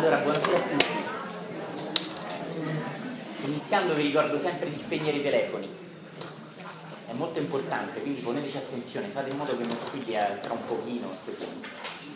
[0.00, 0.86] Allora, buonasera a tutti.
[3.44, 5.68] Iniziando vi ricordo sempre di spegnere i telefoni.
[7.06, 11.10] È molto importante, quindi poneteci attenzione, fate in modo che non squilli tra un pochino
[11.22, 11.44] così.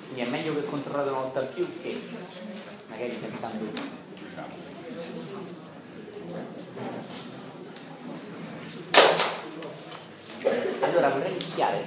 [0.07, 2.01] Quindi è meglio che controllate una volta più che
[2.87, 3.65] magari pensando
[10.81, 11.85] Allora vorrei iniziare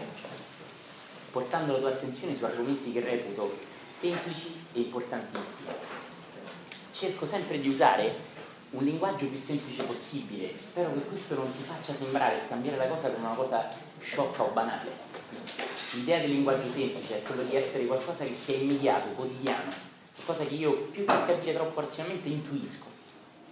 [1.31, 5.69] portando la tua attenzione su argomenti che reputo semplici e importantissimi.
[6.91, 8.35] Cerco sempre di usare
[8.71, 10.53] un linguaggio più semplice possibile.
[10.61, 13.69] Spero che questo non ti faccia sembrare scambiare la cosa come una cosa
[13.99, 14.91] sciocca o banale.
[15.93, 19.69] L'idea del linguaggio semplice è quello di essere qualcosa che sia immediato, quotidiano,
[20.15, 22.85] qualcosa che io più che capire troppo razionalmente intuisco.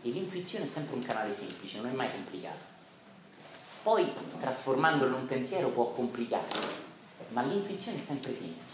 [0.01, 2.73] E l'intuizione è sempre un canale semplice, non è mai complicato.
[3.81, 6.67] Poi trasformandolo in un pensiero può complicarsi,
[7.29, 8.64] ma l'intuizione è sempre semplice.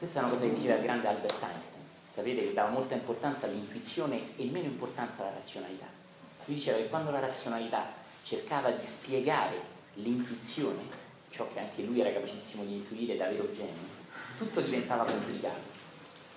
[0.00, 1.84] Questa è una cosa che diceva il grande Albert Einstein.
[2.08, 5.84] Sapete che dava molta importanza all'intuizione e meno importanza alla razionalità.
[6.46, 7.86] Lui diceva che quando la razionalità
[8.22, 9.60] cercava di spiegare
[9.96, 10.84] l'intuizione,
[11.28, 13.88] ciò che anche lui era capacissimo di intuire da vero genio,
[14.38, 15.68] tutto diventava complicato.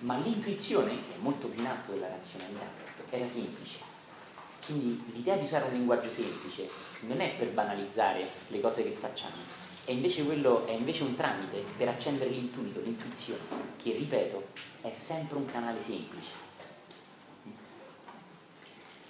[0.00, 2.66] Ma l'intuizione, che è molto più in alto della razionalità,
[3.08, 3.78] era semplice.
[4.66, 6.68] Quindi l'idea di usare un linguaggio semplice
[7.06, 9.36] non è per banalizzare le cose che facciamo,
[9.84, 13.40] è invece, quello, è invece un tramite per accendere l'intuito, l'intuizione,
[13.76, 14.48] che ripeto
[14.80, 16.42] è sempre un canale semplice.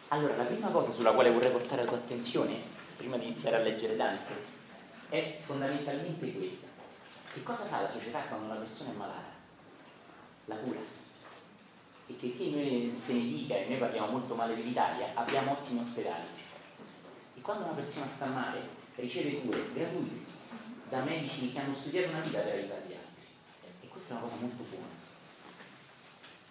[0.09, 2.57] Allora, la prima cosa sulla quale vorrei portare la tua attenzione,
[2.97, 4.33] prima di iniziare a leggere Dante,
[5.09, 6.69] è fondamentalmente questa.
[7.33, 9.33] Che cosa fa la società quando una persona è malata?
[10.47, 10.79] La cura.
[12.07, 15.81] E che che noi se ne dica, e noi parliamo molto male dell'Italia, abbiamo ottimi
[15.81, 16.27] ospedali.
[17.37, 18.59] E quando una persona sta male,
[18.97, 20.24] riceve cure gratuite,
[20.95, 23.27] da medici che hanno studiato una vita per aiutare gli altri.
[23.81, 25.03] E questa è una cosa molto buona.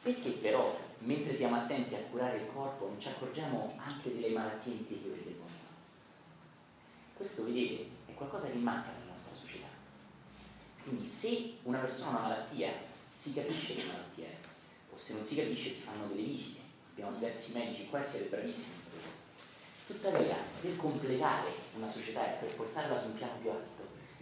[0.02, 4.74] Perché però, mentre siamo attenti a curare il corpo, non ci accorgiamo anche delle malattie
[4.74, 5.52] interiori dell'uomo?
[7.16, 9.68] Questo, vedete, è qualcosa che manca nella nostra società.
[10.84, 12.74] Quindi se una persona ha una malattia,
[13.14, 14.38] si capisce che malattia è,
[14.92, 16.60] o se non si capisce si fanno delle visite.
[16.92, 19.22] Abbiamo diversi medici qua siete bravissimi in questo.
[19.88, 23.73] Tuttavia, per completare una società e per portarla su un piano più alto,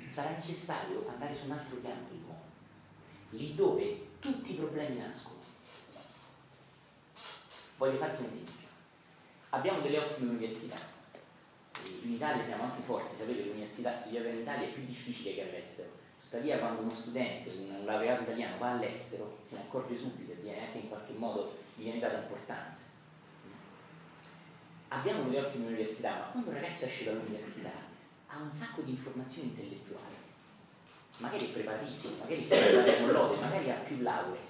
[0.07, 2.44] sarà necessario andare su un altro piano dell'uomo,
[3.29, 5.39] lì dove tutti i problemi nascono.
[7.78, 8.67] Voglio farti un esempio.
[9.50, 10.78] Abbiamo delle ottime università.
[12.03, 15.89] In Italia siamo anche forti, sapete l'università studiata in Italia è più difficile che all'estero.
[16.22, 20.68] Tuttavia quando uno studente, un laureato italiano va all'estero, se ne accorge subito e viene
[20.68, 22.85] anche in qualche modo, gli viene data importanza.
[24.89, 27.81] Abbiamo delle ottime università, ma quando un ragazzo esce dall'università
[28.34, 30.16] ha un sacco di informazioni intellettuali,
[31.18, 34.50] magari è preparatissimo, magari sa parlare con lode, magari ha più lauree.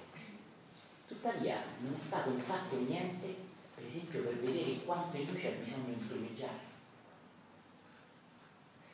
[1.08, 3.34] Tuttavia non è stato fatto niente,
[3.74, 6.70] per esempio, per vedere quanto in lui c'è bisogno di primeggiare.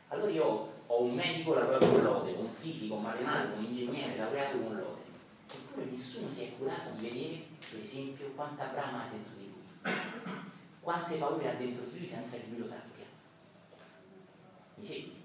[0.08, 4.58] Allora io ho un medico laureato con lode, un fisico, un matematico, un ingegnere laureato
[4.58, 5.02] con lode,
[5.52, 9.92] eppure nessuno si è curato di vedere, per esempio, quanta brama ha dentro di lui,
[10.80, 12.97] quante paure ha dentro di lui senza che lui lo sappia.
[14.82, 15.16] Segui?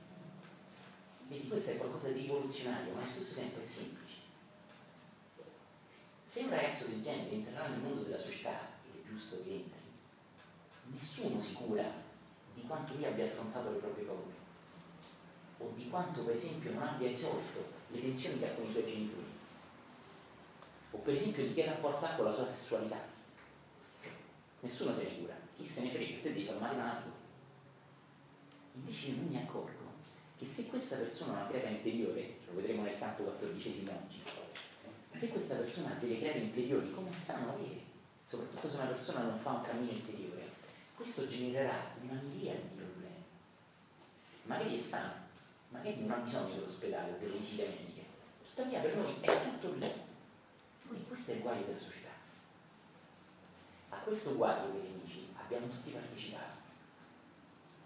[1.27, 4.17] Quindi questo è qualcosa di rivoluzionario, ma allo stesso tempo è semplice.
[6.23, 9.81] Se un ragazzo del genere entrerà nel mondo della società, ed è giusto che entri,
[10.91, 11.89] nessuno si cura
[12.53, 14.41] di quanto lui abbia affrontato le proprie paure
[15.59, 18.85] o di quanto per esempio non abbia risolto le tensioni che ha con i suoi
[18.85, 19.31] genitori
[20.91, 22.99] o per esempio di che rapporto ha con la sua sessualità
[24.59, 27.12] nessuno se ne cura chi se ne frega, te devi fare matematico
[28.73, 29.91] Invece io mi accorgo
[30.37, 34.21] che se questa persona ha una crepa interiore, lo vedremo nel campo quattordicesimo oggi,
[35.11, 37.81] se questa persona ha delle crepe interiori, come è sano avere,
[38.21, 40.49] soprattutto se una persona non fa un cammino interiore,
[40.95, 43.23] questo genererà una miriade di problemi.
[44.43, 45.13] Magari è sano,
[45.69, 48.05] magari non ha bisogno dell'ospedale o delle visite mediche,
[48.43, 49.91] tuttavia per noi è tutto lì.
[50.87, 52.09] Quindi questo è il guaio della società.
[53.89, 56.52] A questo guaio, cari amici, abbiamo tutti partecipato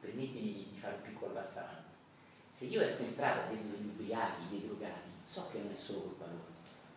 [0.07, 1.95] permettimi di, di fare un piccolo passo avanti.
[2.49, 5.75] Se io esco in strada e vedo degli ubriachi, dei drogati, so che non è
[5.75, 6.45] solo colpa loro,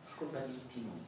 [0.07, 1.05] è colpa di tutti noi.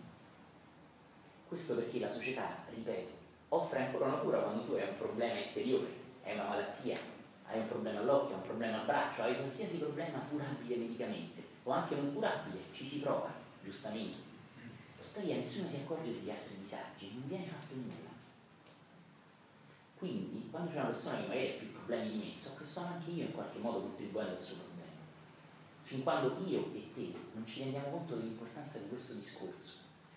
[1.46, 3.12] Questo perché la società, ripeto,
[3.50, 5.86] offre ancora una cura quando tu hai un problema esteriore,
[6.24, 6.98] hai una malattia,
[7.46, 11.94] hai un problema all'occhio, un problema al braccio, hai qualsiasi problema curabile medicamente o anche
[11.94, 13.32] non curabile, ci si prova,
[13.62, 14.30] giustamente.
[15.00, 18.01] Tuttavia nessuno si accorge degli altri disagi, non viene fatto nulla.
[20.02, 22.88] Quindi, quando c'è una persona che magari ha più problemi di me, so che sono
[22.88, 24.90] anche io in qualche modo contribuendo al suo problema.
[25.84, 29.74] Fin quando io e te non ci rendiamo conto dell'importanza di questo discorso,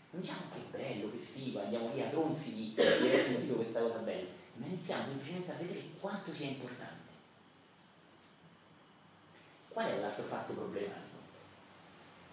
[0.09, 3.99] Non diciamo che bello, che figo, andiamo via tronfi di, di aver sentito questa cosa
[3.99, 7.11] bella, ma iniziamo semplicemente a vedere quanto sia importante.
[9.69, 11.17] Qual è l'altro fatto problematico?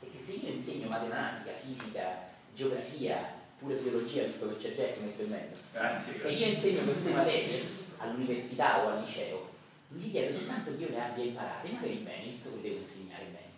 [0.01, 5.31] È che se io insegno matematica, fisica, geografia, pure biologia, visto che c'è Jack in
[5.31, 7.63] mezzo, grazie, se io insegno queste materie
[7.99, 9.51] all'università o al liceo,
[9.89, 13.25] mi si chiede soltanto che io le abbia imparate, magari bene, visto che devo insegnare
[13.25, 13.51] bene.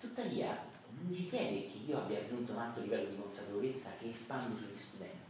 [0.00, 0.48] Tuttavia,
[0.90, 4.58] non mi si chiede che io abbia raggiunto un alto livello di consapevolezza che espando
[4.58, 5.22] sugli studenti.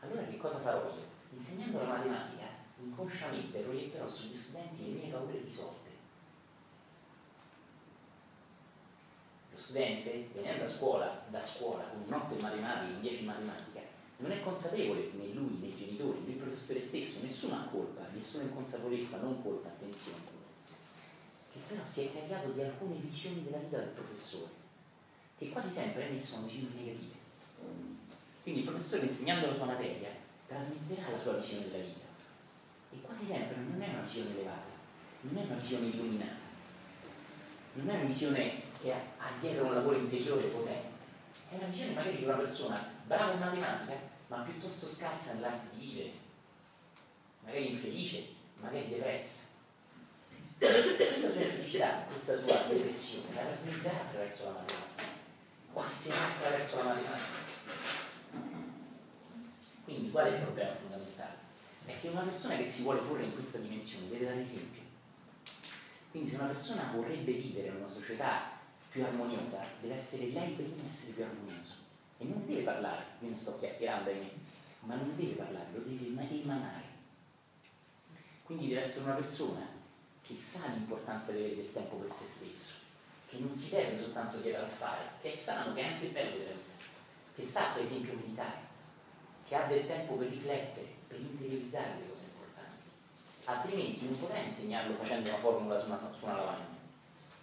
[0.00, 1.06] Allora che cosa farò io?
[1.30, 2.46] Insegnando la matematica,
[2.80, 5.87] inconsciamente proietterò sugli studenti le mie paure risolte.
[9.58, 13.80] Lo studente, venendo a scuola, da scuola, con un'otto in matematica, un 10 in matematica,
[14.18, 18.44] non è consapevole né lui, né i genitori, né il professore stesso, nessuna colpa, nessuna
[18.44, 20.20] inconsapevolezza, non colpa, attenzione,
[21.52, 24.52] che però si è caricato di alcune visioni della vita del professore,
[25.36, 27.16] che quasi sempre ha messo visioni negative.
[28.44, 30.10] Quindi il professore insegnando la sua materia
[30.46, 32.06] trasmetterà la sua visione della vita
[32.92, 34.70] e quasi sempre non è una visione elevata,
[35.22, 36.46] non è una visione illuminata,
[37.72, 40.96] non è una visione che ha dietro un lavoro interiore potente,
[41.50, 43.94] è una visione magari di una persona brava in matematica,
[44.28, 46.12] ma piuttosto scarsa nell'arte di vivere,
[47.44, 48.26] magari infelice,
[48.60, 49.46] magari depressa.
[50.58, 55.02] Questa sua infelicità, questa sua depressione, la trasmetterà attraverso la matematica,
[55.72, 57.46] passerà attraverso la matematica.
[59.84, 61.36] Quindi qual è il problema fondamentale?
[61.86, 64.82] È che una persona che si vuole porre in questa dimensione deve dare esempio.
[66.10, 68.57] Quindi se una persona vorrebbe vivere in una società
[68.90, 71.74] più armoniosa, deve essere lei prima essere più armonioso.
[72.18, 74.10] E non deve parlare, io non sto chiacchierando
[74.80, 76.82] ma non deve parlare, lo deve emanare.
[78.42, 79.66] Quindi deve essere una persona
[80.22, 82.74] che sa l'importanza di avere del tempo per se stesso,
[83.28, 86.36] che non si perde soltanto dietro a fare, che è sano, che è anche bello
[86.38, 86.84] della vita,
[87.34, 88.56] che sa per esempio meditare,
[89.46, 92.76] che ha del tempo per riflettere, per interiorizzare le cose importanti.
[93.44, 96.76] Altrimenti non potrà insegnarlo facendo una formula su una, su una lavagna.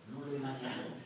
[0.06, 1.04] Non lo emanerà.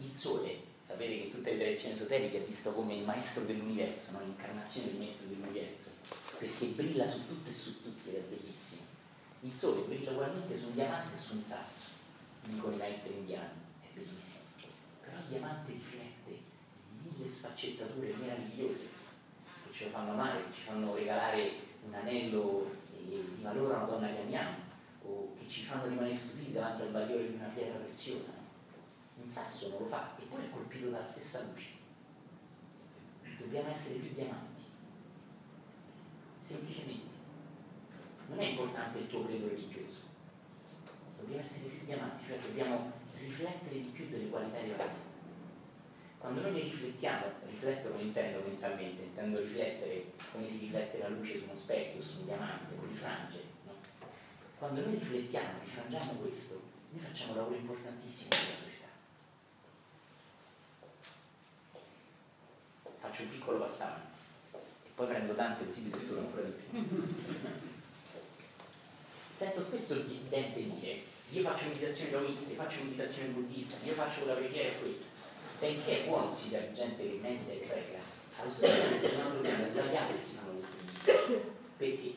[0.00, 4.20] Il sole, sapete che tutte le tradizioni esoteriche è visto come il maestro dell'universo, no?
[4.20, 5.90] l'incarnazione del maestro dell'universo,
[6.38, 8.82] perché brilla su tutto e su tutti ed è bellissimo.
[9.40, 11.86] Il sole brilla ugualmente su un diamante e su un sasso,
[12.44, 14.44] dicono i maestri indiani, è bellissimo.
[15.02, 16.38] Però il diamante riflette
[17.02, 18.86] mille sfaccettature meravigliose
[19.64, 21.52] che ci fanno amare, che ci fanno regalare
[21.86, 24.56] un anello di valore a una donna che amiamo,
[25.02, 28.37] o che ci fanno rimanere stupiti davanti al bagliore di una pietra preziosa
[29.28, 31.76] sasso non lo fa, eppure è colpito dalla stessa luce.
[33.38, 34.62] Dobbiamo essere più diamanti.
[36.40, 37.16] Semplicemente.
[38.28, 40.00] Non è importante il tuo credo religioso.
[41.18, 45.06] Dobbiamo essere più diamanti, cioè dobbiamo riflettere di più delle qualità elevate.
[46.18, 51.38] Quando noi ne riflettiamo, rifletto non intendo mentalmente, intendo riflettere come si riflette la luce
[51.38, 53.42] su uno specchio, su un diamante, con rifrange.
[53.64, 53.72] No?
[54.58, 58.77] Quando noi riflettiamo, rifrangiamo questo, noi facciamo un lavoro importantissimo per la società.
[63.08, 64.00] Faccio un piccolo passaggio
[64.84, 67.06] e poi prendo tante così vi torturo ancora di più.
[69.30, 74.20] Sento spesso il gente dire io faccio meditazione taoista, io faccio meditazione buddista, io faccio
[74.20, 75.16] quella preghiera e questa.
[75.58, 77.98] Benché è buono che ci sia gente che medita e prega,
[78.40, 81.56] allo stesso tempo non dobbiamo sbagliare che si fanno queste visite.
[81.76, 82.14] Perché?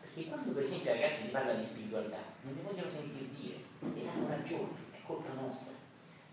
[0.00, 3.56] Perché quando per esempio ragazzi si parla di spiritualità, non ne vogliono sentire dire
[3.94, 5.74] e hanno ragione, è colpa nostra.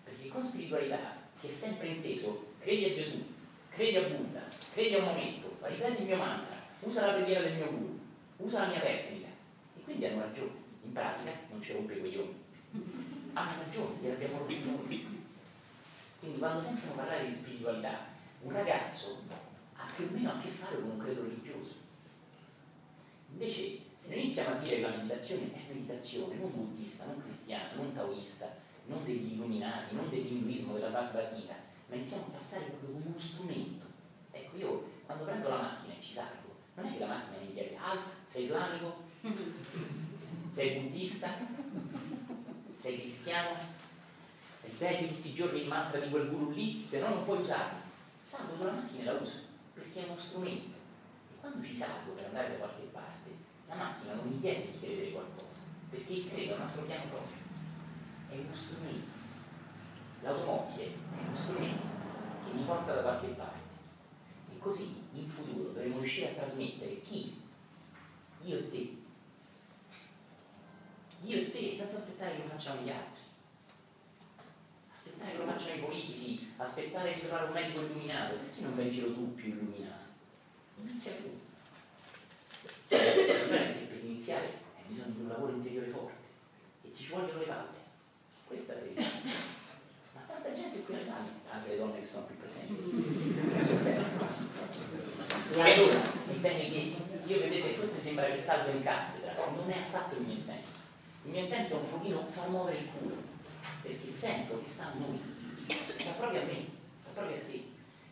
[0.04, 3.26] Perché con spiritualità si è sempre inteso credi a Gesù,
[3.80, 4.42] credi a Buddha,
[4.74, 8.00] credi a un momento, ripeti il mio mantra, usa la preghiera del mio guru,
[8.36, 9.28] usa la mia tecnica.
[9.78, 10.52] E quindi hanno ragione,
[10.84, 12.36] in pratica non ci rompe i coglioni.
[13.32, 15.18] Hanno ragione, gliel'abbiamo rotti noi.
[16.20, 18.08] Quindi quando sentono parlare di spiritualità,
[18.42, 19.24] un ragazzo
[19.76, 21.76] ha più o meno a che fare con un credo religioso.
[23.32, 27.70] Invece, se noi iniziamo a dire che la meditazione è meditazione, non buddista, non cristiana,
[27.76, 28.58] non taoista,
[28.88, 33.20] non degli illuminati, non dell'induismo, della Bhagavad Gita, ma iniziamo a passare proprio come uno
[33.20, 33.86] strumento.
[34.32, 37.54] Ecco, io quando prendo la macchina e ci salgo, non è che la macchina mi
[37.54, 39.04] chiede alt, sei islamico,
[40.48, 41.34] sei buddista,
[42.76, 43.58] sei cristiano,
[44.62, 47.88] ripeti tutti i giorni il mantra di quel guru lì, se no non puoi usarlo.
[48.22, 49.40] Salgo sulla macchina e la uso,
[49.74, 50.78] perché è uno strumento.
[51.32, 53.30] E quando ci salgo per andare da qualche parte,
[53.68, 57.10] la macchina non mi chiede di credere qualcosa, perché il credo è un altro piano
[57.10, 57.38] proprio,
[58.30, 59.19] è uno strumento
[60.22, 61.88] l'automobile è uno strumento
[62.46, 63.58] che mi porta da qualche parte.
[64.54, 67.40] E così in futuro dovremo riuscire a trasmettere chi?
[68.42, 68.98] Io e te.
[71.24, 73.22] Io e te senza aspettare che lo facciano gli altri.
[74.92, 78.36] Aspettare che lo facciano i politici aspettare di trovare un medico illuminato.
[78.36, 80.04] Perché non vai in giro tu più illuminato?
[80.82, 81.40] Inizia tu.
[82.90, 84.46] Il per iniziare
[84.76, 86.18] hai bisogno di un lavoro interiore forte.
[86.84, 87.78] E ti ci vogliono le palle.
[88.46, 89.68] Questa è la verità.
[90.14, 93.38] Ma tanta gente qui andando, anche le donne che sono più presenti.
[95.54, 99.78] e allora, è bene che io vedete, forse sembra che salvo in cattedra, non è
[99.78, 100.70] affatto il mio intento.
[101.26, 103.16] Il mio intento è un pochino far muovere il culo,
[103.82, 105.20] perché sento che sta a noi,
[105.96, 106.66] sta proprio a me,
[106.98, 107.64] sta proprio a te.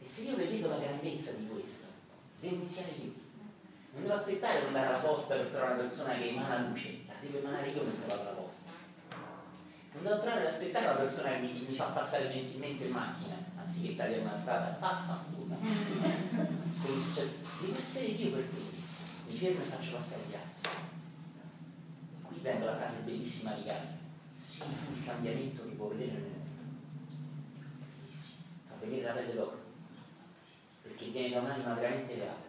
[0.01, 1.87] E se io vedo la grandezza di questo,
[2.39, 3.11] devo iniziare io.
[3.93, 7.13] Non devo aspettare di andare alla posta per trovare una persona che emana luce, la
[7.19, 8.76] devo emanare io mentre vado alla posta.
[9.97, 13.35] Non devo trovare ad aspettare una persona che mi, mi, fa passare gentilmente in macchina,
[13.57, 15.57] anziché tagliare una strada, vaffanculo.
[17.13, 17.25] cioè,
[17.61, 18.69] devo essere io per primo,
[19.27, 20.71] mi fermo e faccio passare gli altri.
[22.21, 23.95] Qui prendo la frase bellissima di Gandhi,
[24.35, 26.51] tu il cambiamento che può vedere nel mondo.
[27.79, 29.61] Bellissimo, fa venire la pelle d'oro,
[30.83, 32.47] perché viene da un'anima veramente elevata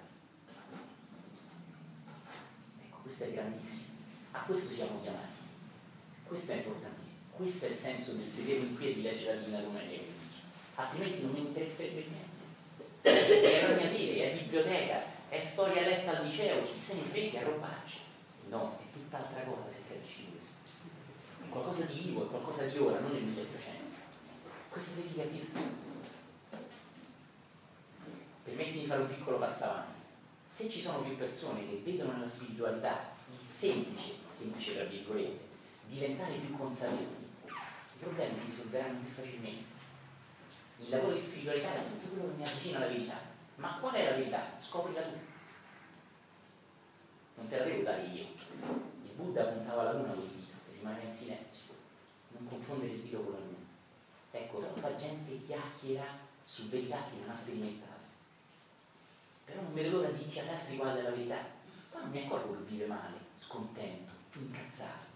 [3.09, 3.87] questo è grandissimo.
[4.33, 5.33] A questo siamo chiamati.
[6.27, 6.88] Questo è importantissimo.
[7.39, 10.03] Questo è il senso del sedermi qui e di leggere la Divina Domenica.
[10.75, 13.47] Altrimenti non mi interesserebbe niente.
[13.47, 17.99] È roba dire, è biblioteca, è storia letta al liceo, chi se ne frega, robaccia.
[18.49, 20.69] No, è tutt'altra cosa se capisci questo.
[21.45, 23.85] È qualcosa di vivo, è qualcosa di ora, non nel 1300.
[24.71, 25.47] Questo devi capire.
[28.43, 29.99] Permettimi di fare un piccolo passo avanti
[30.45, 35.47] se ci sono più persone che vedono nella spiritualità il semplice, semplice tra virgolette,
[35.89, 37.18] diventare più consapevoli,
[37.99, 39.77] i problemi si risolveranno più facilmente.
[40.79, 43.19] Il lavoro di spiritualità è tutto quello che mi avvicina alla verità.
[43.57, 44.47] Ma qual è la verità?
[44.59, 45.19] Scoprila tu.
[47.35, 48.27] Non te la devo dare io.
[49.03, 51.75] Il Buddha puntava la luna col dito e rimaneva in silenzio.
[52.37, 53.57] Non confondere il dito con la luna.
[54.31, 56.05] Ecco, troppa gente chiacchiera
[56.45, 57.99] su verità che non ha sperimentato
[59.49, 61.37] però non vedo l'ora di dire agli altri qual è la verità.
[61.95, 65.07] Ma non mi accorgo che vive male, scontento, incazzato,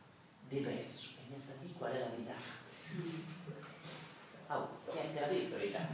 [0.49, 2.33] depresso, e mi sta di qual è la verità.
[4.49, 5.89] Oh, chiedete la destra verità.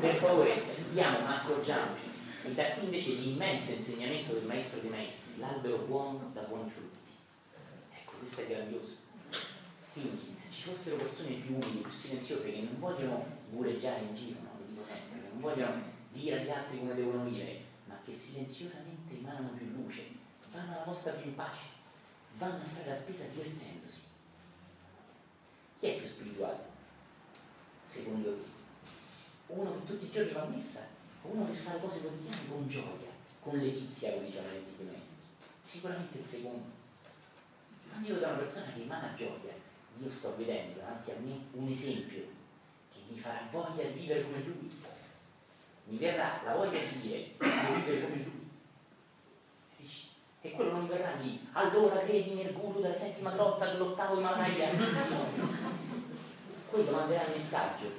[0.00, 2.08] per favore, vediamo, accorgiamoci.
[2.44, 6.98] E da qui invece l'immenso insegnamento del maestro dei maestri, l'albero buono da buoni frutti.
[7.92, 8.96] Ecco, questo è grandioso.
[9.92, 14.58] Quindi, ci fossero persone più umili, più silenziose, che non vogliono gureggiare in giro, no?
[14.58, 15.82] lo dico sempre, che non vogliono
[16.12, 20.02] dire agli altri come devono vivere, ma che silenziosamente emanano più luce,
[20.52, 21.78] vanno alla vostra più in pace,
[22.40, 24.00] vanno a fare la spesa divertendosi.
[25.78, 26.58] Chi è più spirituale?
[27.84, 28.58] Secondo te?
[29.48, 30.88] Uno che tutti i giorni va a messa
[31.22, 35.22] uno che fa le cose quotidiane con gioia, con letizia, come dicevano gli antichi maestri?
[35.60, 36.64] Sicuramente il secondo.
[37.90, 39.52] Quando io vedo una persona che emana gioia,
[39.98, 42.24] io sto vedendo davanti a me un esempio
[42.90, 44.70] che mi farà voglia di vivere come lui.
[45.84, 48.39] Mi verrà la voglia di dire di vivere come lui.
[50.42, 54.70] E quello non verrà lì, allora credi nel guru della settima grotta dell'ottavo Himalaya.
[56.70, 57.90] quello manderà il messaggio,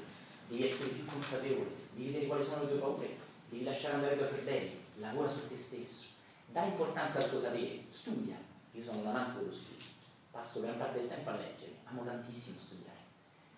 [0.48, 3.18] devi essere più consapevole, devi vedere quali sono le tue paure,
[3.50, 6.08] devi lasciare andare i tuoi fratelli, lavora su te stesso,
[6.48, 8.38] dà importanza al tuo sapere, studia.
[8.72, 9.86] Io sono un amante dello studio,
[10.32, 13.00] passo gran parte del tempo a leggere amo tantissimo studiare,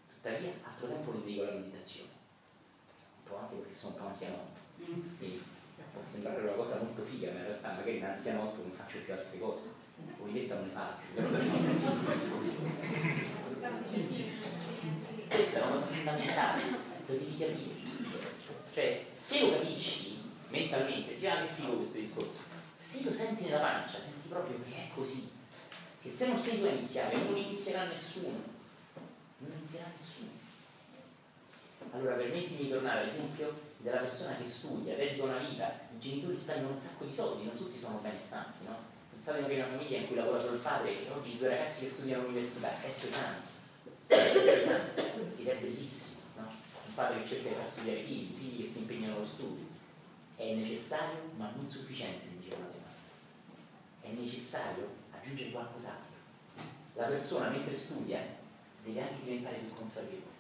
[0.10, 2.10] tuttavia altro tempo lo dedico alla meditazione,
[3.18, 5.18] un po' anche perché sono un po' anzianotto, mm.
[5.18, 5.44] quindi
[5.94, 9.14] può sembrare una cosa molto figa, ma in realtà magari da anzianotto non faccio più
[9.14, 9.82] altre cose,
[10.22, 10.98] Olivetta non ne fa
[15.30, 16.62] questa è una cosa fondamentale,
[17.06, 17.76] lo devi capire,
[18.74, 22.42] cioè se lo capisci mentalmente, già che figo questo discorso,
[22.76, 25.32] se lo senti nella pancia, senti proprio che è così,
[26.02, 28.52] che se non sei tu a iniziare, non inizierà nessuno.
[29.38, 30.30] Non inizierà nessuno.
[31.92, 36.72] Allora permettimi di tornare all'esempio della persona che studia, dedica una vita, i genitori spendono
[36.72, 38.92] un sacco di soldi, non tutti sono benestanti, no?
[39.12, 41.92] Pensate che una famiglia in cui lavora solo il padre e oggi due ragazzi che
[41.92, 43.48] studiano all'università, è pesante,
[44.08, 46.48] è pesante, ed è bellissimo, no?
[46.88, 49.66] Un padre che cerca di far studiare i figli, figli che si impegnano allo studio.
[50.38, 52.88] È necessario ma non sufficiente, si diceva prima.
[54.02, 56.16] È necessario aggiungere qualcos'altro.
[56.96, 58.22] La persona mentre studia
[58.82, 60.32] deve anche diventare più consapevole,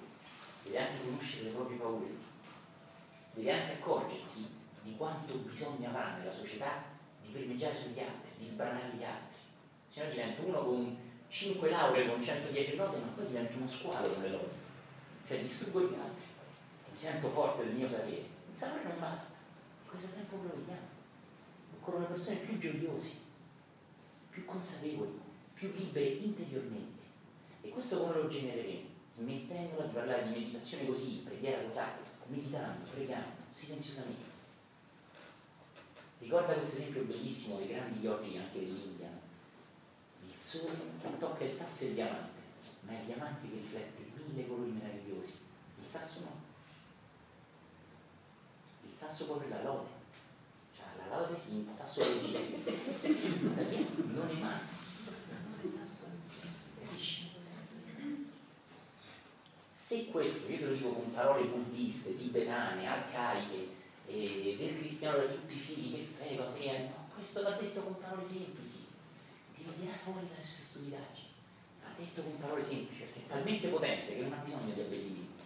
[0.64, 2.23] deve anche conoscere le proprie paure,
[3.34, 4.48] deve anche accorgersi
[4.84, 6.84] di quanto bisogna fare nella società
[7.22, 9.40] di primeggiare sugli altri, di sbranare gli altri.
[9.90, 10.98] Se no divento uno con
[11.28, 14.62] 5 lauree, con 110 lode, ma poi divento uno squalo con le lode.
[15.26, 16.26] Cioè distruggo gli altri.
[16.92, 18.26] Mi sento forte del mio sapere.
[18.52, 19.40] Il sapere non basta.
[19.84, 20.92] In questo tempo lo vediamo.
[21.80, 23.18] Occorrono persone più gioiose,
[24.30, 25.20] più consapevoli,
[25.54, 27.04] più libere interiormente.
[27.62, 28.92] E questo come lo genereremo?
[29.12, 34.32] Smettendola di parlare di meditazione così, preghiera cosata, meditando, pregando, silenziosamente.
[36.20, 39.10] Ricorda questo esempio bellissimo dei grandi yogi anche dell'India.
[40.26, 42.40] Il sole che tocca il sasso e il diamante,
[42.82, 44.04] ma è il diamante che riflette
[44.34, 45.38] mille colori meravigliosi.
[45.80, 46.42] Il sasso no.
[48.90, 49.90] Il sasso proprio la lode.
[50.76, 52.40] Cioè la lode in sasso regina.
[54.14, 54.73] Non è mai.
[59.94, 63.70] Se questo, io te lo dico con parole buddiste, tibetane, arcaiche,
[64.08, 68.00] e del cristiano da tutti i figli, che fai, cose no, questo va detto con
[68.00, 68.88] parole semplici,
[69.54, 71.28] ti dirà fuori dalle sue stupidaggini,
[71.84, 75.44] va detto con parole semplici, perché è talmente potente che non ha bisogno di abbellimento.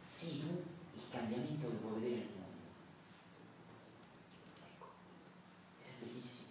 [0.00, 0.64] Sii tu
[0.96, 2.66] il cambiamento che vuoi vedere nel mondo.
[4.66, 4.86] Ecco,
[5.78, 6.48] questo è bellissimo.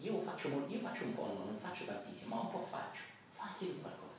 [0.00, 3.00] Io faccio, io faccio un po', non faccio tantissimo, ma un po' faccio,
[3.32, 4.09] fa anche tu qualcosa.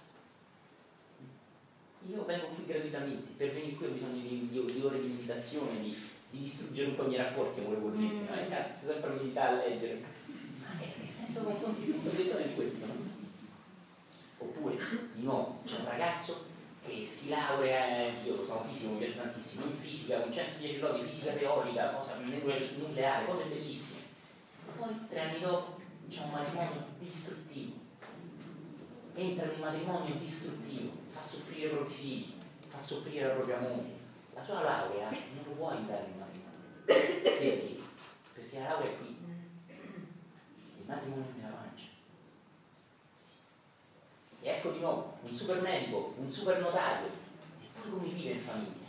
[2.12, 5.82] Io vengo qui gratuitamente, per venire qui ho bisogno di, di, di ore di meditazione,
[5.82, 5.98] di,
[6.30, 8.26] di, distruggere un po' i miei rapporti amore col ritmo, mm.
[8.26, 8.50] no?
[8.50, 10.04] cazzo, sto sempre a meditare, a leggere.
[10.60, 12.94] Ma eh, mi sento con contributo, vedo in questo, no?
[14.40, 14.76] Oppure,
[15.14, 16.46] di nuovo, c'è un ragazzo
[16.86, 21.32] che si laurea, io sono fisico, mi piace tantissimo, in fisica, con 110 lodi, fisica
[21.32, 24.00] teorica, cosa nucleare, cose bellissime.
[24.66, 27.81] Ma poi tre anni dopo c'è un matrimonio distruttivo.
[29.14, 32.34] Entra in un matrimonio distruttivo fa soffrire i propri figli,
[32.70, 34.00] fa soffrire la propria moglie.
[34.34, 36.62] La sua laurea non lo può aiutare in matrimonio.
[36.86, 37.78] Perché?
[38.34, 39.18] Perché la laurea è qui.
[39.68, 41.88] Il matrimonio è nella pancia.
[44.42, 48.40] E ecco di nuovo un super medico, un super notaio, e poi come vive in
[48.40, 48.88] famiglia.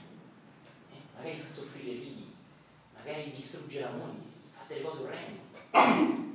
[0.92, 1.16] Eh?
[1.16, 2.26] Magari fa soffrire i figli,
[2.96, 6.30] magari distrugge la moglie, fa delle cose orrende.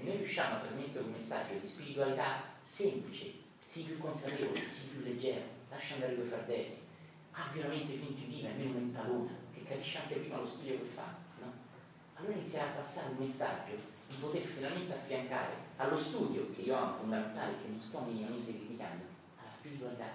[0.00, 3.34] Se noi riusciamo a trasmettere un messaggio di spiritualità semplice,
[3.66, 6.78] sii più consapevole, sii più leggero, lascia andare quei fardelli,
[7.32, 10.88] abbi una mente più intuitiva e meno mentalona, che capisce anche prima lo studio che
[10.94, 11.52] fa, no?
[12.14, 13.76] allora inizierà a passare un messaggio
[14.08, 19.04] di poter finalmente affiancare allo studio, che io amo fondamentale, che non sto minimamente criticando,
[19.38, 20.08] alla spiritualità.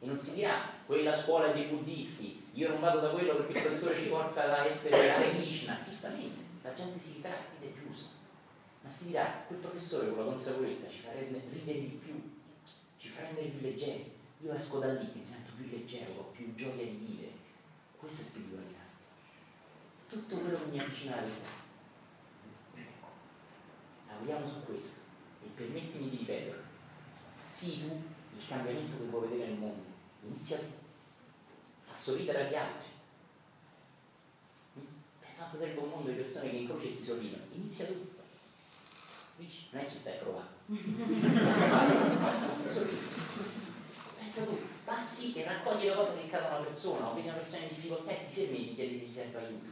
[0.00, 3.60] E non si dirà, quella scuola dei buddisti, io non vado da quello perché il
[3.62, 8.20] professore ci porta ad essere Hare Krishna, giustamente, la gente si ritrae ed è giusto
[8.82, 12.20] ma si dirà, quel professore con la consapevolezza ci fa ridere di più,
[12.96, 14.10] ci fa rendere più leggeri.
[14.40, 17.30] Io esco da lì che mi sento più leggero, ho più gioia di vivere.
[17.96, 18.80] Questa è spiritualità.
[20.08, 21.60] Tutto quello che mi avvicina alla vita.
[24.08, 25.00] Lavoriamo su questo
[25.42, 26.62] e permettimi di ripetere,
[27.40, 28.02] sii tu
[28.36, 29.82] il cambiamento che vuoi vedere nel mondo.
[30.24, 32.88] Inizia a sorridere agli altri.
[35.20, 37.44] Pensando sarebbe un mondo di persone che incroci e ti sorridono.
[37.52, 38.11] Inizia tu
[39.70, 40.50] non è che ci stai provando.
[42.20, 42.88] passi,
[44.18, 47.62] Pensa tu, passi e raccogli le cose che cadono alla persona, o vedi una persona
[47.62, 49.70] in difficoltà e ti fermi e ti chiedi se ti serve aiuto.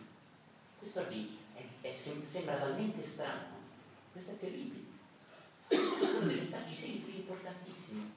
[0.78, 3.58] Questo oggi è, è, sembra talmente strano,
[4.12, 4.88] questo è terribile.
[5.66, 8.14] Questi sono dei messaggi semplici, importantissimi.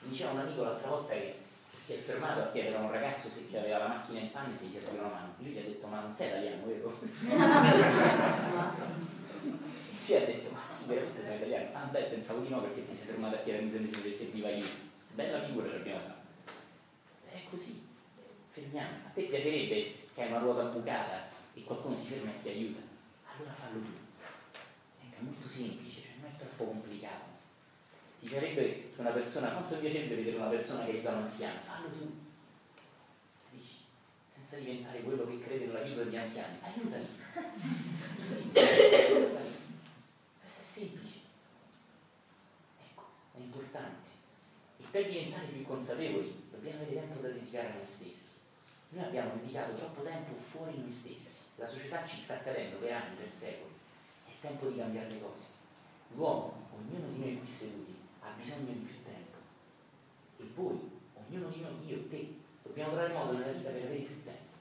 [0.00, 1.38] Mi diceva un amico l'altra volta che,
[1.70, 4.30] che, si è fermato a chiedere a un ragazzo se che aveva la macchina in
[4.30, 5.34] panne se gli serviva una mano.
[5.38, 7.00] Lui gli ha detto, ma non sei italiano, vero?
[10.04, 11.68] Ci ha detto, ma sì, veramente sono italiano.
[11.74, 14.66] Ah beh, pensavo di no perché ti sei fermato a chiedere se mi serviva io.
[15.14, 16.52] Bella figura ci abbiamo fatto.
[17.30, 17.86] È così,
[18.50, 18.96] fermiamo.
[19.06, 22.80] A te piacerebbe che hai una ruota bucata e qualcuno si ferma e ti aiuta?
[23.26, 23.92] Allora fallo tu.
[24.98, 27.30] È molto semplice, cioè non è troppo complicato.
[28.18, 31.60] Ti piacerebbe una persona, quanto piacerebbe vedere una persona che aiuta un anziano?
[31.62, 32.12] Fallo tu.
[33.50, 33.76] Capisci?
[34.34, 36.58] Senza diventare quello che crede nell'aiuto degli anziani.
[36.60, 37.06] Aiutali.
[40.82, 41.20] semplici.
[42.80, 44.08] Ecco, è importante.
[44.78, 48.36] E per diventare più consapevoli dobbiamo avere tempo da dedicare a noi stessi.
[48.90, 51.44] Noi abbiamo dedicato troppo tempo fuori noi stessi.
[51.56, 53.72] La società ci sta accadendo per anni, per secoli.
[54.26, 55.46] È tempo di cambiare le cose.
[56.12, 59.38] L'uomo, ognuno di noi qui seduti, ha bisogno di più tempo.
[60.36, 60.78] E voi,
[61.14, 64.52] ognuno di noi, io, te, dobbiamo trovare modo nella vita per avere più tempo.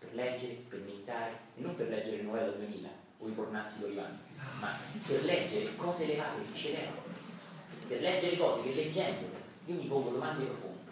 [0.00, 2.88] Per leggere, per meditare, e non per leggere il Novella 2000
[3.20, 4.26] o i Pornazzi Lorivani
[4.60, 4.70] ma
[5.06, 7.02] per leggere cose elevate del cerebro,
[7.86, 9.37] per leggere cose che leggendo
[9.68, 10.90] io mi pongo domande profonde.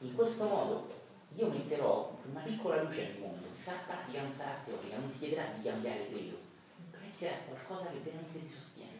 [0.00, 0.88] In questo modo
[1.36, 5.52] io metterò una piccola luce nel mondo, sarà pratica, non sarà teorica, non ti chiederà
[5.56, 6.36] di cambiare credo,
[6.90, 8.98] però inizierà qualcosa che veramente ti sostiene.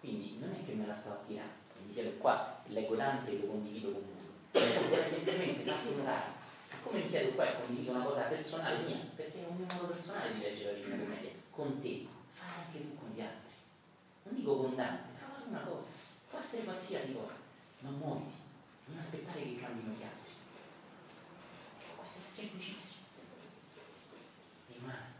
[0.00, 1.48] Quindi non è che me la sto a tirare,
[1.86, 6.38] mi siedo qua, leggo Dante e lo condivido con voi, vorrei semplicemente farti notare
[6.82, 9.92] come mi siedo qua e condivido una cosa personale mia, perché è un mio modo
[9.92, 13.52] personale di leggere la Divina Commedia, con te, fai anche tu con gli altri.
[14.24, 15.09] Non dico con Dante,
[15.50, 15.94] una cosa,
[16.30, 17.34] può essere qualsiasi cosa,
[17.80, 18.34] ma muoviti,
[18.86, 20.32] non aspettare che cambino gli altri.
[21.80, 23.04] Ecco, questo è semplicissimo.
[24.68, 25.12] Rimane,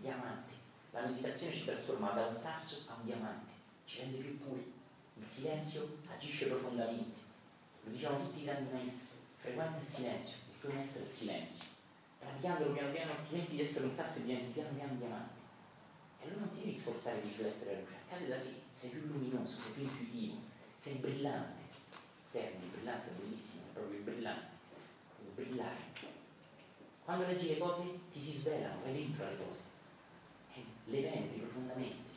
[0.00, 0.54] diamanti.
[0.90, 3.52] La meditazione ci trasforma da un sasso a un diamante,
[3.84, 4.72] ci rende più puri.
[5.20, 7.26] Il silenzio agisce profondamente.
[7.84, 11.64] Lo diciamo tutti i grandi maestri, frequenta il silenzio, il tuo maestro è il silenzio.
[12.18, 15.34] Praticandolo piano piano, metti di essere un sasso e diventi piano piano diamante.
[16.20, 19.06] E allora non ti devi sforzare di riflettere la luce, accade da sé, sei più
[19.06, 20.36] luminoso, sei più intuitivo,
[20.76, 21.66] sei brillante.
[22.32, 24.56] Termine, brillante bellissimo, è proprio brillante.
[25.34, 25.76] Brillare.
[27.04, 29.60] Quando leggi le cose ti si svelano, vai dentro alle cose.
[30.54, 32.10] E le penetri profondamente.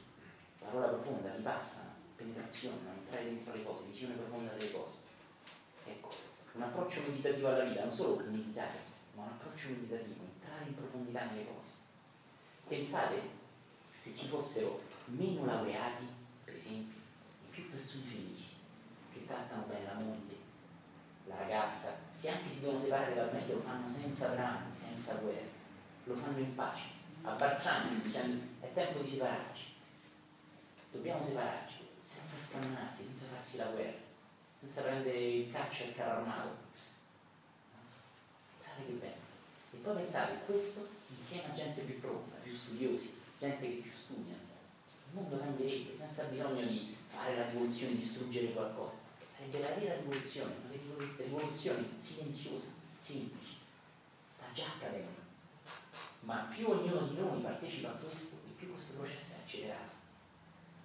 [0.58, 4.98] Parola profonda, ripassano, penetrazione, entrare dentro le cose, visione profonda delle cose.
[5.86, 6.10] Ecco,
[6.54, 8.80] un approccio meditativo alla vita, non solo meditare,
[9.14, 11.72] ma un approccio meditativo, entrare in profondità nelle cose.
[12.68, 13.22] Pensate
[13.98, 16.06] se ci fossero meno laureati,
[16.44, 17.00] per esempio,
[17.44, 18.56] e più persone felici,
[19.14, 20.36] che trattano bene la moglie,
[21.26, 25.50] la ragazza, se anche si devono separare dal meglio lo fanno senza drammi, senza guerre,
[26.06, 26.90] lo fanno in pace,
[27.24, 29.74] abbracciandosi, dicendo è tempo di separarci,
[30.92, 33.98] dobbiamo separarci, senza scannarsi, senza farsi la guerra,
[34.60, 36.58] senza prendere il caccia e il carro armato.
[38.58, 39.30] Pensate che bello.
[39.74, 44.36] E poi pensate, questo insieme a gente più pronta, più studiosi, gente che più studia,
[45.12, 49.00] il mondo cambierebbe senza bisogno di fare la rivoluzione, distruggere qualcosa.
[49.26, 50.74] Sarebbe la vera rivoluzione, una
[51.18, 53.56] rivoluzione silenziosa, semplice,
[54.30, 55.20] sta già accadendo.
[56.22, 59.92] Ma più ognuno di noi partecipa a questo, e più questo processo è accelerato.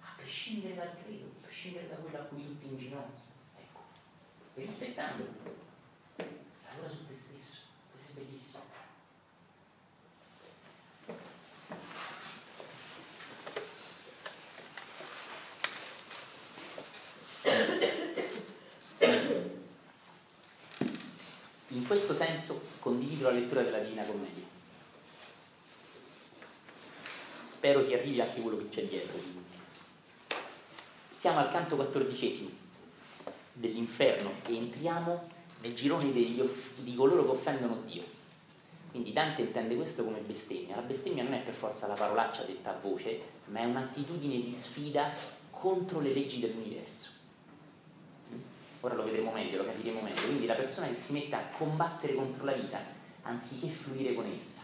[0.01, 3.21] A prescindere dal credo, a prescindere da quello a cui tutti inginocchi.
[3.55, 3.79] Ecco.
[4.55, 5.29] E rispettandolo.
[6.15, 7.59] Lavora su te stesso.
[7.91, 8.65] Questo è bellissimo.
[21.87, 24.43] Questo senso condivido la lettura della Divina Commedia.
[27.45, 29.17] Spero che arrivi anche quello che c'è dietro.
[31.09, 32.49] Siamo al canto quattordicesimo
[33.53, 35.29] dell'inferno e entriamo
[35.61, 36.43] nel girone degli,
[36.75, 38.03] di coloro che offendono Dio.
[38.91, 40.75] Quindi Dante intende questo come bestemmia.
[40.75, 44.51] La bestemmia non è per forza la parolaccia detta a voce, ma è un'attitudine di
[44.51, 45.13] sfida
[45.49, 47.16] contro le leggi dell'universo.
[48.81, 50.21] Ora lo vedremo meglio, lo capiremo meglio.
[50.21, 52.79] Quindi la persona che si mette a combattere contro la vita
[53.23, 54.61] anziché fluire con essa.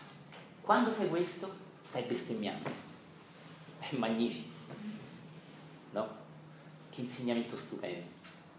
[0.61, 2.69] Quando fai questo, stai bestemmiando.
[3.79, 4.51] È magnifico.
[5.91, 6.07] No?
[6.89, 8.05] Che insegnamento stupendo.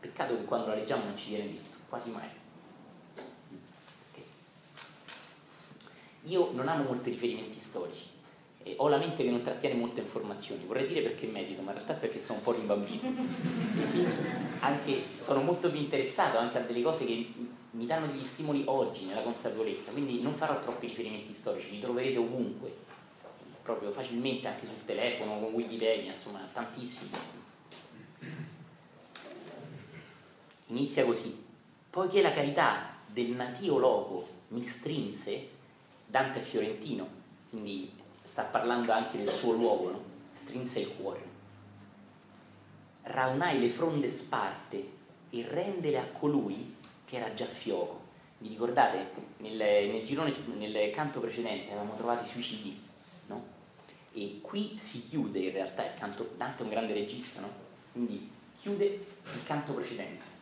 [0.01, 2.29] Peccato che quando la leggiamo non ci viene detto, quasi mai.
[4.11, 4.25] Okay.
[6.25, 8.14] Io non amo molti riferimenti storici.
[8.67, 11.77] E ho la mente che non trattiene molte informazioni, vorrei dire perché medito, ma in
[11.77, 13.07] realtà perché sono un po' rimbambito.
[14.61, 17.33] anche, sono molto più interessato anche a delle cose che
[17.73, 22.17] mi danno degli stimoli oggi nella consapevolezza, quindi non farò troppi riferimenti storici, li troverete
[22.17, 22.75] ovunque,
[23.63, 27.11] proprio facilmente anche sul telefono, con Wikipedia, insomma, tantissimi.
[30.69, 31.43] Inizia così.
[31.91, 35.51] Poiché la carità del natio loco mi strinse,
[36.07, 37.07] Dante fiorentino,
[37.51, 37.94] quindi
[38.25, 40.03] sta parlando anche del suo luogo, no?
[40.33, 41.33] strinse il cuore.
[43.03, 44.93] Raunai le fronde sparte
[45.29, 48.01] e rendele a colui che era già fioco.
[48.39, 52.81] Vi ricordate, nel, nel, girone, nel canto precedente avevamo trovato i suicidi,
[53.27, 53.45] no?
[54.13, 57.51] E qui si chiude in realtà il canto, Dante è un grande regista, no?
[57.93, 60.33] Quindi chiude il canto precedente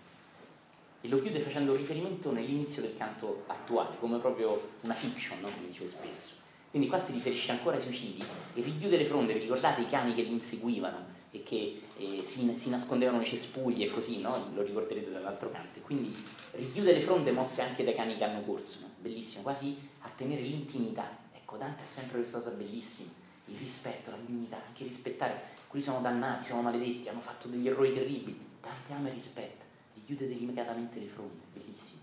[1.01, 5.51] e lo chiude facendo riferimento nell'inizio del canto attuale, come proprio una fiction, no?
[5.51, 6.42] come dicevo spesso.
[6.73, 10.15] Quindi qua si riferisce ancora ai suicidi e richiude le fronde, vi ricordate i cani
[10.15, 14.51] che li inseguivano e che eh, si, si, nascondevano nei cespugli e così, no?
[14.55, 15.81] lo ricorderete dall'altro canto.
[15.81, 16.17] Quindi
[16.53, 18.91] richiude le fronde mosse anche dai cani che hanno corso, no?
[19.01, 21.15] bellissimo, quasi a tenere l'intimità.
[21.35, 23.11] Ecco, Dante ha sempre questa cosa bellissima,
[23.49, 27.93] il rispetto, la dignità, anche rispettare, quelli sono dannati, sono maledetti, hanno fatto degli errori
[27.93, 28.47] terribili.
[28.63, 32.01] Dante ama e rispetta, richiude delicatamente le fronde, bellissimo,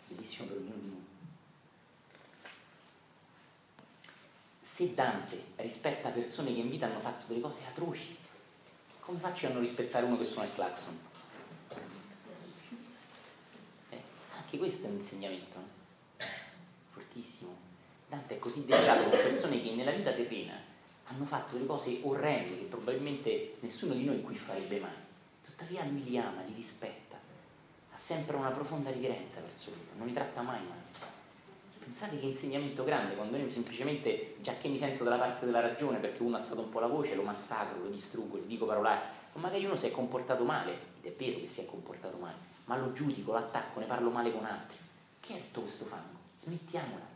[0.00, 1.13] è bellissimo per ognuno di noi.
[4.74, 8.18] Se Dante rispetta persone che in vita hanno fatto delle cose atroci,
[8.98, 10.98] come faccio a non rispettare uno che suona il clacson?
[13.90, 14.02] Eh,
[14.36, 16.26] anche questo è un insegnamento, no?
[16.90, 17.56] fortissimo.
[18.08, 20.60] Dante è così delicato con persone che nella vita terrena
[21.04, 24.90] hanno fatto delle cose orrende che probabilmente nessuno di noi qui farebbe mai.
[25.44, 27.16] Tuttavia lui li ama, li rispetta,
[27.92, 31.13] ha sempre una profonda riverenza verso loro, non li tratta mai male.
[31.84, 35.98] Pensate che insegnamento grande quando io semplicemente, già che mi sento dalla parte della ragione
[35.98, 39.08] perché uno ha alzato un po' la voce, lo massacro, lo distruggo, gli dico parolacce,
[39.34, 42.36] o magari uno si è comportato male, ed è vero che si è comportato male,
[42.64, 44.78] ma lo giudico, lo attacco, ne parlo male con altri.
[45.20, 46.18] Che è tutto questo fango?
[46.38, 47.06] Smettiamola.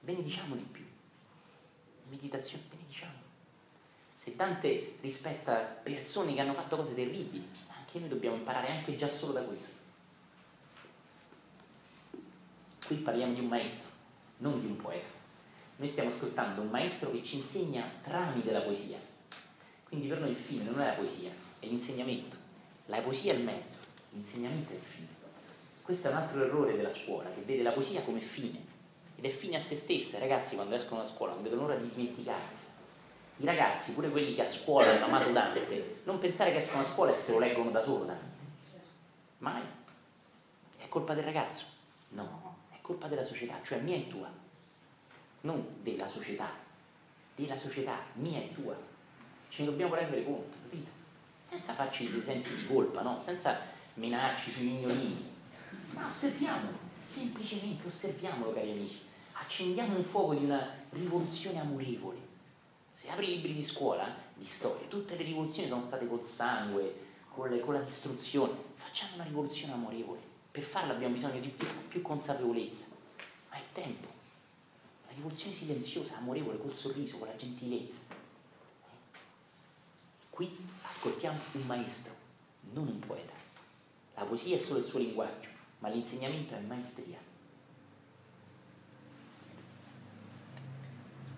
[0.00, 0.84] Benediciamo di più.
[2.10, 3.14] Meditazione, benediciamo.
[4.12, 9.08] Se Dante rispetta persone che hanno fatto cose terribili, anche noi dobbiamo imparare anche già
[9.08, 9.75] solo da questo.
[12.86, 13.90] Qui parliamo di un maestro,
[14.38, 15.08] non di un poeta.
[15.76, 18.96] Noi stiamo ascoltando un maestro che ci insegna tramite la poesia.
[19.88, 22.36] Quindi per noi il fine non è la poesia, è l'insegnamento.
[22.86, 23.78] La poesia è il mezzo,
[24.10, 25.06] l'insegnamento è il fine.
[25.82, 28.64] Questo è un altro errore della scuola, che vede la poesia come fine.
[29.16, 30.18] Ed è fine a se stessa.
[30.18, 32.64] I ragazzi quando escono da scuola non vedono l'ora di dimenticarsi.
[33.38, 36.86] I ragazzi, pure quelli che a scuola hanno amato Dante, non pensare che escono a
[36.86, 38.44] scuola e se lo leggono da solo Dante.
[39.38, 39.62] Mai.
[40.78, 41.64] È colpa del ragazzo?
[42.10, 42.45] No,
[42.86, 44.30] colpa della società, cioè mia e tua,
[45.40, 46.48] non della società,
[47.34, 48.76] della società, mia e tua.
[49.48, 50.90] Ce ne dobbiamo rendere conto, capito?
[51.42, 53.20] Senza farci dei sensi di colpa, no?
[53.20, 53.58] Senza
[53.94, 55.28] menarci sui mignolini,
[55.94, 59.02] ma osserviamo, semplicemente osserviamolo, cari amici.
[59.32, 62.18] Accendiamo un fuoco di una rivoluzione amorevole.
[62.92, 67.04] Se apri i libri di scuola, di storia, tutte le rivoluzioni sono state col sangue,
[67.28, 68.54] con la distruzione.
[68.74, 70.25] Facciamo una rivoluzione amorevole
[70.56, 72.86] per farlo abbiamo bisogno di più, più consapevolezza,
[73.50, 74.08] ma è tempo.
[75.06, 78.14] La rivoluzione silenziosa, amorevole, col sorriso, con la gentilezza.
[80.30, 82.14] Qui ascoltiamo un maestro,
[82.72, 83.34] non un poeta.
[84.14, 87.18] La poesia è solo il suo linguaggio, ma l'insegnamento è maestria.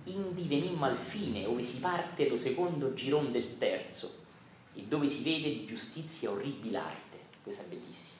[0.04, 4.26] Indi venimmo al fine, dove si parte lo secondo giron del terzo,
[4.74, 7.18] e dove si vede di giustizia orribile arte.
[7.42, 8.17] Questa è bellissima.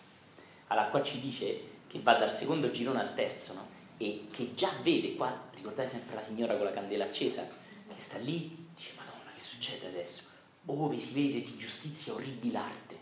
[0.69, 3.67] Allora qua ci dice che va dal secondo girone al terzo, no?
[3.97, 8.19] E che già vede qua, ricordate sempre la signora con la candela accesa, che sta
[8.19, 10.25] lì, dice Madonna che succede adesso?
[10.67, 12.97] Ove si vede di giustizia orribile arte.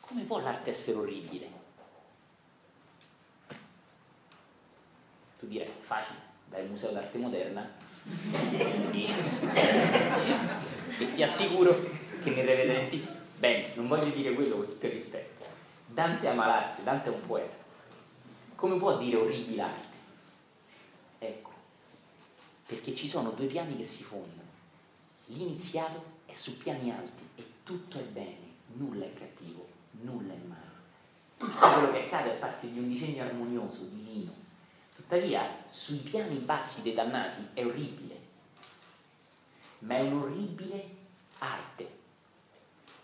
[0.00, 1.58] Come può l'arte essere orribile?
[5.38, 7.66] Tu direi, facile, vai al Museo d'Arte Moderna
[10.98, 13.20] e, ti assicuro che ne rivede tantissimo.
[13.38, 15.29] Bene, non voglio dire quello con tutto il rispetto
[16.00, 17.54] Dante ama l'arte, Dante è un poeta.
[18.54, 19.96] Come può dire orribile arte?
[21.18, 21.50] Ecco,
[22.64, 24.48] perché ci sono due piani che si fondono.
[25.26, 29.68] L'iniziato è su piani alti e tutto è bene, nulla è cattivo,
[30.00, 30.78] nulla è male.
[31.36, 34.32] Tutto quello che accade è parte di un disegno armonioso, divino.
[34.94, 38.20] Tuttavia, sui piani bassi dei dannati è orribile,
[39.80, 40.96] ma è un'orribile
[41.40, 41.98] arte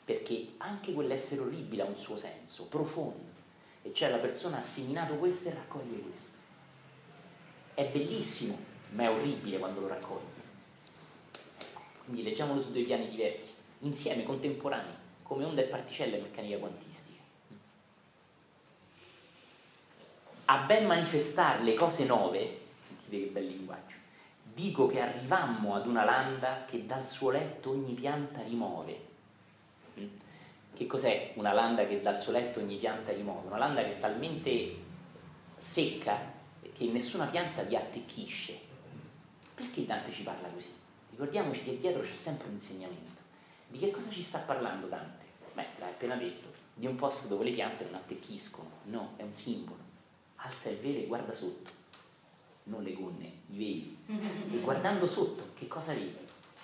[0.07, 3.35] perché anche quell'essere orribile ha un suo senso profondo,
[3.83, 6.39] e cioè la persona ha seminato questo e raccoglie questo.
[7.75, 8.57] È bellissimo,
[8.91, 10.45] ma è orribile quando lo raccoglie.
[12.05, 17.21] Quindi leggiamolo su due piani diversi, insieme, contemporanei, come onda e particelle e meccanica quantistica.
[20.45, 23.97] A ben manifestare le cose nuove, sentite che bel linguaggio,
[24.55, 29.06] dico che arrivammo ad una landa che dal suo letto ogni pianta rimuove
[30.75, 33.47] che cos'è una landa che dal suo letto ogni pianta rimuove?
[33.47, 34.77] Una landa che è talmente
[35.57, 36.35] secca
[36.77, 38.59] che nessuna pianta vi attecchisce.
[39.55, 40.71] Perché Dante ci parla così?
[41.11, 43.23] Ricordiamoci che dietro c'è sempre un insegnamento.
[43.69, 45.25] Di che cosa ci sta parlando Dante?
[45.55, 48.69] Beh, l'hai appena detto, di un posto dove le piante non attecchiscono.
[48.85, 49.81] No, è un simbolo.
[50.37, 51.71] Alza il velo e guarda sotto.
[52.65, 53.97] Non le gonne, i veli.
[54.55, 56.15] E guardando sotto, che cosa vedi?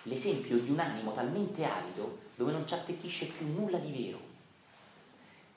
[0.03, 4.21] L'esempio di un animo talmente arido dove non ci attecchisce più nulla di vero,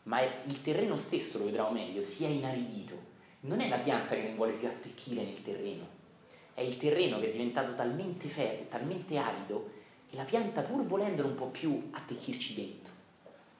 [0.03, 3.13] ma il terreno stesso, lo vedremo meglio, si è inaridito.
[3.41, 5.87] Non è la pianta che non vuole più attecchire nel terreno,
[6.53, 9.71] è il terreno che è diventato talmente fermo, talmente arido,
[10.09, 12.93] che la pianta pur volendolo un po' più attecchirci dentro.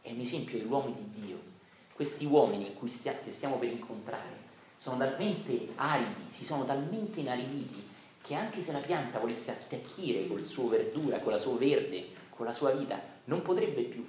[0.02, 1.38] È un esempio dell'uomo di Dio.
[1.94, 4.44] Questi uomini stia, che stiamo per incontrare
[4.76, 7.84] sono talmente aridi, si sono talmente inariditi
[8.22, 12.46] che anche se la pianta volesse attecchire col suo verdura, con la sua verde, con
[12.46, 14.06] la sua vita, non potrebbe più.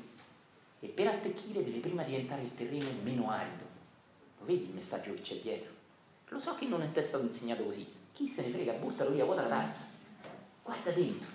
[0.81, 3.65] E per attecchire deve prima diventare il terreno meno arido.
[4.39, 5.73] Lo vedi il messaggio che c'è dietro?
[6.29, 7.87] Lo so che non è stato insegnato così.
[8.13, 9.87] Chi se ne frega, buttalo via, vuota la tazza.
[10.63, 11.29] Guarda dentro.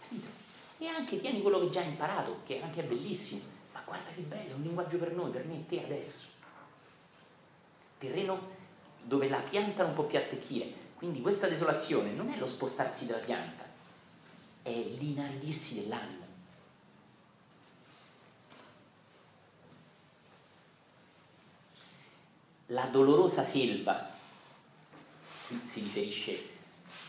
[0.00, 0.26] Capito?
[0.78, 3.42] E anche tieni quello che già hai imparato, che anche è bellissimo.
[3.72, 6.28] Ma guarda che bello, è un linguaggio per noi, per me e te adesso.
[7.98, 8.60] Terreno
[9.02, 10.80] dove la pianta non può più attecchire.
[10.94, 13.61] Quindi questa desolazione non è lo spostarsi della pianta,
[14.62, 16.20] è l'inaridirsi dell'anima.
[22.66, 24.08] La dolorosa selva
[25.46, 26.50] qui si riferisce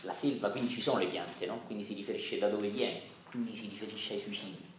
[0.02, 1.62] la selva, quindi ci sono le piante, no?
[1.64, 4.72] quindi si riferisce da dove viene, quindi si riferisce ai suicidi.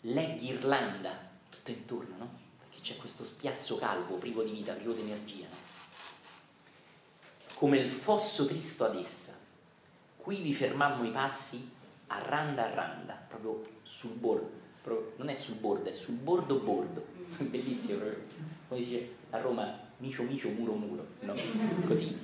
[0.00, 2.38] L'è ghirlanda tutto intorno, no?
[2.58, 5.46] perché c'è questo spiazzo calvo, privo di vita, privo di energia.
[5.48, 5.72] No?
[7.54, 9.33] Come il fosso tristo ad essa,
[10.24, 11.70] qui vi fermammo i passi
[12.06, 16.60] a randa a randa, proprio sul bordo, proprio, non è sul bordo, è sul bordo
[16.60, 17.04] bordo,
[17.36, 18.22] bellissimo proprio,
[18.66, 21.34] come si dice a Roma, micio micio, muro muro, no?
[21.86, 22.16] Così,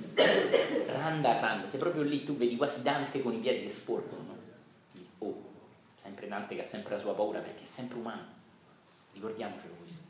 [0.87, 4.23] randa a randa, sei proprio lì, tu vedi quasi Dante con i piedi che sporcono,
[4.23, 4.37] no?
[5.19, 5.41] Oh,
[6.01, 8.25] sempre Dante che ha sempre la sua paura perché è sempre umano,
[9.13, 10.07] ricordiamocelo questo.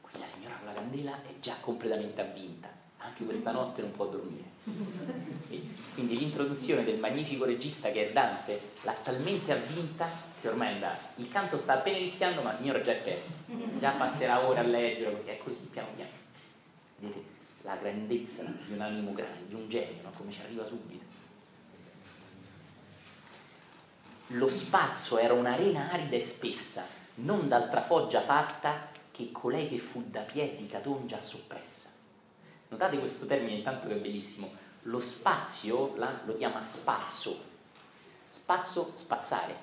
[0.00, 2.68] Qui la signora con la candela è già completamente avvinta,
[3.06, 4.44] anche questa notte non può dormire.
[5.94, 10.08] Quindi l'introduzione del magnifico regista che è Dante l'ha talmente avvinta
[10.40, 11.12] che ormai è andata.
[11.16, 13.34] Il canto sta appena iniziando, ma la signora già è persa.
[13.78, 16.10] Già passerà ora all'esito, perché è così piano piano.
[16.98, 20.10] Vedete la grandezza di un animo grande, di un genio, no?
[20.16, 21.04] come ci arriva subito.
[24.28, 30.04] Lo spazio era un'arena arida e spessa, non d'altra foggia fatta che colei che fu
[30.08, 31.95] da piedi Caton già soppressa.
[32.76, 34.52] Notate questo termine intanto che è bellissimo.
[34.82, 37.42] Lo spazio la, lo chiama spazzo.
[38.28, 39.56] Spazzo, spazzare.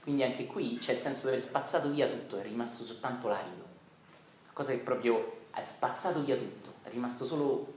[0.00, 3.64] Quindi anche qui c'è il senso di aver spazzato via tutto, è rimasto soltanto l'arido.
[4.52, 7.74] Cosa che proprio ha spazzato via tutto, è rimasto solo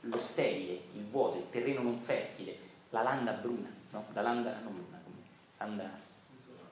[0.00, 2.56] lo sterile, il vuoto, il terreno non fertile,
[2.90, 4.06] la landa bruna, no?
[4.14, 5.02] La landa, non bruna,
[5.58, 5.90] landa...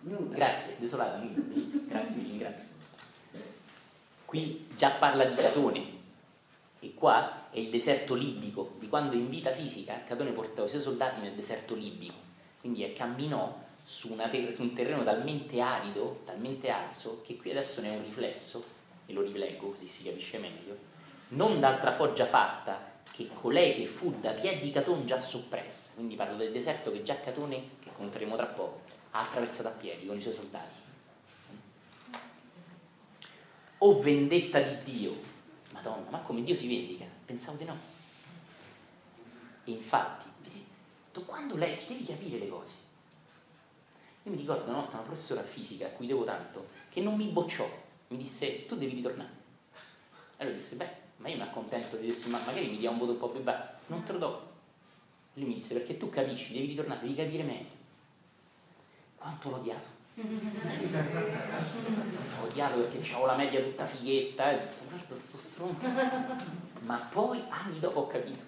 [0.00, 0.34] Nuda.
[0.34, 1.40] Grazie, desolata, nuda,
[1.88, 2.68] grazie, vi ringrazio.
[4.24, 5.93] Qui già parla di Catone,
[6.80, 10.82] e qua è il deserto libico, di quando in vita fisica Catone portava i suoi
[10.82, 12.14] soldati nel deserto libico,
[12.60, 17.92] quindi camminò su, ter- su, un terreno talmente arido, talmente arso, che qui adesso ne
[17.92, 18.64] è un riflesso,
[19.06, 20.76] e lo rileggo così si capisce meglio,
[21.28, 26.36] non d'altra foggia fatta che colei che fu da piedi Catone già soppressa, quindi parlo
[26.36, 28.80] del deserto che già Catone, che conteremo tra poco,
[29.12, 30.74] ha attraversato a piedi con i suoi soldati.
[33.78, 35.16] O vendetta di Dio,
[35.74, 37.04] Madonna, ma come Dio si vendica?
[37.24, 37.76] Pensavo di no.
[39.64, 40.28] Infatti,
[41.26, 42.74] quando leggi devi capire le cose.
[44.22, 47.26] Io mi ricordo una volta una professora fisica a cui devo tanto, che non mi
[47.26, 47.68] bocciò,
[48.08, 49.42] mi disse tu devi ritornare.
[50.36, 53.12] Allora disse, beh, ma io mi accontento di dirsi, ma magari mi dia un voto
[53.12, 53.72] un po' più basso.
[53.86, 54.52] Non te lo do.
[55.34, 57.70] Lui mi disse, perché tu capisci, devi ritornare, devi capire meglio.
[59.16, 59.93] Quanto l'ho odiato.
[60.16, 60.22] Ho
[62.44, 65.86] odiato perché avevo la media tutta fighetta e ho detto guarda sto stronzo.
[66.82, 68.42] Ma poi anni dopo ho capito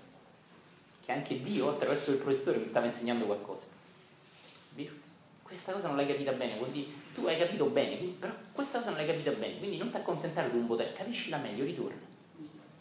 [1.04, 3.64] che anche Dio attraverso il professore mi stava insegnando qualcosa.
[4.74, 4.92] Vero?
[5.42, 8.90] Questa cosa non l'hai capita bene, vuol dire tu hai capito bene, però questa cosa
[8.90, 12.14] non l'hai capita bene, quindi non ti accontentare di un potere, capiscila meglio, ritorna.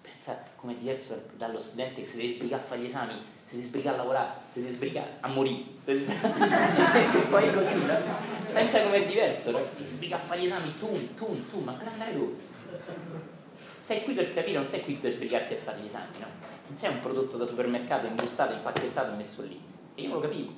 [0.01, 3.13] Pensa com'è diverso dallo studente che si deve sbrigare a fare gli esami,
[3.45, 5.63] si deve sbrigare a lavorare, si deve sbrigare a morire.
[7.29, 8.44] poi è così, no?
[8.55, 9.59] Pensa com'è diverso, no?
[9.75, 12.33] ti spiega a fare gli esami, tu, tu, tu, ma per andare tu.
[13.77, 16.27] Sei qui per capire, non sei qui per spiegarti a fare gli esami, no?
[16.67, 19.61] Non sei un prodotto da supermercato imbustato, impacchettato e messo lì.
[19.95, 20.53] E io lo capivo.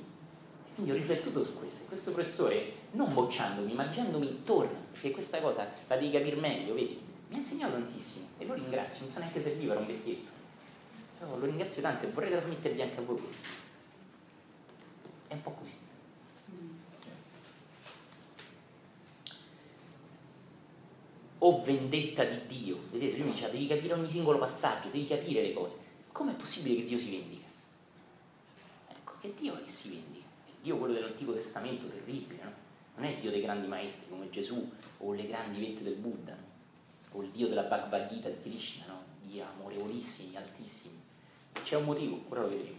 [0.76, 1.88] Quindi ho riflettuto su questo.
[1.88, 7.00] Questo professore, non bocciandomi, ma dicendomi torna, perché questa cosa la devi capire meglio, vedi?
[7.30, 10.30] Mi ha insegnato tantissimo e lo ringrazio, non so neanche se vivo, era un vecchietto.
[11.18, 13.48] Però lo ringrazio tanto e vorrei trasmettervi anche a voi questo.
[15.26, 15.86] È un po' così.
[21.38, 22.78] O vendetta di Dio.
[22.90, 25.78] Vedete, lui mi dice, devi capire ogni singolo passaggio, devi capire le cose.
[26.12, 27.46] Com'è possibile che Dio si vendica?
[28.88, 30.24] Ecco, che Dio è che si vendica?
[30.46, 32.52] È Dio quello dell'Antico Testamento, terribile, no?
[32.96, 36.32] Non è il Dio dei grandi maestri come Gesù o le grandi vette del Buddha,
[36.32, 36.46] no?
[37.12, 39.02] o il Dio della Bhagavad Gita di Krishna, no?
[39.22, 41.00] Dio amorevolissimi, altissimi.
[41.62, 42.78] C'è un motivo, ora lo vedremo.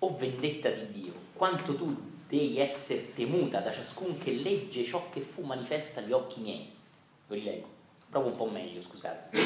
[0.00, 5.20] O vendetta di Dio, quanto tu devi essere temuta da ciascun che legge ciò che
[5.20, 6.73] fu manifesta agli occhi miei
[7.26, 7.68] lo rileggo,
[8.08, 9.38] provo un po' meglio, scusate.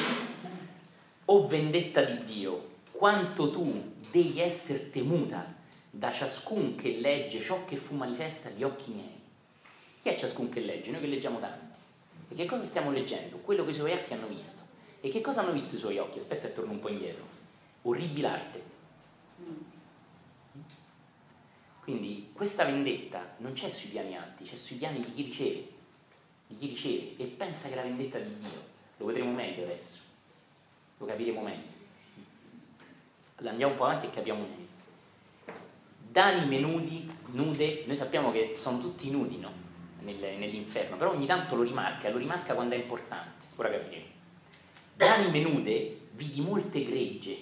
[1.26, 5.55] O vendetta di Dio, quanto tu devi essere temuta
[5.91, 9.20] da ciascun che legge ciò che fu manifesta agli occhi miei.
[10.01, 10.91] Chi è ciascun che legge?
[10.91, 11.76] Noi che leggiamo tanti.
[12.31, 13.39] E che cosa stiamo leggendo?
[13.39, 14.62] Quello che i suoi occhi hanno visto.
[15.01, 16.18] E che cosa hanno visto i suoi occhi?
[16.18, 17.24] Aspetta e torno un po' indietro.
[17.83, 18.62] Orribile arte.
[21.83, 25.76] Quindi questa vendetta non c'è sui piani alti, c'è sui piani di chi riceve
[26.49, 28.62] di chi riceve e pensa che la vendetta di Dio,
[28.96, 30.01] lo vedremo meglio adesso,
[30.99, 31.76] lo capiremo meglio.
[33.44, 34.66] Andiamo un po' avanti e capiamo meglio.
[36.11, 39.66] D'anime nudi, nude, noi sappiamo che sono tutti nudi no?
[40.01, 44.07] Nel, nell'inferno, però ogni tanto lo rimarca, lo rimarca quando è importante, ora capiremo.
[44.96, 47.36] D'anime nude vidi molte gregge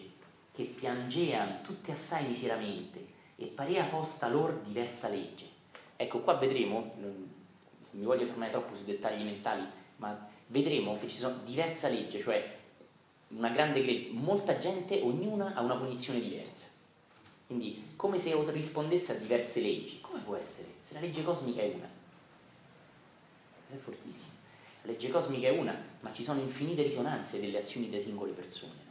[0.52, 5.44] che piangean tutte assai miseramente e parea posta lor diversa legge.
[5.96, 6.94] Ecco, qua vedremo,
[7.92, 9.66] mi voglio fermare troppo sui dettagli mentali,
[9.96, 12.54] ma vedremo che ci sono diversa legge, cioè
[13.28, 16.68] una grande gregge, molta gente, ognuna ha una punizione diversa.
[17.46, 20.00] Quindi, come se rispondesse a diverse leggi.
[20.00, 20.68] Come può essere?
[20.80, 21.88] Se la legge cosmica è una.
[23.58, 24.30] Questo è fortissimo.
[24.82, 28.84] La legge cosmica è una, ma ci sono infinite risonanze delle azioni delle singole persone.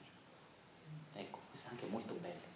[1.13, 2.53] Ecco, questo è anche molto bello.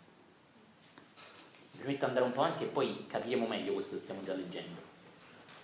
[1.72, 4.34] Mi permetto di andare un po' avanti e poi capiremo meglio questo che stiamo già
[4.34, 4.89] leggendo.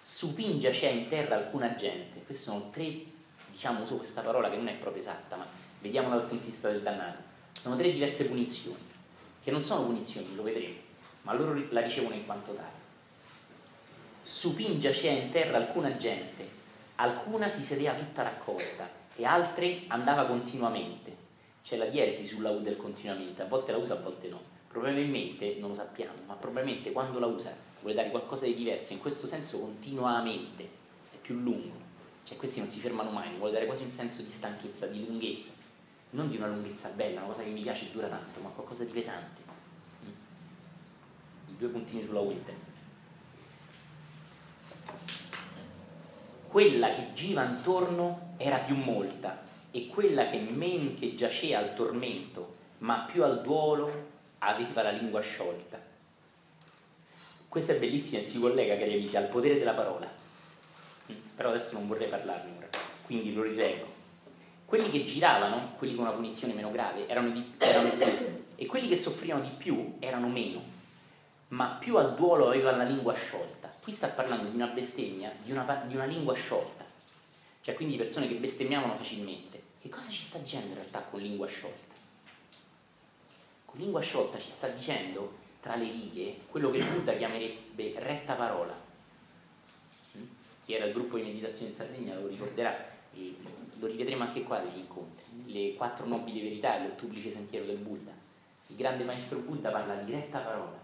[0.08, 2.22] Supingia c'è in terra alcuna gente.
[2.22, 2.94] Queste sono tre,
[3.50, 5.48] diciamo, uso questa parola che non è proprio esatta, ma
[5.82, 7.24] vediamola dal punto di vista del dannato.
[7.54, 8.78] Sono tre diverse punizioni,
[9.44, 10.76] che non sono punizioni, lo vedremo,
[11.24, 12.78] ma loro la ricevono in quanto tale.
[14.22, 16.48] Supingia c'è in terra alcuna gente,
[16.98, 21.16] alcuna si sedeva tutta raccolta e altre andava continuamente.
[21.64, 24.40] C'è la dieresi sulla U del continuamente, a volte la usa, a volte no.
[24.68, 29.00] Probabilmente, non lo sappiamo, ma probabilmente quando la usa vuole dare qualcosa di diverso, in
[29.00, 30.64] questo senso continuamente,
[31.12, 31.84] è più lungo.
[32.24, 35.52] Cioè questi non si fermano mai, vuole dare quasi un senso di stanchezza, di lunghezza,
[36.12, 38.84] non di una lunghezza bella, una cosa che mi piace e dura tanto, ma qualcosa
[38.86, 39.42] di pesante.
[40.04, 40.10] Mm.
[41.50, 42.74] I due puntini sulla U intendo.
[46.56, 52.56] quella che gira intorno era più molta e quella che men che giacea al tormento,
[52.78, 53.92] ma più al duolo,
[54.40, 55.78] aveva la lingua sciolta.
[57.56, 60.12] Questo è bellissimo e si collega, cari amici, al potere della parola.
[61.10, 62.68] Mm, però adesso non vorrei parlarne ora,
[63.06, 63.88] quindi lo rileggo.
[64.66, 68.90] Quelli che giravano, quelli con una punizione meno grave, erano, di, erano più, e quelli
[68.90, 70.62] che soffrivano di più erano meno,
[71.48, 75.52] ma più al duolo avevano la lingua sciolta Qui sta parlando di una bestemmia, di
[75.54, 76.84] una, di una lingua sciolta,
[77.62, 79.62] cioè quindi persone che bestemmiavano facilmente.
[79.80, 81.96] Che cosa ci sta dicendo in realtà con lingua sciolta?
[83.64, 88.36] Con lingua sciolta ci sta dicendo tra le righe quello che il Buddha chiamerebbe retta
[88.36, 88.80] parola.
[90.16, 90.24] Mm?
[90.64, 93.36] Chi era il gruppo di meditazione in Sardegna lo ricorderà e
[93.80, 95.24] lo rivedremo anche qua degli incontri.
[95.48, 98.12] Le quattro nobili verità e l'ottuplice sentiero del Buddha.
[98.68, 100.80] Il grande maestro Buddha parla di retta parola,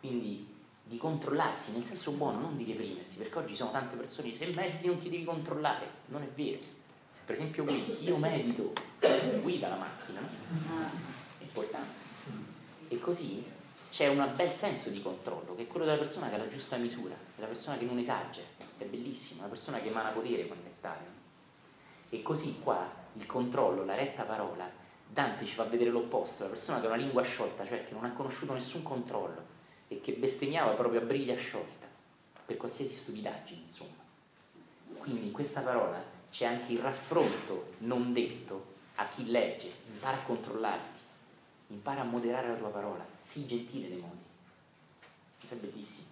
[0.00, 0.48] quindi
[0.82, 4.52] di controllarsi nel senso buono, non di reprimersi, perché oggi sono tante persone che dicono
[4.54, 6.58] se mediti non ti devi controllare, non è vero.
[7.12, 8.72] Se per esempio guidi, io medito,
[9.42, 10.28] guida la macchina, no?
[11.38, 12.00] È importante.
[12.88, 13.51] E così
[13.92, 16.78] c'è un bel senso di controllo, che è quello della persona che ha la giusta
[16.78, 18.46] misura, della persona che non esagera,
[18.78, 21.04] è bellissimo, una persona che emana potere quando è tale.
[22.08, 24.66] E così qua il controllo, la retta parola,
[25.06, 28.04] Dante ci fa vedere l'opposto, la persona che ha una lingua sciolta, cioè che non
[28.04, 29.44] ha conosciuto nessun controllo,
[29.88, 31.86] e che bestemmiava proprio a briglia sciolta
[32.46, 34.02] per qualsiasi stupidaggine, insomma.
[34.96, 40.22] Quindi in questa parola c'è anche il raffronto non detto a chi legge, impara a
[40.22, 40.91] controllarti,
[41.72, 44.22] impara a moderare la tua parola, sii gentile nei modi.
[45.38, 46.06] Questo è bellissimo.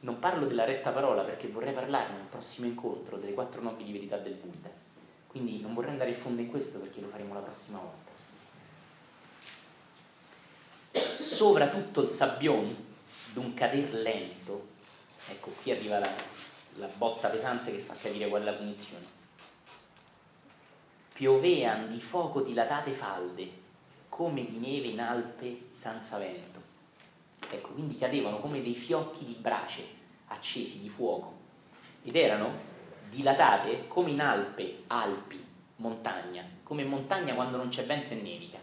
[0.00, 4.16] Non parlo della retta parola perché vorrei parlarne nel prossimo incontro delle quattro nobili verità
[4.16, 4.70] del Buddha.
[5.26, 8.12] Quindi non vorrei andare in fondo in questo perché lo faremo la prossima volta.
[11.42, 12.72] sopra tutto il sabbione
[13.32, 14.68] d'un cader lento,
[15.26, 16.08] ecco qui arriva la,
[16.76, 19.04] la botta pesante che fa capire qual è la punizione.
[21.14, 23.50] Piovean di fuoco dilatate falde,
[24.12, 26.60] come di neve in Alpe senza vento.
[27.50, 29.82] Ecco, quindi cadevano come dei fiocchi di brace
[30.26, 31.40] accesi di fuoco
[32.02, 32.70] ed erano
[33.08, 35.42] dilatate come in Alpe, Alpi,
[35.76, 38.62] montagna, come montagna quando non c'è vento e nevica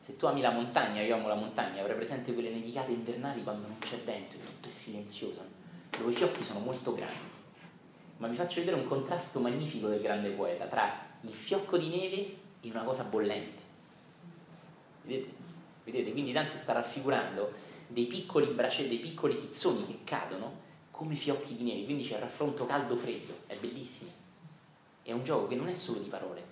[0.00, 3.68] se tu ami la montagna, io amo la montagna, avrai presente quelle nevicate invernali quando
[3.68, 5.44] non c'è vento e tutto è silenzioso,
[5.90, 7.28] dove i fiocchi sono molto grandi.
[8.16, 12.36] Ma vi faccio vedere un contrasto magnifico del grande poeta tra il fiocco di neve
[12.62, 13.69] e una cosa bollente.
[15.10, 15.30] Vedete?
[15.82, 16.12] Vedete?
[16.12, 17.52] Quindi Dante sta raffigurando
[17.88, 22.20] dei piccoli bracelli, dei piccoli tizzoni che cadono come fiocchi di neve, quindi c'è il
[22.20, 24.10] raffronto caldo-freddo, è bellissimo.
[25.02, 26.44] È un gioco che non è solo di parole,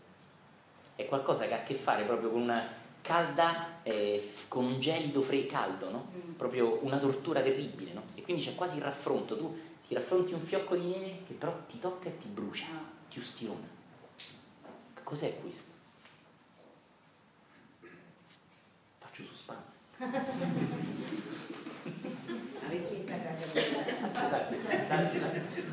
[0.97, 2.67] è qualcosa che ha a che fare proprio con una
[3.01, 6.11] calda eh, con un gelido fre- caldo, no?
[6.17, 6.33] Mm.
[6.33, 8.03] Proprio una tortura terribile, no?
[8.17, 9.57] E quindi c'è quasi il raffronto, tu
[9.87, 12.83] ti raffronti un fiocco di neve che però ti tocca e ti brucia, ah.
[13.09, 13.77] ti ustiona.
[15.05, 15.78] Cos'è questo?
[19.25, 19.79] Suspense.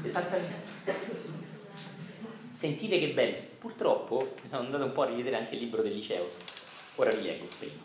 [0.03, 0.93] Esattamente.
[2.49, 3.37] Sentite che bello.
[3.59, 6.29] Purtroppo sono andato un po' a rivedere anche il libro del liceo
[6.95, 7.83] Ora vi leggo prima.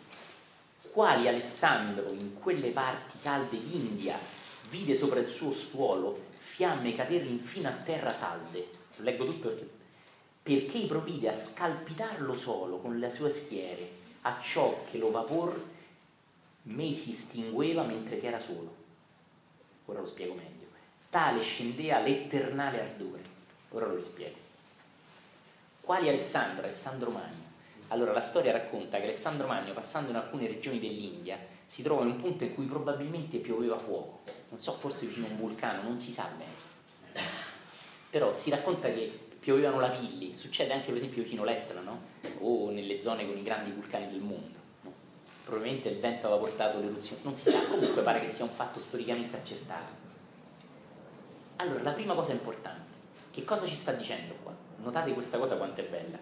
[0.91, 4.17] Quali Alessandro in quelle parti calde d'India
[4.69, 8.69] vide sopra il suo stuolo fiamme cadere infino a terra salde.
[8.95, 9.79] Lo leggo tutto perché
[10.43, 13.89] perché provvide a scalpitarlo solo con le sue schiere,
[14.21, 15.69] a ciò che lo vapor
[16.63, 18.75] me si estingueva mentre che era solo.
[19.85, 20.67] Ora lo spiego meglio.
[21.09, 23.21] Tale scendea l'eternale ardore.
[23.69, 24.37] Ora lo rispiego.
[25.81, 26.63] Quali Alessandro?
[26.63, 27.49] Alessandro Magno.
[27.87, 32.11] Allora la storia racconta che Alessandro Magno, passando in alcune regioni dell'India, si trova in
[32.11, 34.21] un punto in cui probabilmente pioveva fuoco.
[34.49, 37.25] Non so, forse vicino a un vulcano, non si sa bene.
[38.09, 42.01] Però si racconta che piovevano lavilli, succede anche per esempio vicino l'Etna, no?
[42.41, 44.59] o nelle zone con i grandi vulcani del mondo.
[44.83, 44.93] No?
[45.45, 48.79] Probabilmente il vento aveva portato l'eruzione, non si sa, comunque pare che sia un fatto
[48.79, 49.93] storicamente accertato.
[51.55, 52.93] Allora, la prima cosa importante,
[53.31, 54.55] che cosa ci sta dicendo qua?
[54.77, 56.19] Notate questa cosa quanto è bella.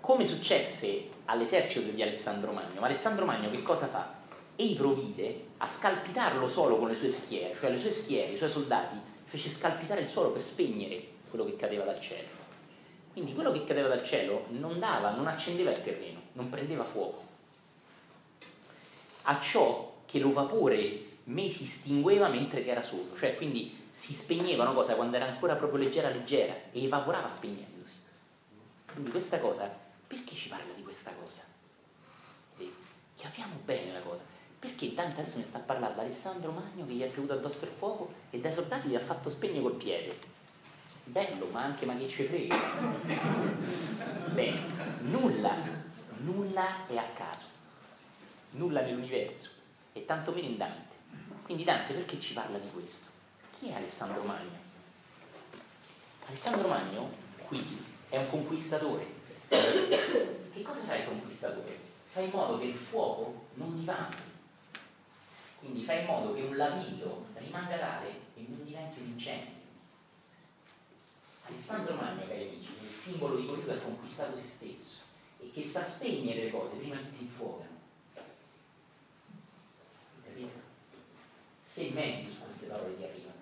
[0.00, 4.16] Come successe all'esercito di Alessandro Magno, ma Alessandro Magno che cosa fa?
[4.56, 8.48] Ei provvide a scalpitarlo solo con le sue schiere, cioè le sue schiere, i suoi
[8.48, 12.28] soldati, fece scalpitare il suolo per spegnere quello che cadeva dal cielo.
[13.12, 17.26] Quindi quello che cadeva dal cielo non dava, non accendeva il terreno, non prendeva fuoco.
[19.22, 24.12] A ciò che lo vapore me si estingueva mentre che era solo, cioè quindi si
[24.12, 27.96] spegneva una cosa quando era ancora proprio leggera leggera e evaporava spegnendosi.
[28.92, 29.68] Quindi questa cosa,
[30.06, 31.42] perché ci parla di questa cosa?
[32.56, 32.72] E
[33.20, 34.22] capiamo bene la cosa.
[34.58, 37.70] Perché Dante adesso ne sta parlando da Alessandro Magno che gli è piovuto addosso il
[37.70, 40.18] fuoco e dai soldati gli ha fatto spegnere col piede
[41.08, 42.56] bello, ma anche ma che ci frega.
[44.32, 44.60] Bene,
[45.00, 45.56] nulla,
[46.18, 47.46] nulla è a caso,
[48.52, 49.50] nulla nell'universo,
[49.92, 50.96] e tanto meno in Dante.
[51.42, 53.10] Quindi Dante perché ci parla di questo?
[53.58, 54.66] Chi è Alessandro Magno?
[56.26, 57.10] Alessandro Magno
[57.46, 59.16] qui è un conquistatore.
[59.48, 61.78] Che cosa fa il conquistatore?
[62.08, 64.16] Fa in modo che il fuoco non diventi.
[65.58, 69.57] Quindi fa in modo che un lavillo rimanga tale e non diventi un incendio.
[71.48, 74.98] Alessandro Magno, cari amici, è il simbolo di colui che ha conquistato se stesso
[75.40, 77.76] e che sa spegnere le cose prima che ti infuocano.
[80.24, 80.52] Capite?
[81.60, 83.36] Se menti su queste parole ti arrivano.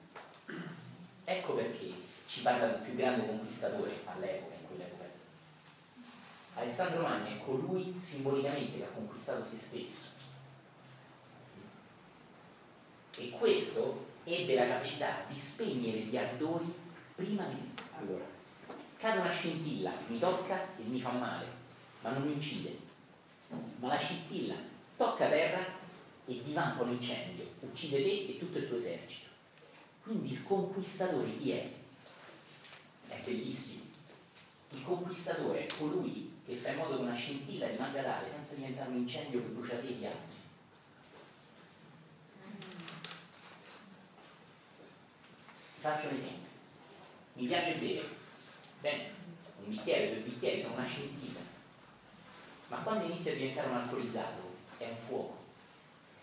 [1.25, 1.95] Ecco perché
[2.27, 5.05] ci parla del più grande conquistatore all'epoca, in quell'epoca.
[6.55, 10.15] Alessandro Magno è colui simbolicamente che ha conquistato se stesso.
[13.19, 16.85] E questo ebbe la capacità di spegnere gli ardori
[17.17, 17.57] prima di
[17.99, 18.25] allora,
[18.99, 21.47] cade una scintilla, mi tocca e mi fa male,
[22.03, 22.85] ma non mi incide.
[23.79, 24.55] Ma la scintilla
[24.97, 25.65] tocca terra
[26.27, 29.31] e divampa un incendio, uccide te e tutto il tuo esercito.
[30.03, 31.73] Quindi il conquistatore chi è?
[33.09, 33.85] È bellissimo.
[34.71, 38.91] Il conquistatore è colui che fa in modo che una scintilla rimanga tale senza diventare
[38.91, 40.35] un incendio che brucia te e gli altri.
[45.79, 46.46] Faccio un esempio
[47.37, 48.03] mi piace bere,
[48.81, 49.11] bene,
[49.63, 51.41] un bicchiere, due bicchieri sono una scintilla,
[52.69, 55.45] ma quando inizia a diventare un alcolizzato è un fuoco.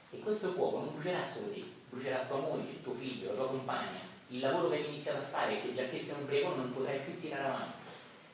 [0.10, 4.00] E questo fuoco non brucerà solo te, brucerà tua moglie, tuo figlio, la tua compagna,
[4.30, 7.00] il lavoro che hai iniziato a fare, che già che sei un ubriaco non potrai
[7.02, 7.78] più tirare avanti,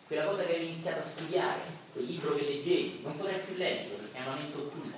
[0.07, 1.59] quella cosa che hai iniziato a studiare,
[1.91, 4.97] quel libro che leggevi, non potrai più leggerlo perché è una mente ottusa.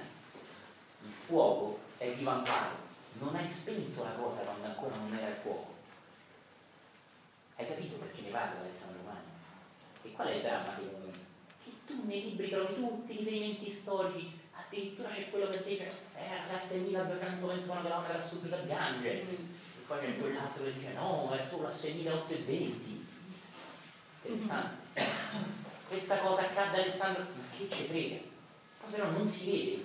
[1.03, 2.75] Il fuoco è divampato,
[3.19, 5.70] non hai spento la cosa quando ancora non era il fuoco
[7.61, 9.29] hai capito perché ne parla Alessandro Magno?
[10.01, 11.19] E qual è il dramma secondo me?
[11.63, 16.43] Che tu nei libri trovi tutti i riferimenti storici, addirittura c'è quello che dice era
[16.43, 19.37] 7221 km a sud del Gange, e
[19.85, 23.05] poi c'è quell'altro che dice no, era solo a 6820.
[24.23, 24.79] Interessante.
[25.87, 28.17] Questa cosa accade a Alessandro, ma che ci frega?
[28.79, 29.83] Poi però non si vede,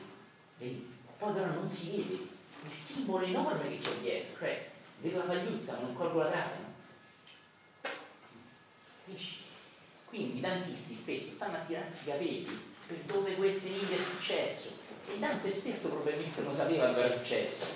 [0.58, 0.94] vedi?
[1.18, 4.70] Poi però non si vede il simbolo enorme che c'è dietro, cioè
[5.00, 6.65] vedo la pagliuzza non colgo la trave,
[9.07, 9.36] Capisci?
[10.07, 14.70] Quindi i dantisti spesso stanno a tirarsi i capelli per dove in India è successo.
[15.09, 17.66] E Dante stesso probabilmente non sapeva dove era successo.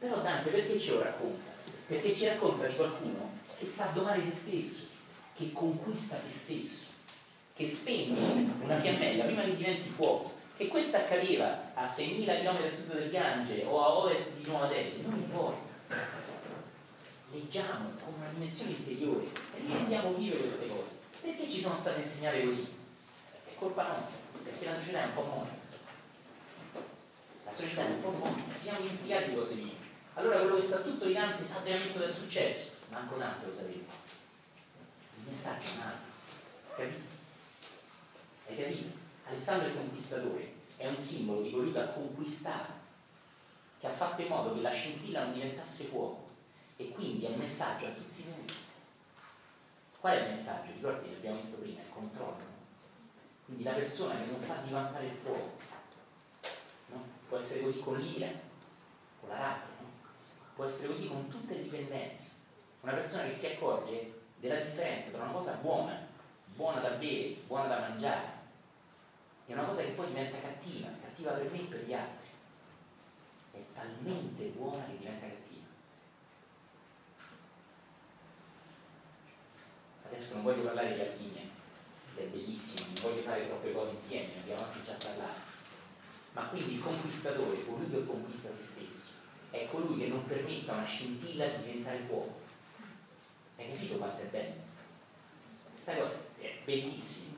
[0.00, 1.50] Però Dante perché ce lo racconta?
[1.86, 4.86] Perché ci racconta di qualcuno che sa domare se stesso,
[5.36, 6.86] che conquista se stesso,
[7.54, 10.40] che spegne una fiammella prima che diventi fuoco.
[10.56, 14.66] Che questo accadeva a 6.000 km a sud del Gange o a ovest di Nuova
[14.66, 15.71] Delhi, non importa
[17.32, 21.00] leggiamo con una dimensione interiore e rendiamo vive queste cose.
[21.20, 22.66] Perché ci sono state insegnate così?
[23.44, 25.60] È colpa nostra, perché la società è un po' morta.
[27.44, 29.80] La società è un po' morta, ci siamo dimenticati di cose vive.
[30.14, 33.92] Allora quello che sa tutto di Dante sa veramente del successo, anche Dante lo sapeva.
[35.16, 37.10] Il messaggio è un altro, capito?
[38.48, 39.00] Hai capito?
[39.24, 42.72] Alessandro il Conquistatore è un simbolo di colui che ha conquistato,
[43.78, 46.21] che ha fatto in modo che la scintilla non diventasse fuoco,
[46.82, 48.56] e quindi è un messaggio a tutti noi.
[50.00, 50.72] Qual è il messaggio?
[50.72, 52.50] Ricordi, l'abbiamo visto prima, il controllo.
[53.44, 55.58] Quindi la persona che non fa divampare il fuoco,
[56.88, 57.04] no?
[57.28, 58.28] può essere così con l'ira,
[59.20, 59.86] con la rabbia, no?
[60.54, 62.30] può essere così con tutte le dipendenze.
[62.80, 66.04] Una persona che si accorge della differenza tra una cosa buona,
[66.54, 68.40] buona da bere, buona da mangiare,
[69.46, 72.28] e una cosa che poi diventa cattiva, cattiva per me e per gli altri.
[73.52, 75.51] È talmente buona che diventa cattiva.
[80.12, 81.40] Adesso non voglio parlare di alchimia,
[82.16, 85.40] è bellissimo, non voglio fare troppe cose insieme, ne abbiamo anche già parlato.
[86.32, 89.12] Ma quindi il conquistatore, colui che conquista se stesso,
[89.50, 92.40] è colui che non permetta a una scintilla di diventare fuoco.
[93.56, 94.54] Hai capito quanto è bello?
[95.72, 97.34] Questa cosa è bellissima.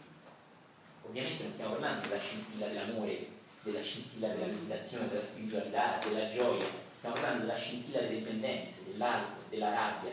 [1.02, 3.28] Ovviamente non stiamo parlando della scintilla dell'amore,
[3.62, 6.66] della scintilla della meditazione, della spiritualità, della gioia,
[6.96, 10.12] stiamo parlando della scintilla delle dipendenze, dell'alcol, della rabbia,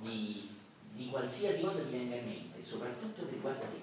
[0.00, 0.58] di,
[1.00, 3.80] di qualsiasi cosa ti venga in mente, soprattutto che riguarda te.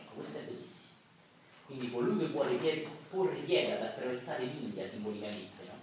[0.00, 0.92] Ecco, questo è bellissimo.
[1.66, 5.74] Quindi colui che vuole porre piede ad attraversare l'India simbolicamente, no?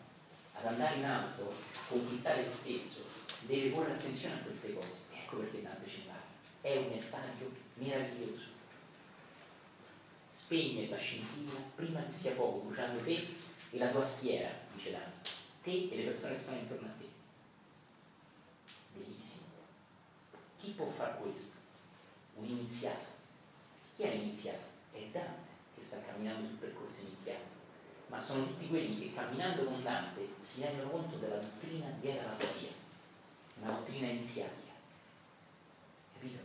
[0.52, 1.54] ad andare in alto,
[1.88, 3.04] conquistare se stesso,
[3.42, 4.98] deve porre attenzione a queste cose.
[5.14, 6.22] Ecco perché Dante ne parla.
[6.60, 8.48] È un messaggio meraviglioso.
[10.28, 13.28] Spegne la scintilla prima che sia fuoco, bruciando te
[13.70, 15.30] e la tua schiera, dice Dante,
[15.64, 17.06] te e le persone che sono intorno a te.
[18.94, 19.44] Bellissimo.
[20.66, 21.58] Chi può fare questo?
[22.38, 23.06] Un iniziato.
[23.94, 24.64] Chi è l'iniziato?
[24.92, 27.44] È Dante che sta camminando sul percorso iniziato.
[28.08, 32.34] Ma sono tutti quelli che camminando con Dante si rendono conto della dottrina dietro la
[32.34, 32.72] poesia,
[33.60, 34.72] una dottrina iniziatica.
[36.14, 36.40] Capito?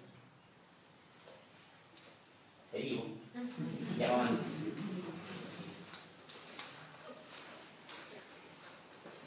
[2.69, 3.17] Sei vivo?
[3.33, 5.00] Andiamo avanti.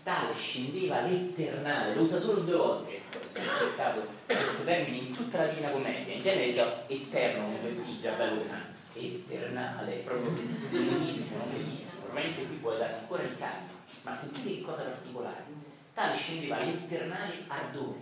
[0.04, 5.47] Tale scendeva l'eternale, lo usa solo due volte, ho cercato questo termine in tutta la
[5.47, 10.32] Divina Commedia, in genere dice eterno come T, già bello pesante, eternale, proprio
[10.70, 15.45] bellissimo, non bellissimo, probabilmente qui puoi dare ancora il cambio, ma sentite che cosa particolare,
[15.93, 17.99] tale scendeva l'eternale ardore,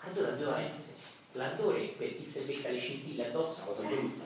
[0.00, 0.96] ardore a due valenze,
[1.32, 4.24] l'ardore per chi si becca le scintille addosso è una cosa brutta,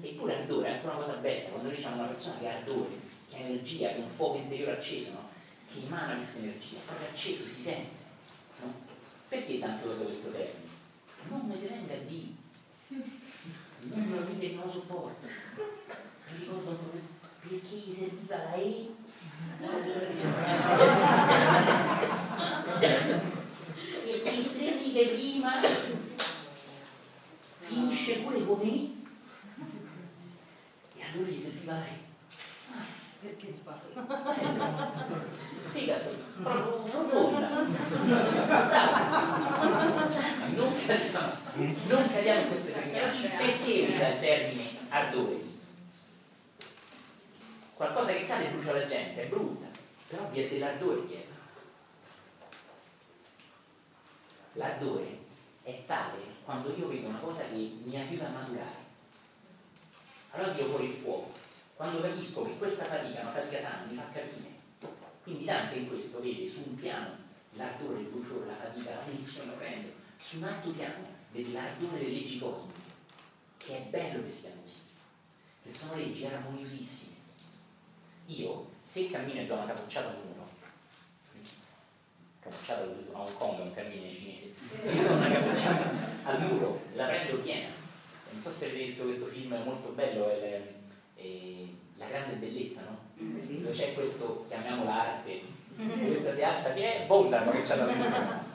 [0.00, 3.06] eppure ardore è anche una cosa bella, quando noi diciamo una persona che ha ardore,
[3.28, 5.27] che ha energia, che ha un fuoco interiore acceso, no?
[5.70, 7.96] Che emana questa energia, proprio acceso, si sente.
[8.60, 8.74] No?
[9.28, 10.66] Perché tanto usa questo termine?
[11.28, 12.32] Non mi si venga a dire,
[12.88, 15.26] non me lo vede che non lo sopporto.
[15.26, 18.88] Mi ricordo un professore, perché gli serviva la E?
[24.04, 25.60] Perché in tre righe prima
[27.60, 28.96] finisce pure con E
[30.96, 32.07] e allora gli serviva la E.
[33.20, 33.80] Perché fa?
[36.42, 37.48] Proprio profonda.
[40.54, 41.32] Non cadiamo,
[41.88, 43.28] non cadiamo in queste fregnacce.
[43.28, 45.40] Perché usa il termine ardore?
[47.74, 49.66] Qualcosa che cade e brucia la gente, è brutta,
[50.08, 51.36] però vi è dell'ardore dietro.
[54.54, 55.18] L'ardore
[55.62, 58.86] è tale quando io vedo una cosa che mi aiuta a maturare.
[60.30, 61.46] Allora tiro fuori il fuoco.
[61.78, 64.50] Quando capisco che questa fatica è una fatica sana, mi fa capire.
[65.22, 67.14] Quindi Dante in questo vede su un piano
[67.52, 72.14] l'ardore, il bruciore, la fatica, la punizione orrendo, su un altro piano vede l'ardore delle
[72.14, 72.80] leggi cosmiche,
[73.58, 74.74] che è bello che siano così,
[75.62, 77.14] che sono leggi armoniosissime.
[78.26, 80.48] Io, se cammino e do una capocciata al muro,
[82.40, 84.52] capocciata a Hong Kong, un cammino cinese,
[84.82, 85.92] se io do una capocciata
[86.24, 87.68] al muro, la prendo piena.
[88.32, 90.74] Non so se avete visto questo film molto bello, è,
[91.14, 91.66] è
[91.96, 92.96] La grande bellezza, no?
[93.14, 95.42] Dove c'è questo, chiamiamolo arte,
[95.76, 98.46] questa si alza che è, boom, dà una capocciata al muro.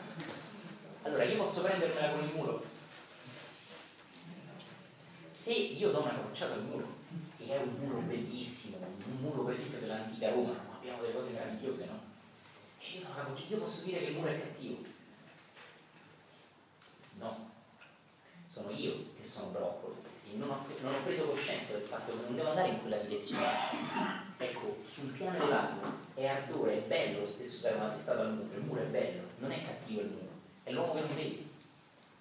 [1.04, 2.64] Allora io posso prendermela con il muro.
[5.30, 6.88] Se io do una capocciata al muro,
[7.38, 11.86] che è un muro bellissimo, un muro per esempio dell'antica Roma, abbiamo delle cose meravigliose,
[11.86, 12.00] no?
[12.80, 13.08] E io,
[13.50, 14.78] io posso dire che il muro è cattivo.
[17.20, 17.52] No,
[18.48, 19.96] sono io che sono broccoli
[20.32, 22.98] e non ho, non ho preso coscienza del fatto che non devo andare in quella
[22.98, 24.32] direzione.
[24.44, 25.80] Ecco, sul piano elevato
[26.16, 29.22] è ardore, è bello lo stesso dare una testata al muro, il muro è bello,
[29.38, 30.30] non è cattivo il muro,
[30.64, 31.44] è l'uomo che non vede.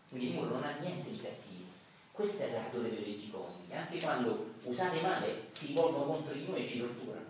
[0.09, 1.65] Quindi il muro non ha niente di cattivo.
[2.13, 6.65] Questo è l'ardore delle leggi cosmiche, anche quando usate male si rivolgono contro di noi
[6.65, 7.27] e ci torturano.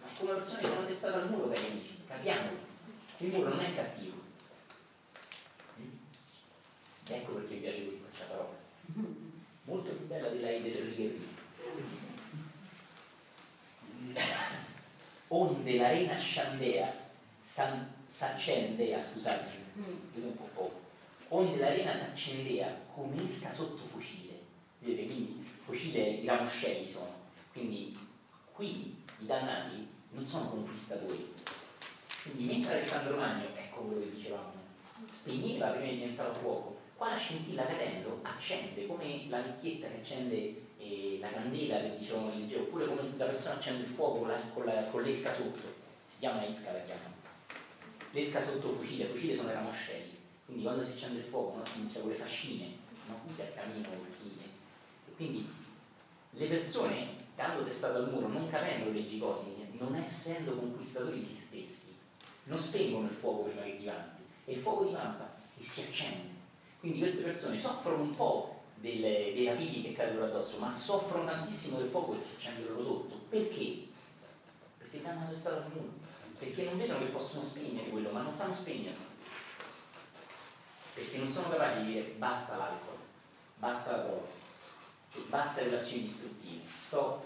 [0.00, 2.56] Ma è come persone che hanno testato al muro, cari amici, capiamolo.
[3.18, 4.16] Il muro non è cattivo.
[7.06, 8.56] Ecco perché mi piace questa parola.
[9.64, 12.03] Molto più bella della Ede del Righerino.
[15.28, 16.92] Onde l'arena scandea,
[17.40, 19.64] san, saccendea, scusatemi,
[20.12, 20.80] vedo un po' poco.
[21.28, 24.38] onde l'arena si accendeva come esca sotto fucile.
[24.78, 27.12] Vedete, quindi fucile i ramoscelli sono.
[27.52, 27.96] Quindi
[28.52, 31.32] qui i dannati non sono conquistatori.
[32.22, 34.52] Quindi mentre Alessandro Magno, ecco quello che dicevamo,
[35.06, 40.62] spegneva prima di diventare fuoco, qua la scintilla cadendo accende come la vecchietta che accende
[40.84, 44.64] eh, la candela che dicevamo oppure come la persona accende il fuoco con, la, con,
[44.66, 45.62] la, con l'esca sotto,
[46.06, 47.14] si chiama esca la chiamano.
[48.10, 51.80] L'esca sotto fucile, fucile sono i ramoscelli, quindi quando si accende il fuoco no, si
[51.80, 52.66] inizia con le fascine,
[53.06, 53.20] no?
[53.24, 54.06] qui a camino, col
[55.08, 55.50] E quindi
[56.30, 61.26] le persone, dando testato al muro, non capendo le leggi cosmiche, non essendo conquistatori di
[61.26, 61.96] se stessi,
[62.44, 66.32] non spengono il fuoco prima che divampi, e il fuoco divampa e si accende.
[66.78, 68.53] Quindi queste persone soffrono un po'
[68.84, 72.84] delle, dei rapiti che cadono addosso, ma soffrono tantissimo del fuoco e si accende loro
[72.84, 73.20] sotto.
[73.30, 73.86] Perché?
[74.76, 76.02] Perché danno testato al muro
[76.38, 79.12] perché non vedono che possono spegnere quello, ma non sanno spegnerlo.
[80.94, 82.98] Perché non sono capaci di dire basta l'alcol,
[83.56, 84.28] basta la droga,
[85.28, 87.24] basta le relazioni distruttive, stop.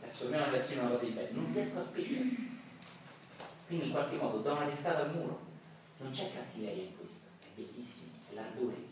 [0.00, 2.28] Trasformiamo la relazione in una cosa di bello, non riesco a spegnere.
[3.66, 5.46] Quindi in qualche modo do una testata al muro.
[6.00, 8.87] Non c'è cattiveria in questo, è bellissimo, è l'ardore.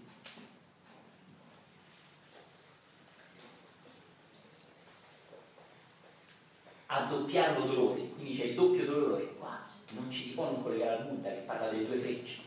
[6.86, 9.64] Addoppiare lo dolore, quindi c'è il doppio dolore, qua
[9.94, 12.40] non ci si può non collegare al Buddha che parla delle due frecce,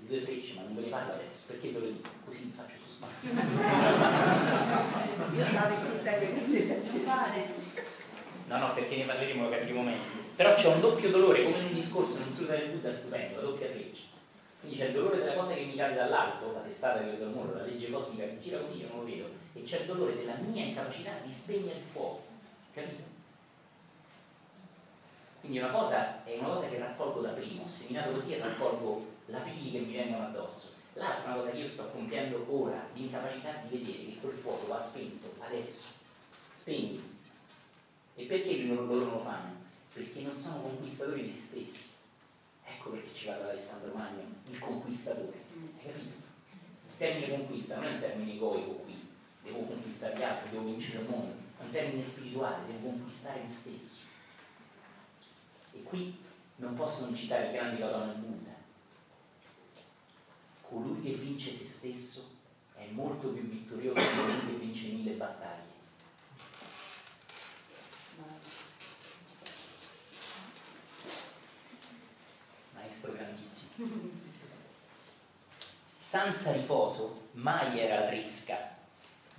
[0.00, 2.52] le due frecce, ma non ve ne parlo adesso, perché ve lo dico, così mi
[2.56, 3.28] faccio suspense.
[5.34, 5.80] Io stavo in
[8.46, 10.02] No, no, perché ne parleremo, lo capiremo meglio.
[10.36, 13.42] Però c'è un doppio dolore, come in un discorso, un studio del Buddha stupendo, la
[13.42, 14.02] doppia freccia.
[14.60, 17.32] Quindi c'è il dolore della cosa che mi cade dall'alto, la testata che vedo al
[17.32, 20.16] muro, la legge cosmica che gira così, io non lo vedo, e c'è il dolore
[20.16, 22.33] della mia incapacità di spegnere il fuoco
[22.74, 23.02] Capito?
[25.38, 29.12] Quindi una cosa è una cosa che raccolgo da prima, ho seminato così e raccolgo
[29.26, 30.72] la pili che mi vengono addosso.
[30.94, 34.66] L'altra è una cosa che io sto compiendo ora, l'incapacità di vedere che quel fuoco
[34.66, 35.88] va spento adesso.
[36.54, 37.00] Spegni.
[38.16, 39.52] E perché loro non lo fanno?
[39.92, 41.90] Perché non sono conquistatori di se stessi.
[42.64, 45.44] Ecco perché ci parla Alessandro Magno, il conquistatore.
[45.78, 46.22] Hai capito?
[46.88, 49.08] Il termine conquista non è un termine egoico qui,
[49.42, 54.02] devo conquistare gli altri, devo vincere il mondo un termine spirituale, devo conquistare me stesso.
[55.72, 56.22] E qui
[56.56, 58.52] non posso non citare il grande Gautama Buddha.
[60.60, 62.30] Colui che vince se stesso
[62.74, 65.72] è molto più vittorioso di colui che vince mille battaglie.
[72.74, 73.70] Maestro grandissimo.
[75.96, 78.74] Senza riposo mai era tresca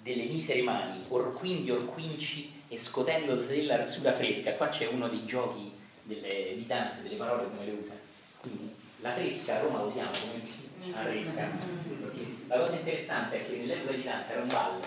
[0.06, 4.54] delle misere mani, or quindi or quinci, e scotendo della arsura fresca.
[4.54, 5.72] Qua c'è uno dei giochi
[6.04, 7.96] delle, di Dante, delle parole come le usa.
[8.40, 11.50] Quindi la fresca a Roma lo usiamo come la fresca.
[12.46, 14.86] La cosa interessante è che nell'epoca di Dante era un ballo,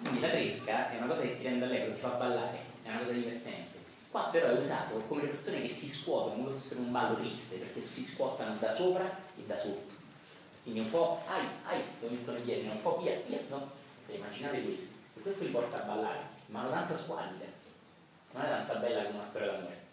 [0.00, 2.98] quindi la fresca è una cosa che ti rende allegro, ti fa ballare, è una
[2.98, 3.76] cosa divertente.
[4.10, 7.58] Qua però è usato come le persone che si scuotono come fossero un ballo triste,
[7.58, 9.94] perché si scuotano da sopra e da sotto.
[10.64, 13.77] Quindi un po', ai, ai, lo mettono in piedi, un po' via, via, no?
[14.08, 17.44] Cioè, immaginate questo, e questo li porta a ballare, ma una danza squallida,
[18.32, 19.86] non è una danza bella come una storia d'amore.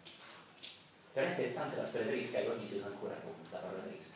[1.11, 3.13] Però è interessante la storia tedesca che oggi si usa ancora
[3.51, 4.13] la parola tedesca.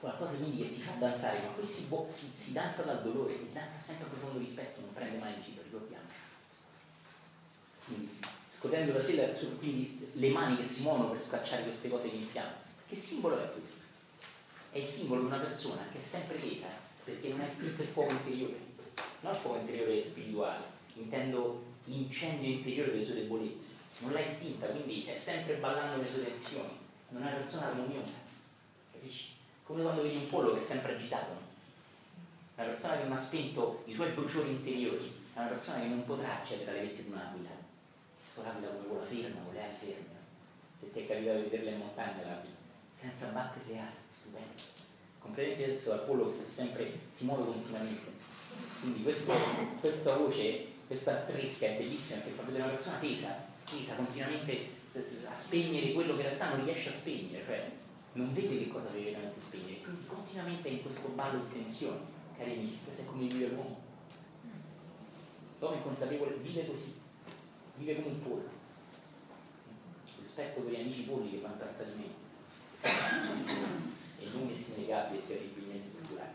[0.00, 3.50] Qualcosa quindi che ti fa danzare, ma poi si, si, si danza dal dolore, il
[3.52, 6.06] danza sempre a profondo rispetto, non prende mai in giro, ricordiamo.
[7.84, 8.18] Quindi,
[8.48, 12.66] scotendo da sé quindi le mani che si muovono per scacciare queste cose che infiamma.
[12.88, 13.84] Che simbolo è questo?
[14.72, 17.88] È il simbolo di una persona che è sempre tesa perché non è estinto il
[17.88, 18.58] fuoco interiore,
[19.20, 25.06] non il fuoco interiore spirituale, intendo l'incendio interiore delle sue debolezze, non l'ha estinta, quindi
[25.06, 26.76] è sempre ballando le sue tensioni,
[27.08, 28.18] non è una persona armoniosa,
[28.92, 29.36] capisci?
[29.64, 31.40] Come quando vedi un pollo che è sempre agitato, no?
[32.56, 36.04] una persona che non ha spento i suoi bruciori interiori, è una persona che non
[36.04, 37.50] potrà accedere alle vette di un'aquila,
[38.18, 40.16] questo l'aquila come vola ferma, con le
[40.76, 42.54] se ti è capitato di vederla in montagna l'aquila,
[42.92, 44.87] senza battere le ali, stupendo
[45.28, 48.12] completamente diverso dal pollo che sempre, si muove continuamente.
[48.80, 49.32] Quindi questo,
[49.80, 54.76] questa voce, questa fresca è bellissima perché fa vedere una persona tesa, tesa continuamente
[55.30, 57.70] a spegnere quello che in realtà non riesce a spegnere, cioè
[58.12, 61.98] non vede che cosa deve veramente spegnere, quindi continuamente è in questo ballo di tensione,
[62.36, 63.86] cari amici, questo è come vive l'uomo.
[65.58, 66.94] L'uomo è consapevole, vive così,
[67.76, 68.56] vive come un pollo.
[70.22, 75.90] Rispetto per gli amici polli che fanno tratta di me e non innegabili e terribilmente
[75.90, 76.30] culturali.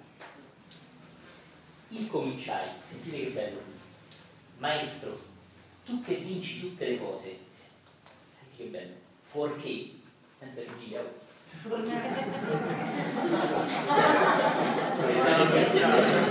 [1.90, 3.62] Il cominciai, sentite che bello,
[4.58, 5.20] maestro,
[5.86, 7.38] tu che vinci tutte le cose,
[8.38, 9.92] senti che bello, fuorché
[10.40, 11.22] senza vigilia.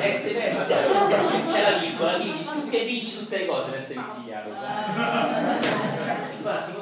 [0.01, 4.55] Este tema, c'è la virgola, quindi tu che vinci tutte le cose senza vigilia, lo
[4.55, 4.95] sai?
[6.37, 6.73] Infatti,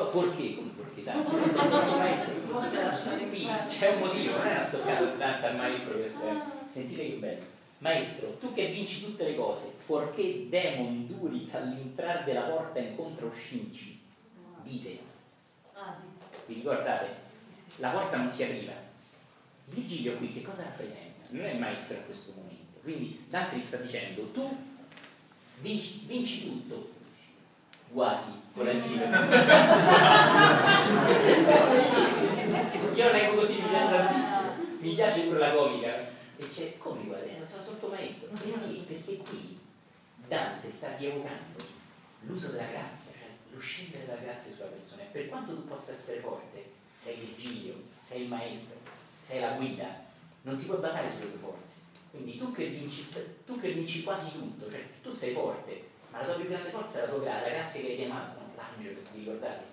[3.66, 6.40] c'è un motivo, non è una stoccata tanto al maestro che sei.
[6.68, 7.44] Sentite che bello.
[7.78, 13.98] Maestro, tu che vinci tutte le cose, fuorché demon duri all'entrare della porta incontra uscinci,
[14.62, 14.98] dite.
[16.46, 17.28] Vi ricordate?
[17.76, 18.72] La porta non si apriva.
[18.72, 21.26] Il Virgilio qui che cosa rappresenta?
[21.30, 22.80] Non è maestro in questo momento.
[22.82, 24.56] Quindi Dante sta dicendo, tu
[25.60, 26.90] vinci, vinci tutto,
[27.92, 29.04] quasi, correggilo.
[32.94, 34.30] Io leggo così, mi piace
[34.80, 38.30] mi piace pure la comica e c'è, come guarda, sono sotto maestro.
[38.32, 38.82] Perché?
[38.86, 39.58] Perché qui
[40.26, 41.62] Dante sta rievocando
[42.20, 45.02] l'uso della grazia, cioè lo scendere della grazia sulla persona.
[45.10, 48.78] Per quanto tu possa essere forte, sei Virgilio, sei il maestro,
[49.18, 49.86] sei la guida,
[50.42, 51.80] non ti puoi basare sulle tue forze.
[52.10, 53.06] Quindi tu che vinci,
[53.44, 56.98] tu che vinci quasi tutto, cioè tu sei forte, ma la tua più grande forza
[56.98, 58.52] è la tua grazia che hai chiamato, no?
[58.56, 59.64] l'angelo, vi ricordate?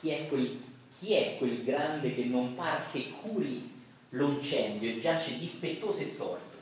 [0.00, 0.62] Chi è, quel,
[0.98, 3.72] chi è quel grande che non par che curi
[4.10, 6.58] l'incendio e giace dispettoso e torto,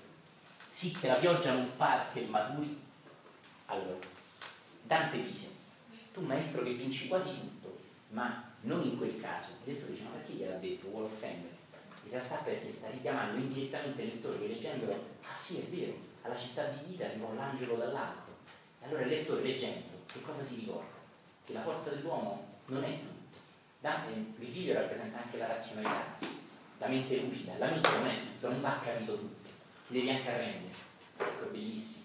[0.69, 2.79] sì che la pioggia non par che maturi.
[3.67, 3.97] Allora,
[4.83, 5.49] Dante dice,
[6.13, 7.81] tu maestro che vinci quasi tutto,
[8.11, 9.49] ma non in quel caso.
[9.65, 10.89] Il lettore dice, ma perché gliel'ha detto?
[10.89, 11.61] Vuole offendere?
[12.05, 16.37] In realtà perché sta richiamando indirettamente il lettore che leggendolo, ah sì è vero, alla
[16.37, 18.31] città di vita arrivò l'angelo dall'alto.
[18.81, 21.01] E allora il lettore leggendo, che cosa si ricorda?
[21.45, 23.41] Che la forza dell'uomo non è tutto.
[23.81, 26.19] Dante, Virgilio rappresenta anche la razionalità,
[26.79, 29.51] la mente lucida, la mente non è tutto, non va capito tutto,
[29.89, 30.75] ti devi anche arrendere.
[31.19, 32.05] Ecco, bellissimo.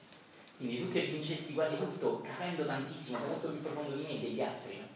[0.57, 4.20] Quindi tu che vincesti quasi tutto, capendo tantissimo, sei molto più profondo di me e
[4.20, 4.88] degli altri, no?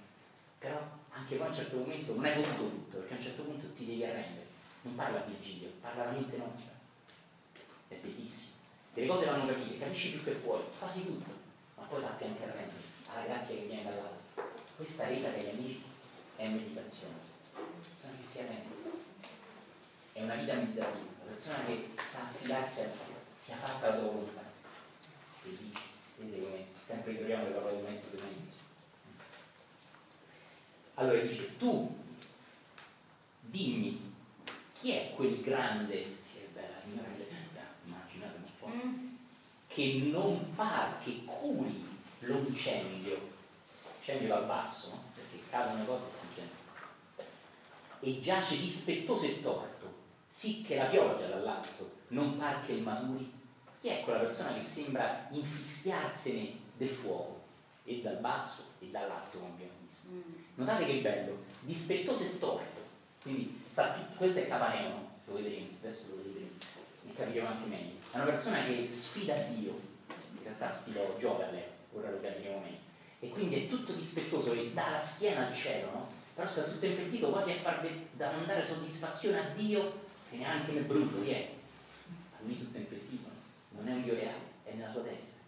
[0.57, 0.79] però
[1.11, 3.71] anche poi a un certo momento non hai potuto tutto, perché a un certo punto
[3.73, 4.47] ti devi arrendere.
[4.81, 6.73] Non parla Virgilio, parla la mente nostra.
[7.87, 8.50] È bellissimo.
[8.93, 11.31] Delle cose vanno capite, capisci più che puoi, quasi tutto,
[11.75, 14.19] ma poi sappi anche arrendere alla grazia che viene dall'alto.
[14.75, 15.81] Questa resa, cari amici,
[16.35, 17.15] è meditazione.
[17.95, 18.81] Sono che si arrende
[20.13, 22.89] è una vita meditativa, una persona che sa affidarsi a
[23.33, 24.43] sia fatta la tua volontà.
[25.41, 25.79] Bellissimo,
[26.17, 28.59] vedete come sempre ritroviamo le parole del maestro dei maestri.
[30.95, 31.97] Allora dice, tu
[33.39, 34.13] dimmi
[34.73, 37.07] chi è quel grande, sì, bella signora
[39.67, 43.29] che non fa, che curi l'incendio,
[43.99, 45.03] incendio dal basso, no?
[45.15, 46.59] perché cadono cose e si incendia,
[47.99, 49.99] e giace dispettoso e torto.
[50.27, 53.31] Sì che la pioggia dall'alto non par che il maturi,
[53.79, 57.41] chi è quella persona che sembra infischiarsene del fuoco,
[57.83, 60.13] e dal basso e dall'alto, come abbiamo visto.
[60.13, 60.21] Mm.
[60.55, 62.81] Notate che bello, dispettoso e torto,
[63.21, 66.40] quindi sta questo è Capaneo, lo vedremo, adesso lo vedremo,
[67.13, 67.95] capiremo anche meglio.
[68.11, 69.79] È una persona che sfida Dio,
[70.33, 72.77] in realtà sfidò Giove a lei, ora lo capiremo meglio.
[73.19, 76.11] E quindi è tutto dispettoso e dà la schiena al cielo, no?
[76.33, 80.85] Però sta tutto impettito quasi a far da mandare soddisfazione a Dio che neanche nel
[80.85, 81.49] brucio viene.
[82.33, 83.29] A lui tutto è impettito,
[83.71, 85.39] non è un Dio reale, è nella sua testa,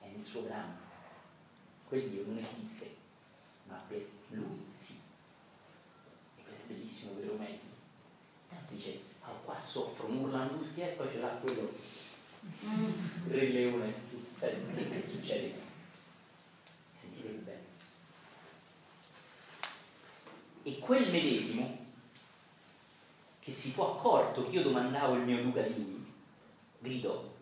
[0.00, 0.82] è nel suo dramma.
[1.88, 2.94] Quel Dio non esiste,
[3.64, 5.00] ma per lui sì.
[6.36, 7.58] E questo è bellissimo per Romeo.
[8.48, 9.00] Tanto dice,
[9.64, 11.72] soffrono, urlano tutti e poi ce l'ha quello,
[12.60, 13.94] il re leone,
[14.38, 15.54] che, che succede?
[16.92, 17.58] Sentite che bello.
[20.64, 21.82] E quel medesimo
[23.40, 26.12] che si fu accorto che io domandavo il mio Luca di lui,
[26.78, 27.32] gridò.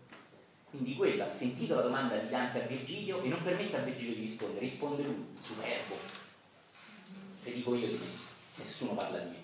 [0.70, 4.14] Quindi quello ha sentito la domanda di Dante a Virgilio e non permette a Virgilio
[4.14, 5.94] di rispondere, risponde lui, superbo.
[7.44, 8.06] E dico io di me,
[8.56, 9.42] nessuno parla di me.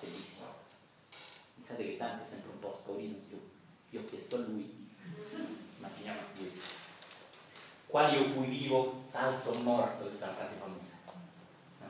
[0.00, 0.35] Bellissimo.
[1.66, 3.40] Pensate che Dante è sempre un po' spaurito, io,
[3.90, 4.86] io ho chiesto a lui,
[5.78, 6.52] immaginiamo a lui.
[7.88, 10.94] Quali io fui vivo, tal son morto, questa è una frase famosa.
[11.80, 11.86] No?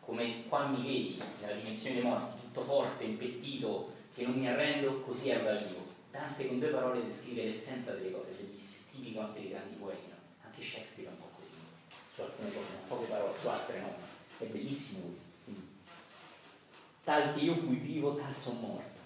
[0.00, 5.02] Come qua mi vedi, nella dimensione dei morti, tutto forte, impettito, che non mi arrendo,
[5.02, 5.84] così ero dal vivo.
[6.10, 10.16] Dante con due parole descrive l'essenza delle cose, bellissime, tipico anche dei grandi poeti, no?
[10.46, 13.94] anche Shakespeare è un po' così, su alcune cose, poche parole, su altre no,
[14.38, 15.38] è bellissimo questo.
[17.04, 18.99] Tal che io fui vivo, tal son morto.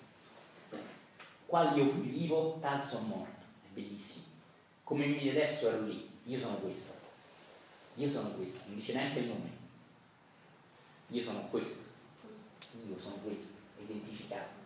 [1.46, 3.42] Qual io fui vivo, tal son morto.
[3.64, 4.24] È bellissimo.
[4.82, 6.98] Come mi vedi adesso ero lì, io sono questo.
[7.96, 9.50] Io sono questo, non dice neanche il nome.
[11.08, 11.92] Io sono questo
[12.88, 14.62] io sono questo, identificato.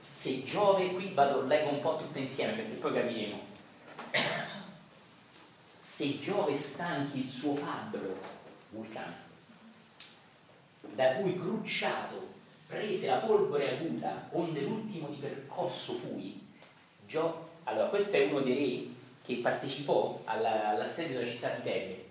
[0.00, 3.44] Se Giove, qui vado, leggo un po' tutto insieme perché poi capiremo.
[5.76, 8.18] se Giove stanchi il suo fabbro,
[8.70, 9.14] vulcano,
[10.94, 12.34] da cui crucciato
[12.66, 16.46] prese la folgore acuta, onde l'ultimo di percosso fui.
[17.06, 17.44] Gio...
[17.64, 18.86] Allora, questo è uno dei re
[19.24, 22.04] che partecipò alla, all'assedio della città di Tebe.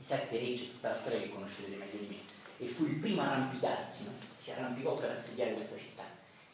[0.00, 2.16] I sette re, c'è tutta la storia che conoscete meglio di me,
[2.58, 4.10] e fu il primo a arrampicarsi, no?
[4.34, 6.02] si arrampicò per assediare questa città.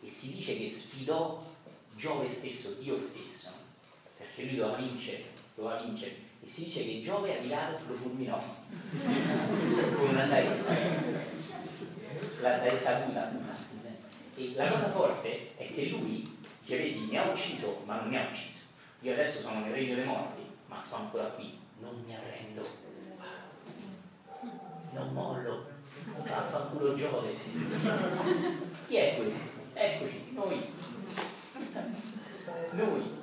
[0.01, 1.43] E si dice che sfidò
[1.97, 3.57] Giove stesso, Dio stesso, no?
[4.17, 5.25] perché lui doveva vincere,
[5.57, 6.28] doveva vincere.
[6.41, 8.43] E si dice che Giove arrivato lo fulminò
[9.97, 11.17] con una saetta
[12.41, 13.31] la saetta avuta.
[14.37, 18.17] E la cosa forte è che lui dice, vedi, mi ha ucciso, ma non mi
[18.17, 18.59] ha ucciso.
[19.01, 22.63] Io adesso sono nel regno dei morti, ma sto ancora qui, non mi arrendo.
[24.93, 25.67] Non mollo.
[26.17, 27.35] Vaffanculo Giove.
[28.87, 29.61] Chi è questo?
[29.75, 30.65] Eccoci, noi.
[32.73, 33.18] Noi.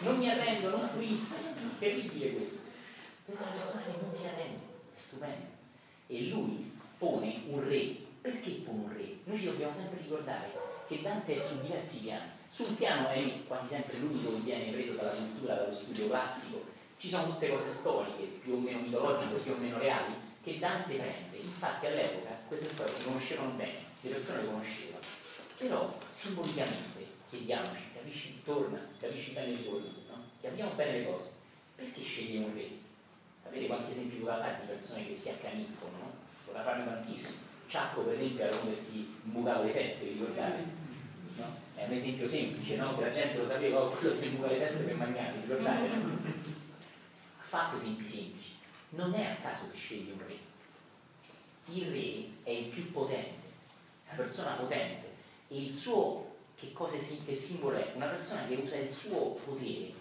[0.00, 1.34] Non mi arrendo, non fruisco.
[1.78, 2.68] Terribile questo.
[3.24, 4.62] Questa è una persona che non si arrende
[4.96, 5.46] è stupendo.
[6.06, 8.04] E lui pone un re.
[8.20, 9.18] Perché pone un re?
[9.24, 10.50] Noi ci dobbiamo sempre ricordare
[10.88, 12.30] che Dante è su diversi piani.
[12.50, 16.64] Sul piano è quasi sempre l'unico che viene preso dalla cultura, dallo studio classico.
[16.96, 20.94] Ci sono tutte cose storiche, più o meno mitologiche, più o meno reali, che Dante
[20.94, 21.36] prende.
[21.36, 25.15] Infatti all'epoca queste storie si conoscevano bene, le persone le conoscevano.
[25.56, 30.24] Però simbolicamente, chiediamoci, capisci, torna, capisci bene il ritorno, no?
[30.38, 31.30] Chiamiamo bene le cose.
[31.74, 32.68] Perché scegli un re?
[33.42, 36.12] Sapete quanti esempi poteva fare di persone che si accaniscono, no?
[36.44, 37.38] Poteva farne tantissimi.
[37.68, 40.64] Ciacco, per esempio, era uno che si imbucava le feste, ricordate?
[41.36, 41.56] No?
[41.74, 42.94] È un esempio semplice, no?
[42.94, 45.88] Che la gente lo sapeva, oh, quello si imbuca le feste per mangiare, ricordate?
[45.88, 48.50] Ha fatto esempi semplici.
[48.90, 50.38] Non è a caso che sceglie un re.
[51.72, 53.48] Il re è il più potente,
[54.06, 55.05] una persona potente
[55.48, 57.92] il suo, che cosa che simbolo è?
[57.94, 59.92] Una persona che usa il suo potere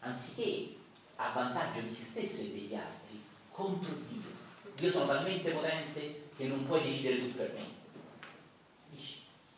[0.00, 0.76] anziché
[1.16, 4.38] a vantaggio di se stesso e degli altri contro Dio.
[4.78, 7.78] Io sono talmente potente che non puoi decidere tu per me.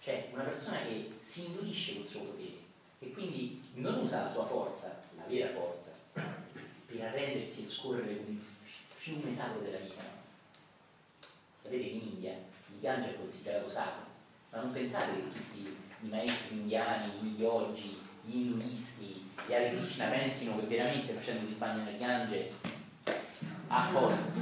[0.03, 2.57] Cioè una persona che si indurisce col suo potere
[2.99, 8.33] e quindi non usa la sua forza, la vera forza, per arrendersi e scorrere con
[8.33, 8.43] il
[8.89, 10.03] fiume sacro della vita.
[11.57, 14.05] Sapete che in India il Gange è considerato sacro,
[14.53, 20.07] ma non pensate che tutti i maestri indiani, gli yogi, gli induisti, gli Hare Krishna
[20.07, 22.51] pensino che veramente facendo il bagno nel Gange
[23.69, 24.39] a posto.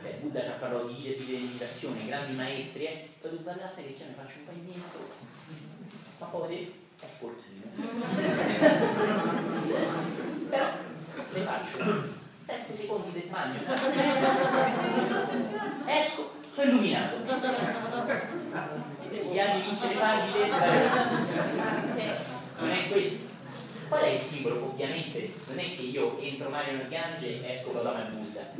[0.00, 3.08] Beh, Buddha ci ha parlato di vita di meditazione, grandi maestri, eh?
[3.20, 5.08] poi tu guardate che ce ne faccio un bagnetto,
[6.18, 7.64] ma poi è sporchino.
[10.48, 10.72] Però
[11.32, 12.02] le faccio
[12.44, 13.60] 7 secondi del bagno,
[15.86, 17.16] esco, sono illuminato.
[19.02, 20.48] Se mi piace vincere facile,
[22.58, 23.32] non è questo.
[23.88, 24.64] Qual è il simbolo?
[24.66, 28.52] Ovviamente non è che io entro Mario nel Gange e esco con la Buddha.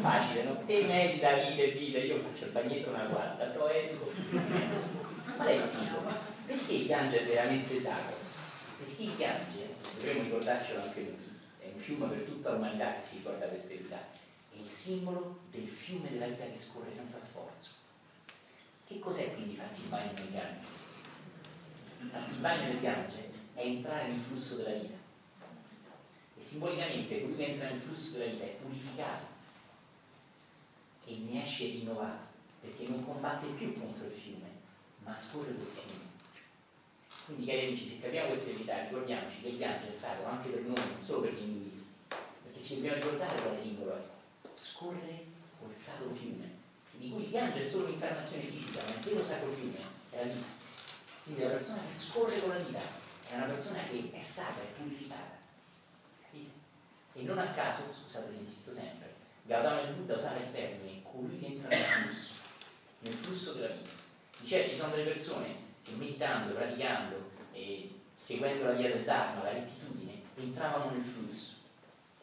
[0.00, 0.62] Facile, no?
[0.66, 4.10] Te medita, vita e vita, io faccio il bagnetto una guazza, però esco.
[5.36, 6.10] Qual è il simbolo?
[6.46, 8.16] Perché il Gange è veramente sacro?
[8.78, 13.16] Perché il Gange, dovremmo ricordarcelo anche noi, è un fiume per tutta l'umanità che si
[13.18, 14.00] ricorda queste verità,
[14.58, 17.70] è il simbolo del fiume della vita che scorre senza sforzo.
[18.86, 20.66] Che cos'è quindi farsi il bagno nel Gange?
[22.10, 24.96] Farsi il bagno nel Gange è entrare nel flusso della vita.
[26.36, 29.26] E simbolicamente colui che entra nel flusso della vita è purificato
[31.04, 32.26] e ne esce rinnovato,
[32.60, 34.48] perché non combatte più contro il fiume,
[35.04, 36.06] ma scorre col fiume.
[37.26, 40.62] Quindi cari amici, se capiamo queste verità, ricordiamoci che il Gange è sacro anche per
[40.62, 44.16] noi, non solo per gli induisti, perché ci dobbiamo ricordare quale simbolo è.
[44.52, 45.26] Scorre
[45.58, 46.50] col sacro fiume,
[46.92, 49.78] di cui il Gange è solo un'incarnazione fisica, ma il vero sacro fiume
[50.10, 50.46] è la vita.
[51.22, 52.78] Quindi la persona che scorre con la vita
[53.30, 55.36] è una persona che è sacra, è purificata.
[56.22, 56.50] Capite?
[57.14, 61.38] E non a caso, scusate se insisto sempre, Gautama il Buddha usava il termine colui
[61.38, 62.34] che entra nel flusso,
[63.00, 63.90] nel flusso della vita.
[64.40, 69.52] Dice, ci sono delle persone che meditando, praticando, e seguendo la via del Dharma, la
[69.52, 71.56] rettitudine, entravano nel flusso.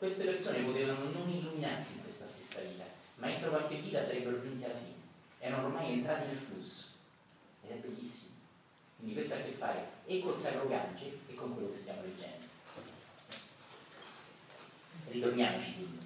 [0.05, 2.83] Queste persone potevano non illuminarsi in questa stessa vita,
[3.15, 4.93] ma entro qualche vita sarebbero giunti alla fine.
[5.39, 6.89] Erano ormai entrati nel flusso.
[7.63, 8.35] Ed è bellissimo.
[8.97, 12.03] Quindi questo ha a che fare e col Sacro Gange e con quello che stiamo
[12.03, 12.45] leggendo.
[15.07, 16.05] Ritorniamoci quindi.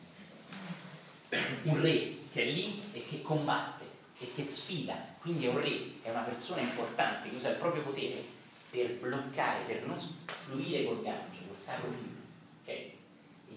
[1.64, 3.84] Un re che è lì e che combatte
[4.18, 7.84] e che sfida, quindi è un re, è una persona importante che usa il proprio
[7.84, 8.24] potere
[8.70, 12.18] per bloccare, per non fluire col Gange, col Sacro Fiume.
[12.62, 12.99] Okay?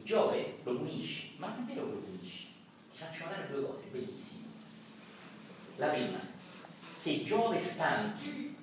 [0.03, 2.47] Giove lo punisci, ma non è vero che lo punisci,
[2.91, 4.47] ti faccio notare due cose bellissime.
[5.77, 6.21] La prima,
[6.89, 8.55] se Giove stanchi,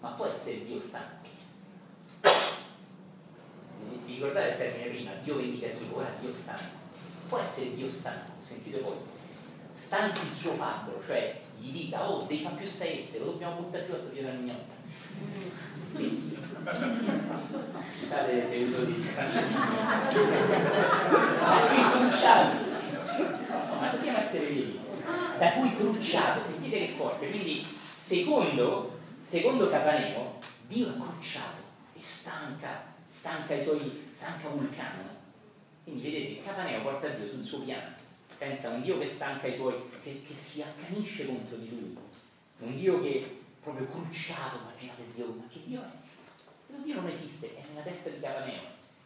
[0.00, 1.30] ma può essere Dio stanchi.
[4.04, 6.76] Vi ricordate il termine prima, Dio vendicativo, ora Dio stanco.
[7.28, 8.96] Può essere Dio stanco, sentite voi.
[9.72, 13.86] Stanchi il suo fabbro, cioè gli dica, oh, devi fare più saette, lo dobbiamo buttare
[13.86, 14.74] giù a sto pietà mignotta.
[15.92, 16.36] Quindi,
[17.98, 19.58] Scusate se uso di francesismo.
[21.38, 22.56] Da cui crucciato.
[23.80, 24.78] ma dobbiamo essere vivi.
[25.38, 27.30] Da cui crucciato, sentite che forte.
[27.30, 31.62] Quindi, secondo, secondo Capaneo, Dio è crucciato
[31.94, 35.16] e stanca, stanca i suoi, stanca Vulcano.
[35.84, 37.94] Quindi vedete, Capaneo porta Dio sul suo piano.
[38.36, 41.96] Pensa a un Dio che stanca i suoi, che, che si accanisce contro di lui.
[42.58, 46.07] Un Dio che proprio crucciato, immaginate Dio, ma che Dio è?
[46.82, 48.62] Dio non esiste, è nella testa di Capaneo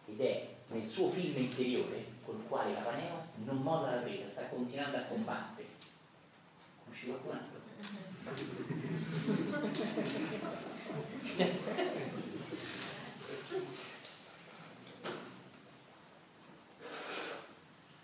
[0.07, 4.97] ed è nel suo film interiore col quale Capaneo non molla la presa, sta continuando
[4.97, 5.68] a combattere.
[6.85, 7.61] Conosci qualcun altro?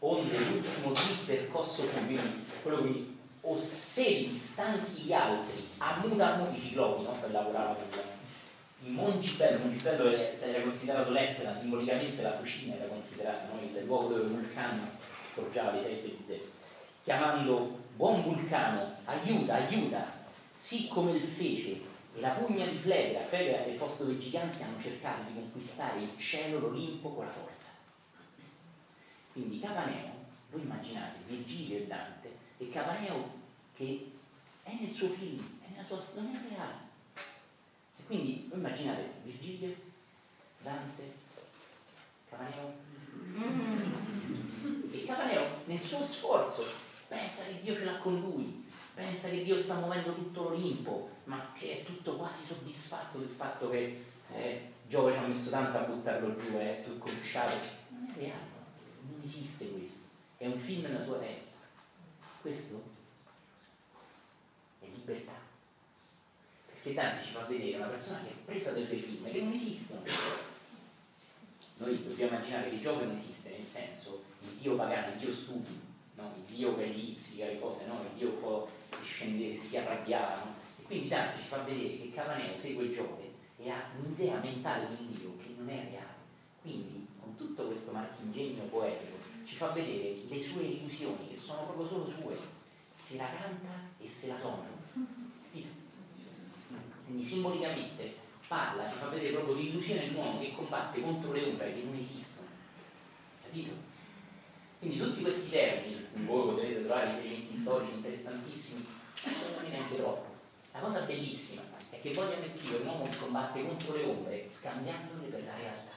[0.01, 2.05] Onde l'ultimo di percosso fu,
[2.63, 7.11] quello che osservi stanchi gli altri, ammutano i ciclopi, no?
[7.11, 8.18] per lavorare con il
[8.81, 13.61] Mongibello, il Mongibello era considerato l'Etna, simbolicamente la fucina era considerata no?
[13.61, 16.49] il luogo dove Vulcano forgiava le sette di Zeus,
[17.03, 20.07] chiamando buon Vulcano, aiuta, aiuta,
[20.53, 21.81] sì come il fece
[22.15, 25.35] e la pugna di Flegra, Flegra è il posto dove i giganti hanno cercato di
[25.35, 27.73] conquistare il cielo, l'Olimpo con la forza.
[29.33, 30.11] Quindi Capaneo,
[30.51, 33.37] voi immaginate Virgilio e Dante, e Capaneo
[33.75, 34.13] che
[34.63, 36.88] è nel suo film, è nella sua storia reale.
[38.09, 39.75] Quindi immaginate Virgilio,
[40.63, 41.13] Dante,
[42.31, 42.73] Capaneo.
[44.91, 46.65] E Capaneo nel suo sforzo
[47.07, 51.53] pensa che Dio ce l'ha con lui, pensa che Dio sta muovendo tutto l'Olimpo, ma
[51.53, 54.03] che è tutto quasi soddisfatto del fatto che
[54.33, 57.53] eh, Giove ci ha messo tanto a buttarlo giù, è tutto cruciato.
[57.91, 58.49] Non è reale,
[59.03, 61.59] non esiste questo, è un film nella sua testa.
[62.41, 62.83] Questo
[64.81, 65.38] è libertà.
[66.89, 69.53] Perché Dante ci fa vedere una persona che è presa dai suoi film, che non
[69.53, 70.01] esistono.
[71.77, 75.81] Noi dobbiamo immaginare che Giove non esiste, nel senso il dio pagano, il dio stupido,
[76.15, 76.33] no?
[76.37, 78.01] il dio che lizzica le cose, no?
[78.11, 80.35] il dio un po' che scende, che si arrabbiava.
[80.45, 80.55] No?
[80.81, 84.97] E quindi Dante ci fa vedere che Cavaneo segue Giove e ha un'idea mentale di
[84.99, 86.17] un dio che non è reale.
[86.63, 91.87] Quindi, con tutto questo marchingegno poetico, ci fa vedere le sue illusioni, che sono proprio
[91.87, 92.37] solo sue,
[92.91, 94.78] se la canta e se la suona.
[97.09, 98.17] Quindi simbolicamente
[98.49, 102.49] parla, ci fa vedere proprio l'illusione dell'uomo che combatte contro le ombre che non esistono.
[103.43, 103.73] Capito?
[104.79, 108.87] Quindi tutti questi termini, su cui voi potrete trovare riferimenti storici interessantissimi,
[109.25, 110.37] non sono neanche troppo.
[110.73, 115.29] La cosa bellissima è che voglio descrivere un uomo che combatte contro le ombre scambiandole
[115.29, 115.93] per la realtà.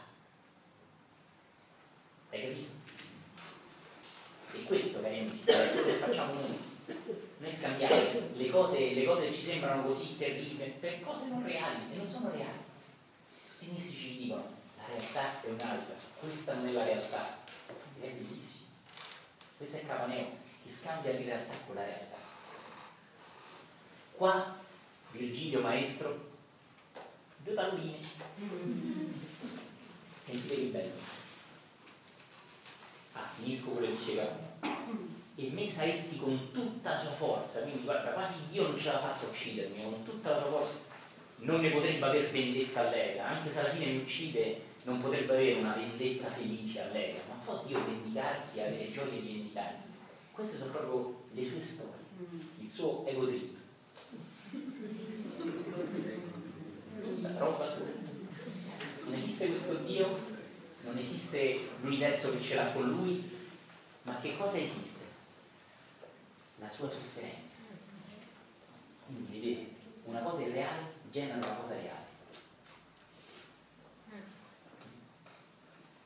[2.30, 2.70] Hai capito?
[4.53, 7.20] E questo, cari amici, è quello che facciamo noi.
[7.41, 7.95] Noi scambiamo
[8.35, 12.07] le cose, le cose che ci sembrano così terribili per cose non reali e non
[12.07, 12.59] sono reali.
[13.57, 14.43] Tutti i mistici ci dicono
[14.77, 17.39] la realtà è un'altra, questa non è la realtà.
[17.99, 18.65] È bellissimo.
[19.57, 20.27] Questo è Capaneo
[20.63, 22.18] che scambia la realtà con la realtà.
[24.18, 24.59] Qua
[25.11, 26.30] Virgilio maestro,
[27.38, 27.97] due palline.
[30.22, 30.93] Sentite che bello
[33.13, 34.30] ah, finisco quello che diceva
[35.36, 38.99] e me Saetti con tutta la sua forza quindi guarda quasi Dio non ce l'ha
[38.99, 40.78] fatto uccidermi con tutta la sua forza
[41.38, 45.60] non ne potrebbe aver vendetta all'Ega anche se alla fine mi uccide non potrebbe avere
[45.60, 49.94] una vendetta felice all'Ega ma può Dio vendicarsi e avere gioia di vendicarsi.
[50.32, 51.99] Queste sono proprio le sue storie
[52.60, 53.58] il suo ego trip
[57.38, 57.86] roba sua.
[59.06, 60.30] Non esiste questo Dio
[60.84, 63.30] non esiste l'universo che ce l'ha con lui,
[64.03, 65.06] ma che cosa esiste?
[66.61, 67.63] La sua sofferenza.
[69.05, 69.75] Quindi vedete,
[70.05, 72.09] una cosa irreale genera una cosa reale.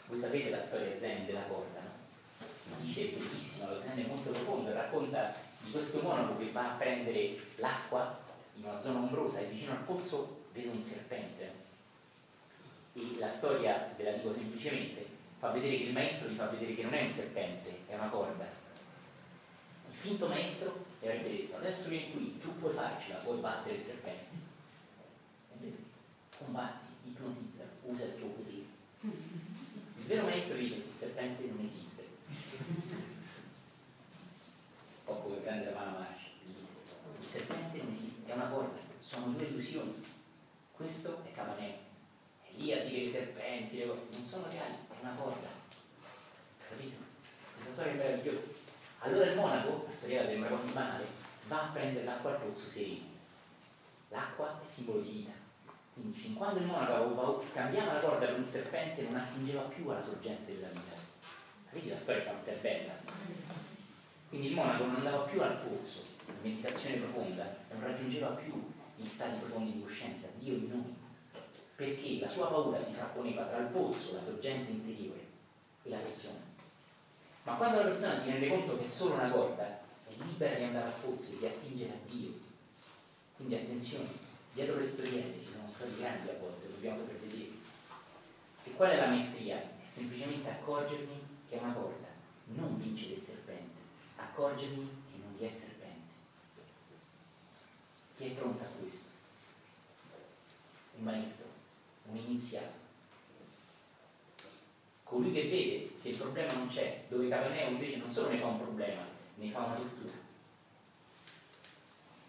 [0.08, 2.76] Voi sapete la storia zen della corda, no?
[2.80, 6.78] Dice è bellissima, lo zen è molto profondo, racconta di questo monaco che va a
[6.78, 8.18] prendere l'acqua
[8.56, 11.64] in una zona ombrosa e vicino al pozzo vede un serpente
[12.98, 15.06] e la storia, ve la dico semplicemente,
[15.38, 18.08] fa vedere che il maestro gli fa vedere che non è un serpente, è una
[18.08, 18.55] corda.
[20.06, 24.36] Finto maestro gli avrebbe detto, adesso vieni qui, tu puoi farcela, puoi battere il serpente.
[26.38, 28.66] Combatti, ipnotizza, usa il tuo potere.
[29.02, 32.04] Il vero maestro dice, il serpente non esiste.
[35.06, 36.30] Poco che prende la mano Marcia,
[37.20, 40.06] il serpente non esiste, è una corda, sono due illusioni.
[40.72, 41.78] Questo è Capaneo
[42.58, 45.48] lì a dire i serpenti, non sono reali, è una corda.
[46.70, 46.98] Capito?
[47.56, 48.64] Questa storia è meravigliosa.
[49.00, 50.26] Allora il monaco, la
[50.76, 51.06] banale,
[51.48, 53.14] va a prendere l'acqua al pozzo sereno.
[54.10, 55.32] L'acqua è simbolo di vita.
[55.94, 60.04] Quindi fin quando il monaco scambiava la corda per un serpente non attingeva più alla
[60.04, 60.96] sorgente della vita.
[61.70, 61.90] Capite?
[61.90, 62.94] La storia è bella.
[64.28, 69.08] Quindi il monaco non andava più al pozzo, in meditazione profonda, non raggiungeva più gli
[69.08, 70.94] stati profondi di coscienza, Dio di noi.
[71.76, 75.26] Perché la sua paura si frapponeva tra il pozzo, la sorgente interiore
[75.84, 76.40] e la persona.
[77.44, 79.84] Ma quando la persona si rende conto che è solo una corda,
[80.18, 82.32] libera di andare al pozzo e di attingere a Dio.
[83.36, 84.08] Quindi attenzione,
[84.54, 87.52] dietro le storielle ci sono stati grandi a volte, dobbiamo saper vedere.
[88.64, 89.58] E qual è la maestria?
[89.58, 92.08] È semplicemente accorgermi che è una corda,
[92.46, 93.80] non vincere il serpente,
[94.16, 96.14] accorgermi che non vi è serpente.
[98.16, 99.12] Chi è pronto a questo?
[100.98, 101.50] Un maestro,
[102.10, 102.84] un iniziato.
[105.04, 108.48] Colui che vede che il problema non c'è, dove Capaneo invece non solo ne fa
[108.48, 109.04] un problema,
[109.36, 110.12] ne fa una virtù.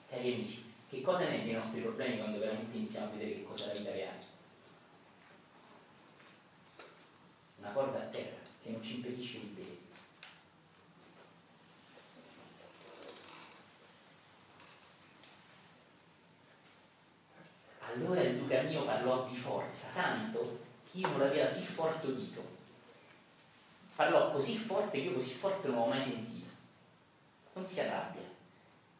[0.08, 3.44] Cari amici, che cosa ne è dei nostri problemi quando veramente iniziamo a vedere che
[3.44, 4.24] cosa è la vita reale?
[7.58, 9.84] Una corda a terra che non ci impedisce di vedere.
[17.94, 20.60] Allora il duca mio parlò di forza, tanto
[20.90, 22.54] che io non l'aveva sì forte udito.
[23.94, 26.35] Parlò così forte che io così forte non l'ho mai sentito.
[27.56, 28.20] Non si arrabbia,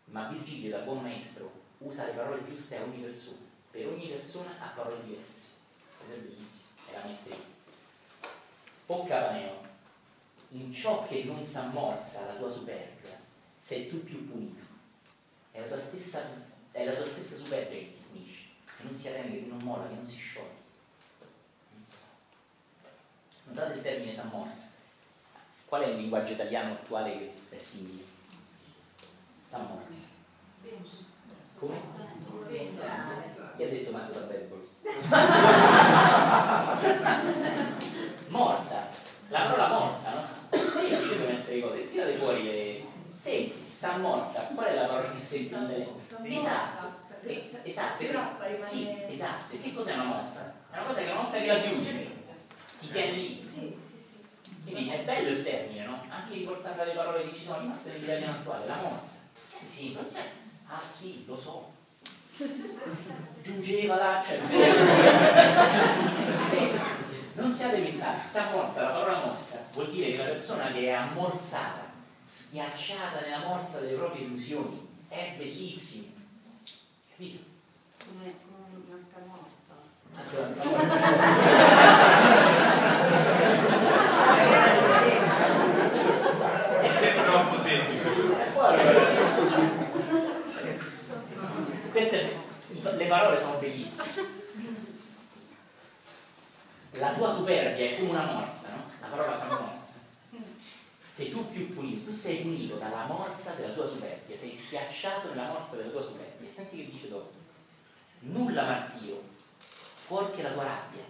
[0.07, 3.37] ma Virgilio da buon maestro usa le parole giuste a ogni persona.
[3.71, 5.51] Per ogni persona ha parole diverse.
[5.99, 7.37] Questo è bellissimo, è la maestria.
[8.87, 9.61] O Capaneo,
[10.49, 13.21] in ciò che non s'ammorza la tua superbia,
[13.55, 14.65] sei tu più punito.
[15.51, 16.27] È la tua stessa,
[16.73, 19.87] è la tua stessa superbia che ti punisce che non si arrende, che non molla,
[19.87, 20.65] che non si scioglie.
[23.45, 24.71] Notate il termine Sammorza.
[25.67, 28.16] Qual è il linguaggio italiano attuale che è simile?
[29.47, 30.01] Sammorza.
[31.59, 31.75] Come?
[33.57, 34.67] Chi ha detto mazza da baseball?
[38.29, 38.89] morza.
[39.29, 40.23] La parola morza, no?
[40.69, 41.91] Semplice per essere cose.
[41.91, 42.85] Tirate fuori le...
[43.17, 43.73] Semplice.
[43.73, 44.51] Sammorza.
[44.55, 45.67] Qual è la parola più sentita?
[46.23, 47.05] Esatto
[47.65, 48.05] esatto,
[48.39, 49.57] perché, sì, esatto.
[49.61, 50.55] Che cos'è una mozza?
[50.71, 52.11] È una cosa che una volta che la chiudi
[52.81, 53.75] ti tiene lì.
[54.63, 56.03] Quindi è bello il termine, no?
[56.09, 59.19] Anche riportare le parole che ci sono rimaste nell'italiano attuale, la mozza.
[59.71, 60.23] Sì, non sai.
[60.67, 61.73] Ah sì, lo so.
[63.43, 64.39] Giungeva là, cioè
[67.35, 70.93] non siate mentali, sta mozza, la parola mozza vuol dire che la persona che è
[70.93, 71.93] ammorzata,
[72.25, 76.17] schiacciata nella morsa delle proprie illusioni, è bellissimo
[77.17, 77.45] Capito?
[77.99, 78.35] Come,
[78.87, 79.73] una scamorza.
[80.15, 80.97] Anche una scamorza.
[87.01, 88.05] È troppo semplice.
[91.91, 92.37] Queste
[93.07, 94.35] le parole sono bellissime.
[96.93, 98.91] La tua superbia è come una morsa, no?
[99.01, 99.93] La parola sa morsa.
[101.07, 105.49] Sei tu più punito, tu sei punito dalla morsa della tua superbia, sei schiacciato nella
[105.49, 107.33] morsa della tua superbia senti che dice dopo.
[108.21, 109.23] Nulla martiro,
[109.59, 111.05] fuori che la tua rabbia.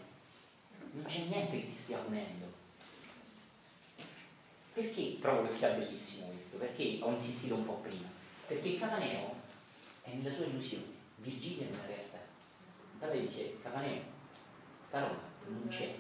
[0.93, 2.44] Non c'è niente che ti stia punendo.
[4.73, 6.59] Perché trovo che sia bellissimo questo?
[6.59, 8.09] Perché ho insistito un po' prima?
[8.47, 9.35] Perché Capaneo
[10.02, 10.95] è nella sua illusione,
[11.31, 12.19] Virgilio è nella realtà.
[13.01, 14.01] Allora dice, Capaneo,
[14.85, 15.94] sta roba non c'è.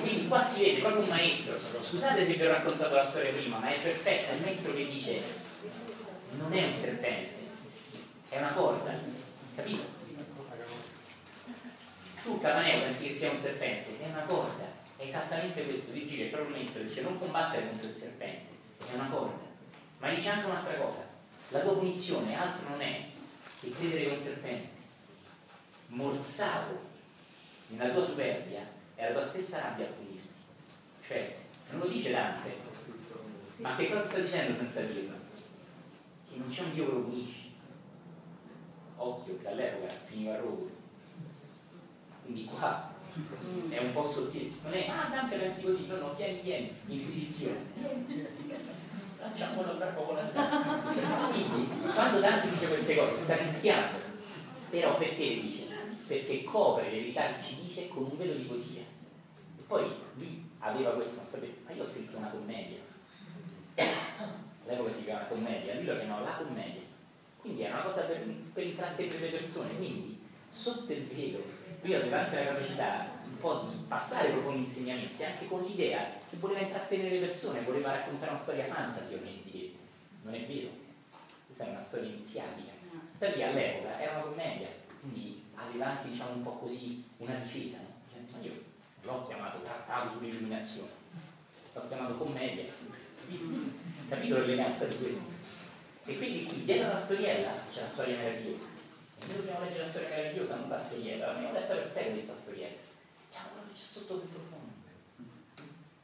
[0.00, 3.58] quindi qua si vede proprio un maestro, scusate se vi ho raccontato la storia prima,
[3.58, 5.22] ma è perfetta, è il maestro che dice
[6.36, 7.42] non è un serpente,
[8.28, 8.92] è una corda,
[9.54, 9.92] capito?
[12.24, 14.64] Tu Camaneo pensi che sia un serpente, è una corda,
[15.06, 19.08] esattamente questo, Virgilio, è proprio il maestro, dice non combattere contro il serpente, è una
[19.08, 19.42] corda,
[19.98, 21.06] ma dice anche un'altra cosa,
[21.48, 23.06] la tua punizione altro non è
[23.60, 24.68] che credere che un serpente
[25.88, 26.92] morsato
[27.68, 30.28] nella tua superbia è la tua stessa rabbia a punirti.
[31.06, 31.36] Cioè,
[31.70, 32.56] non lo dice Dante,
[33.58, 35.16] ma che cosa sta dicendo senza dirlo?
[36.28, 37.42] Che non c'è un Dio che lo punisce.
[38.96, 40.70] Occhio, che all'epoca finiva a Roma.
[42.22, 42.93] Quindi qua
[43.68, 44.50] è un po' sottile.
[44.62, 47.60] Non è, ah Dante pensi così, no, no, vieni, vieni, inquisizione.
[48.48, 50.14] Facciamolo tra poco
[51.32, 53.98] Quindi, quando Dante dice queste cose, sta rischiando.
[54.70, 55.66] Però perché le dice?
[56.06, 58.82] Perché copre le verità che ci dice con un velo di poesia.
[59.66, 62.78] Poi lui aveva questo, non sapete, ma io ho scritto una commedia.
[64.66, 66.82] all'epoca si chiamava commedia, lui lo chiamava la commedia.
[67.40, 70.20] Quindi era una cosa per, per intrattenere le persone, quindi
[70.50, 71.42] sotto il velo
[71.84, 76.36] lui aveva anche la capacità un po' di passare profondi insegnamenti, anche con l'idea che
[76.38, 79.78] voleva intrattenere le persone, voleva raccontare una storia fantasy, oggi si direbbe.
[80.22, 80.70] Non è vero,
[81.44, 82.72] questa è una storia iniziatica.
[83.12, 84.68] Tuttavia all'epoca era una commedia,
[85.00, 87.78] quindi aveva anche diciamo, un po' così una difesa.
[87.80, 87.92] No?
[88.30, 88.62] Cioè, io
[89.02, 90.90] l'ho chiamato trattato sull'illuminazione,
[91.74, 92.64] l'ho chiamato commedia.
[94.08, 95.32] Capito l'eleganza di questo?
[96.06, 98.73] E quindi qui dietro la storiella c'è la storia meravigliosa.
[99.26, 102.76] Noi dobbiamo leggere la storia meravigliosa, non la storiella, l'abbiamo letta per secoli questa storiella.
[103.28, 104.72] Diciamo quello che c'è sotto il profondo.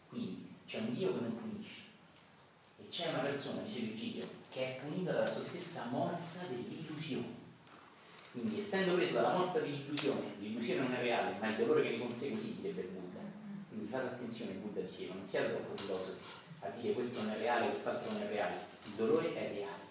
[0.08, 1.80] Quindi c'è un Dio che non punisce.
[2.78, 7.38] E c'è una persona, dice Virgilio, che è punita dalla sua stessa morsa dell'illusione.
[8.32, 11.98] Quindi essendo preso dalla morsa dell'illusione, l'illusione non è reale, ma il dolore che ne
[11.98, 13.20] consegue sì, direbbe Buddha.
[13.68, 16.18] Quindi fate attenzione, Buddha diceva, non siate troppo filosofi
[16.60, 18.56] a dire questo non è reale, quest'altro non è reale.
[18.84, 19.88] Il dolore è reale.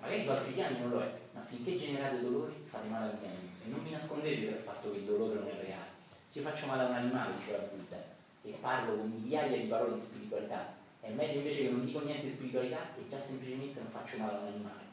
[0.00, 3.50] Magari su altri piani non lo è, ma finché generate dolore fate male al meglio.
[3.64, 5.94] E non vi nascondete dal fatto che il dolore non è reale.
[6.26, 8.02] Se io faccio male a un animale, diceva Buddha,
[8.42, 12.26] e parlo con migliaia di parole di spiritualità, è meglio invece che non dico niente
[12.26, 14.84] di spiritualità e già semplicemente non faccio male a un animale.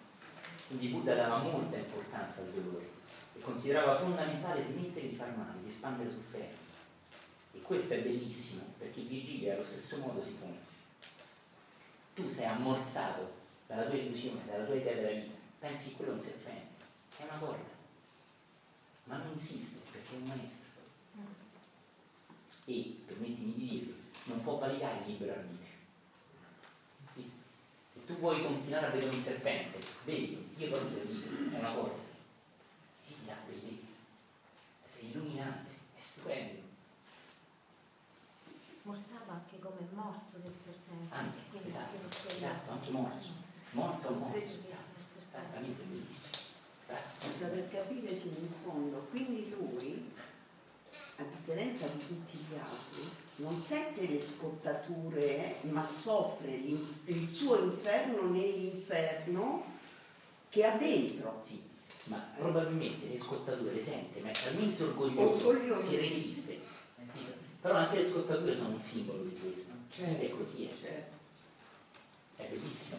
[0.67, 2.89] Quindi Buddha dava molta importanza al dolore
[3.35, 6.81] e considerava fondamentale smettere di far male, di espandere sofferenza.
[7.53, 10.57] E questo è bellissimo perché Virgilio allo stesso modo si pone.
[12.13, 13.31] Tu sei ammorzato
[13.65, 15.32] dalla tua illusione, dalla tua idea della vita,
[15.63, 16.83] pensi che quello è un serpente,
[17.15, 17.69] è una corda,
[19.05, 20.81] ma non insiste perché è un maestro.
[22.65, 23.93] E, permettimi di dirlo,
[24.25, 25.71] non può valicare il libero arbitrio.
[27.87, 31.59] Se tu vuoi continuare a vedere un serpente, vedi, io proprio te lo dico, è
[31.59, 32.03] una corda,
[33.07, 33.99] vedi la bellezza,
[34.85, 36.61] sei illuminante, è stupendo.
[38.81, 41.15] Morzava anche come morso del serpente.
[41.15, 43.29] Anche, esatto, esatto, anche morso.
[43.71, 44.92] Morso o morso, esatto.
[45.33, 46.31] Esattamente bellissimo.
[46.87, 47.29] Grazie.
[47.37, 50.11] Sta per capire fino in fondo, quindi lui,
[51.17, 53.01] a differenza di tutti gli altri,
[53.37, 59.65] non sente le scottature, ma soffre il suo inferno nell'inferno
[60.49, 61.41] che ha dentro.
[61.43, 61.61] Sì,
[62.05, 65.89] ma probabilmente le scottature le sente, ma è talmente orgoglioso, Orgoglioso.
[65.89, 66.59] che resiste.
[67.61, 69.71] Però anche le scottature sono un simbolo di questo.
[69.89, 70.21] Certo.
[70.25, 71.17] È così, è, Certo.
[72.35, 72.97] è bellissimo.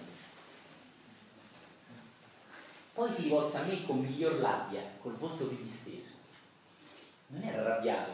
[2.94, 6.12] Poi si rivolse a me con miglior labbia, col volto più disteso.
[7.26, 8.10] Non era arrabbiato,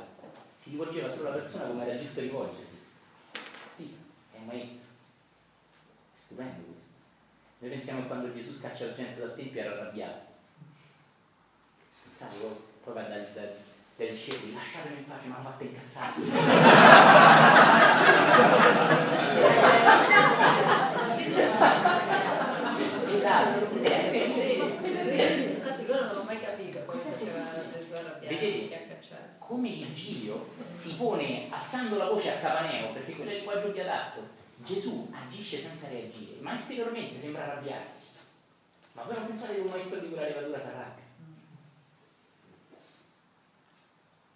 [0.56, 2.86] si rivolgeva solo alla persona come era giusto rivolgersi.
[3.76, 3.94] Sì,
[4.32, 4.88] è un maestro.
[6.14, 6.94] È stupendo questo.
[7.58, 10.28] Noi pensiamo che quando Gesù scaccia la gente dal Tempio era arrabbiato.
[12.04, 12.36] Pensate
[12.82, 13.48] proprio- dai, dai,
[13.96, 16.10] dai discepoli, lasciatemi in pace, ma hanno fatto incazzare.
[23.16, 24.58] esatto, sì, eh, sì, sì.
[25.54, 27.89] Infatti quello non l'ho mai capito, poi faceva Gesù arrabbiarsi
[28.20, 28.86] Vedete?
[28.88, 29.34] cacciare.
[29.38, 33.80] come Virgilio si pone alzando la voce a Capaneo, perché quello è il linguaggio più
[33.80, 34.38] adatto.
[34.56, 38.08] Gesù agisce senza reagire, ma esteriormente sembra arrabbiarsi.
[38.92, 41.04] Ma voi non pensate che un maestro di quella levatura si arrabbia?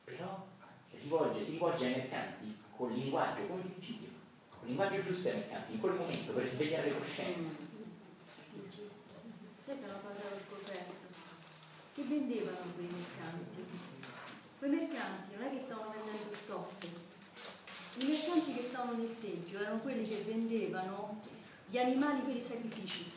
[0.05, 0.47] Però
[0.91, 4.09] rivolge, si rivolge ai mercanti con linguaggio, con Virgilio,
[4.51, 7.57] con linguaggio giusto ai mercanti, in quel momento per svegliare le coscienze.
[9.65, 11.04] Sai che una cosa ho scoperto?
[11.95, 13.65] Che vendevano quei mercanti?
[14.59, 16.87] Quei mercanti non è che stavano vendendo stoffe.
[17.99, 21.23] I mercanti che stavano nel tempio erano quelli che vendevano
[21.69, 23.13] gli animali per i sacrifici.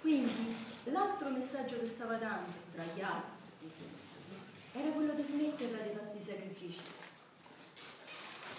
[0.00, 3.70] Quindi l'altro messaggio che stava dando, tra gli altri,
[4.72, 6.80] era quello di smetterla fare questi sacrifici.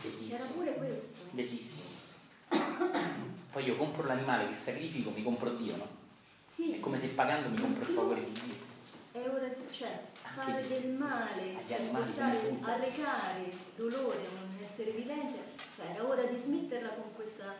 [0.01, 0.53] C'era Bellissimo.
[0.53, 1.21] pure questo.
[1.31, 1.83] Bellissimo.
[3.51, 5.83] Poi io compro l'animale che sacrifico, mi compro Dio, no?
[5.83, 5.87] È
[6.45, 8.66] Sì, come se pagando mi compro il favore di Dio.
[9.23, 15.39] È ora di, cioè, fare del male, animali portare, arrecare dolore a un essere vivente,
[15.75, 17.55] cioè era ora di smetterla con questa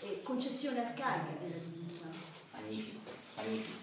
[0.00, 2.06] eh, concezione arcaica della divinità.
[2.52, 3.78] Magnifico, magnifico.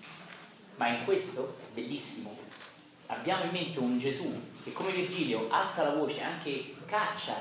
[0.78, 2.36] Ma in questo, bellissimo,
[3.08, 4.34] abbiamo in mente un Gesù
[4.64, 7.36] che come Virgilio alza la voce, anche caccia,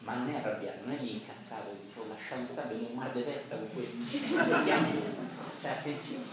[0.00, 3.24] ma non è arrabbiato, non è lì incazzato, dice ho lasciato stare un mar di
[3.24, 4.36] testa con questo.
[5.60, 6.24] cioè attenzione,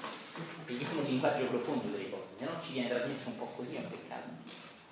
[0.66, 3.80] vediamo un linguaggio profondo delle cose, se no ci viene trasmesso un po' così, è
[3.80, 4.30] un peccato.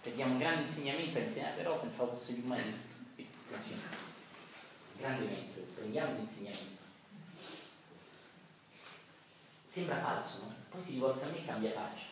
[0.02, 3.02] Perdiamo un grande insegnamento insegnare, però pensavo fosse più maestro.
[4.98, 6.82] Grande maestro, prendiamo l'insegnamento.
[9.66, 10.54] Sembra falso, no?
[10.70, 12.06] Poi si rivolse a me e cambia faccia.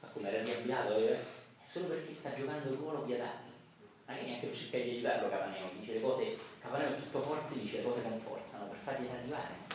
[0.00, 1.14] Ma come era arrabbiato, eh?
[1.14, 3.52] è solo perché sta giocando il ruolo più adatto.
[4.06, 7.78] Magari neanche per cercare di aiutarlo Capaneo, dice le cose, Capaneo è tutto forte, dice
[7.78, 8.66] le cose con forza, no?
[8.66, 9.74] per fargli arrivare.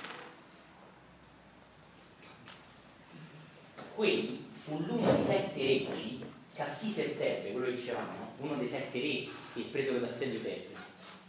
[3.99, 6.23] quei fu l'uno di sette reggi,
[6.53, 8.33] Cassise e Tebbe, quello che dicevamo, no?
[8.39, 10.75] uno dei sette re che presero d'assedio Tebbe,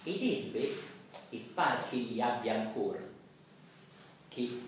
[0.03, 0.73] ed ebbe,
[1.31, 2.99] e par che li abbia ancora,
[4.29, 4.61] che,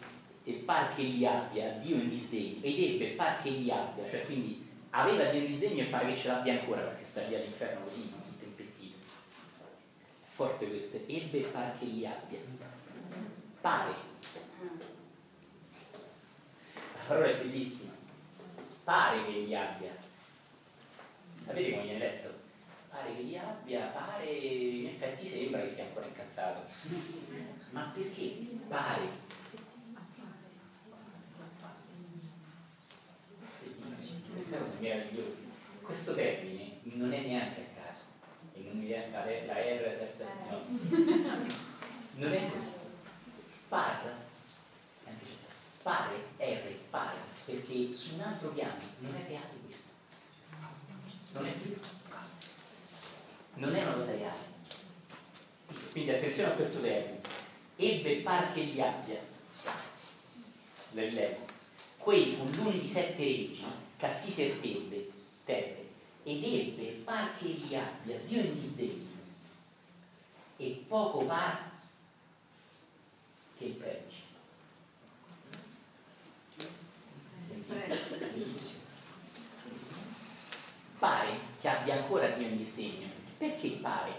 [0.44, 4.24] e par che li abbia Dio in disdegno, ed ebbe par che li abbia, cioè
[4.24, 7.84] quindi aveva Dio in disdegno e pare che ce l'abbia ancora perché sta via all'inferno
[7.84, 8.22] così, no?
[8.24, 8.98] tutto impettito.
[8.98, 12.38] È forte questo, ebbe par che li abbia.
[13.60, 13.94] Pare.
[16.94, 18.01] La parola è bellissima.
[18.84, 19.92] Pare che li abbia.
[21.38, 22.40] Sapete come viene letto?
[22.90, 26.68] Pare che li abbia, pare, in effetti sembra che sia ancora incazzato.
[27.70, 28.34] Ma perché?
[28.68, 29.08] Pare.
[34.32, 35.40] Questa cosa è meravigliosa.
[35.82, 38.02] Questo termine non è neanche a caso.
[38.54, 40.26] E non mi viene la la R terza.
[40.50, 40.60] No.
[42.16, 42.70] Non è così.
[43.68, 44.02] Par,
[45.06, 45.32] anche c'è,
[45.82, 49.90] pare, R, pare, perché su un altro piano non è reale questo.
[51.32, 51.76] Non è più.
[53.54, 54.50] Non è una cosa reale.
[55.90, 57.20] Quindi attenzione a questo termine.
[57.76, 59.20] Ebbe par che li abbia.
[60.92, 61.46] Lo rileggo.
[61.98, 63.64] Quei fu l'uno di sette reggi,
[63.96, 65.10] Cassise e
[65.44, 65.88] Tebbe,
[66.24, 69.10] ed ebbe par che li abbia Dio in disdegno.
[70.56, 71.70] E poco par
[73.56, 74.30] che il predice.
[77.46, 77.61] Sentite?
[77.61, 77.61] Benissimo.
[80.98, 81.30] Pare
[81.60, 83.08] che abbia ancora Dio in disdegno.
[83.38, 84.12] Perché pare?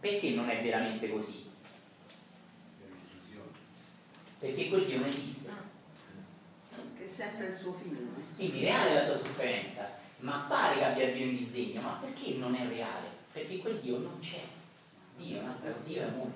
[0.00, 1.50] Perché non è veramente così?
[4.38, 5.52] Perché quel Dio non esiste.
[6.96, 8.10] Che è sempre il suo film.
[8.36, 11.80] Quindi reale è la sua sofferenza, ma pare che abbia Dio in disdegno.
[11.80, 13.08] Ma perché non è reale?
[13.32, 14.42] Perché quel Dio non c'è.
[15.16, 16.32] Dio è un altro Dio è amore.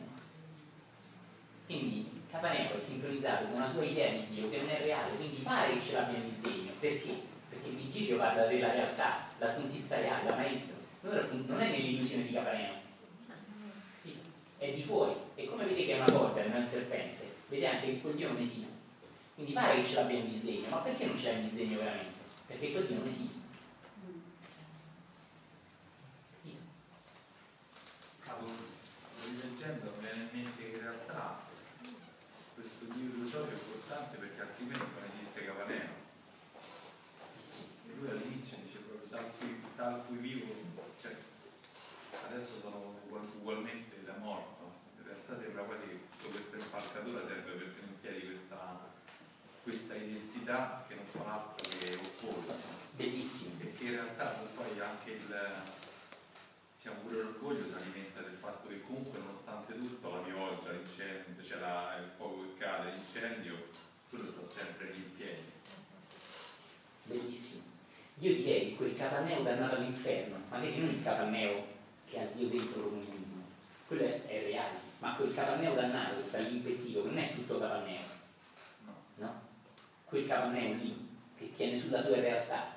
[1.67, 5.41] Quindi Capaneo è sintonizzato con una sua idea di Dio che non è reale, quindi
[5.43, 6.73] pare che ce l'abbia in disdegno.
[6.79, 7.23] Perché?
[7.49, 10.77] Perché Virgilio parla della realtà, dal puntista reale, da maestro.
[11.01, 12.73] Non è nell'illusione di Capaneo,
[14.59, 15.15] è di fuori.
[15.37, 18.15] E come vede che è una corda, non è un serpente, vede anche che quel
[18.15, 18.77] Dio non esiste.
[19.35, 22.19] Quindi pare che ce l'abbia in disdegno, ma perché non ce l'ha in disdegno veramente?
[22.47, 23.47] Perché quel Dio non esiste.
[28.23, 28.47] Stavo
[29.25, 31.38] rileggendo, mi viene in mente che in realtà
[32.95, 36.07] illusorio è importante perché altrimenti non esiste Capaneo.
[37.89, 40.55] E lui all'inizio dice proprio dal cui, dal cui vivo,
[41.01, 41.17] cioè
[42.29, 44.73] adesso sono ugual- ugualmente da morto.
[44.99, 48.91] In realtà sembra quasi che tutta questa impalcatura serve per tenere in piedi questa,
[49.63, 52.67] questa identità che non fa altro che opporsi.
[52.97, 53.61] Bellissimo.
[53.61, 55.77] E che in realtà poi anche il
[56.79, 61.59] diciamo pure l'orgoglio si alimenta del fatto che comunque nonostante tutto la pioggia, l'incendio, c'è
[61.59, 63.67] la- il fuoco che cade, l'incendio,
[64.09, 65.43] quello sta sempre lì in piedi.
[67.05, 67.63] Bellissimo.
[68.21, 71.67] Io direi che quel Capaneo dannato all'inferno, magari non il Capaneo
[72.09, 73.27] che ha Dio dentro come un
[73.87, 77.59] quello è, è reale, ma quel Capaneo dannato che sta lì impettito non è tutto
[77.59, 78.01] Capaneo,
[78.85, 78.95] No.
[79.17, 79.41] no?
[80.05, 82.75] Quel Capaneo lì che tiene sulla sua realtà,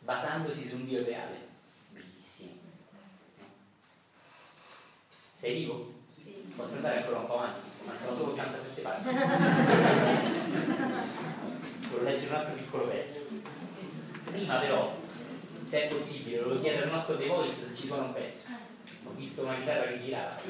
[0.00, 1.48] basandosi su un Dio reale.
[1.88, 2.50] Bellissimo.
[5.44, 5.92] Sei vivo?
[6.22, 6.30] Sì.
[6.56, 7.60] Posso andare ancora un po' avanti?
[7.84, 9.12] Mancano solo 87 pagine.
[11.90, 13.20] Volevo leggere un altro piccolo pezzo.
[14.24, 14.96] Prima però,
[15.62, 18.46] se è possibile, volevo chiedere al nostro The Voice se ci suona un pezzo.
[19.04, 20.40] Ho visto una chitarra che girava.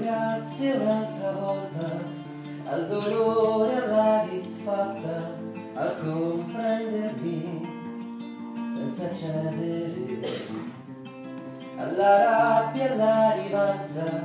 [0.00, 2.22] grazie un'altra volta
[2.66, 5.36] al dolore, alla disfatta,
[5.74, 7.68] al comprendermi
[8.74, 10.20] senza cedere,
[11.76, 14.23] alla rabbia, alla rivalsa,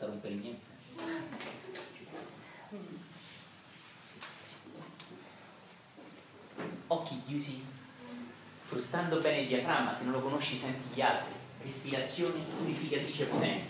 [0.00, 0.68] senza rompere niente.
[6.86, 7.64] Occhi chiusi,
[8.62, 11.34] frustando bene il diaframma, se non lo conosci senti gli altri.
[11.62, 13.69] Respirazione purificatrice potente.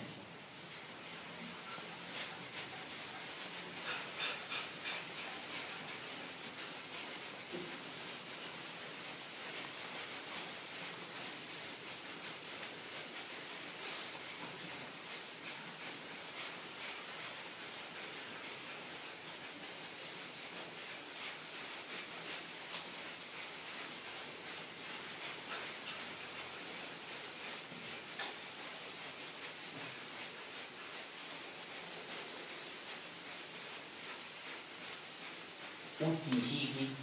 [36.05, 36.93] Ultimi cicli,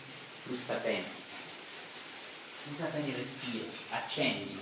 [0.42, 1.06] frusta bene.
[2.72, 4.58] Usa bene il respiro, accendi.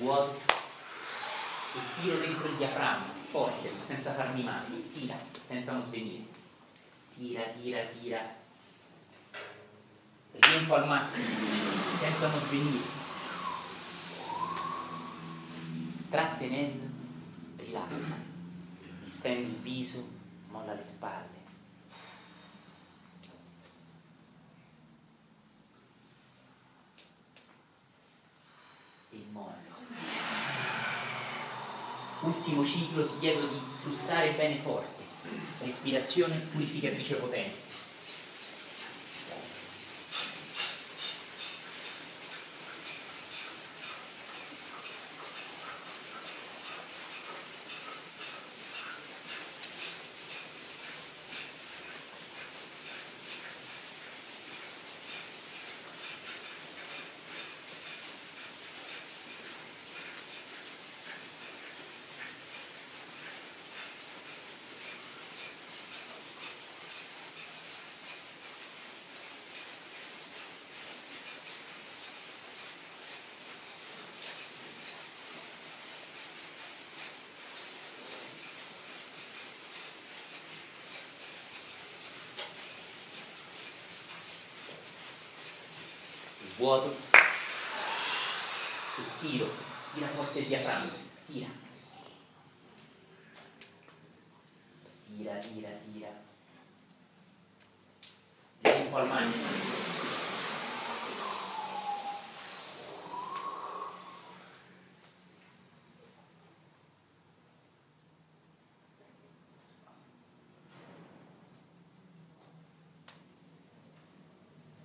[0.00, 0.38] Svuoti
[1.74, 5.14] e tiro dentro il diaframma, forte, senza farmi male, tira,
[5.46, 6.24] tentano svenire,
[7.14, 8.34] tira, tira, tira,
[10.32, 11.28] riempo al massimo,
[12.00, 12.84] tentano svenire,
[16.08, 16.84] trattenendo,
[17.56, 18.24] rilassa,
[19.04, 20.08] distendi il viso,
[20.48, 21.38] molla le spalle.
[29.12, 29.70] e mollo.
[32.64, 35.02] Ciclo ti chiedo di frustare bene forte.
[35.62, 37.69] Respirazione purificatrice potente.
[86.60, 86.94] Vuoto
[88.98, 89.50] e tiro,
[89.94, 90.90] tira forte il diaframma,
[91.26, 91.48] tira
[95.40, 96.08] tira, tira.
[98.60, 99.48] Vedi un po' al massimo.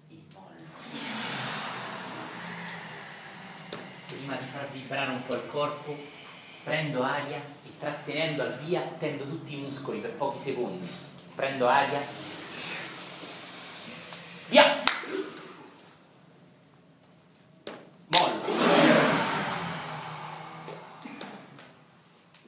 [0.10, 0.54] Il mollo.
[4.08, 5.98] Prima di far vibrare un po' il corpo,
[6.64, 10.88] prendo aria e trattenendo al via tendo tutti i muscoli per pochi secondi.
[11.34, 12.00] Prendo aria.
[14.50, 14.84] Via!
[18.08, 18.42] Mollo.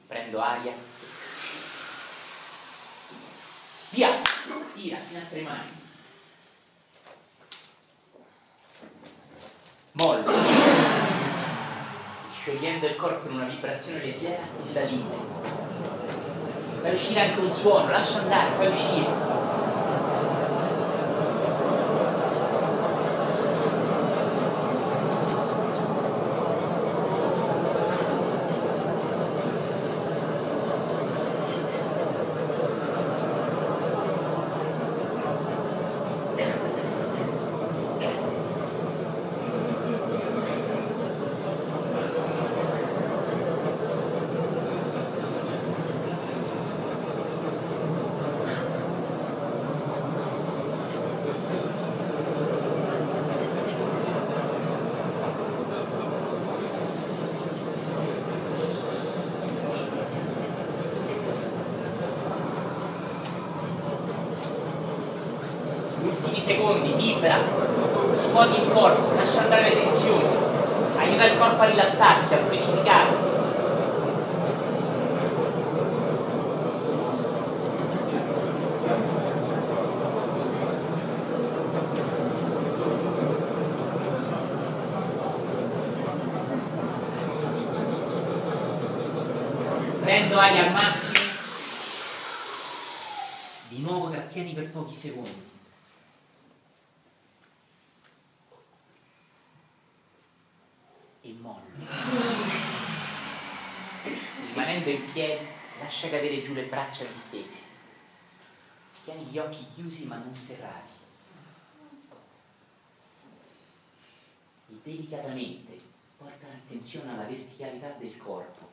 [0.06, 0.74] Prendo aria.
[3.90, 4.20] Via!
[4.74, 5.76] Tira fino a tre mani.
[9.92, 10.32] Mollo.
[12.48, 15.26] Sciogliendo il corpo in una vibrazione leggera, ondalino.
[16.82, 19.38] Fai uscire anche un suono, lascia andare, fai uscire.
[66.08, 67.38] ultimi secondi, vibra,
[68.16, 70.28] scuoti il corpo, lascia andare le tensioni,
[70.96, 73.36] aiuta il corpo a rilassarsi, a fluidificarsi.
[90.02, 91.18] Prendo aria al massimo,
[93.68, 95.48] di nuovo trattieni per pochi secondi.
[101.28, 101.62] e mollo.
[104.48, 105.46] Rimanendo in piedi,
[105.80, 107.62] lascia cadere giù le braccia distese.
[109.04, 110.92] Tieni gli occhi chiusi ma non serrati.
[114.70, 115.80] E delicatamente
[116.16, 118.68] porta l'attenzione alla verticalità del corpo.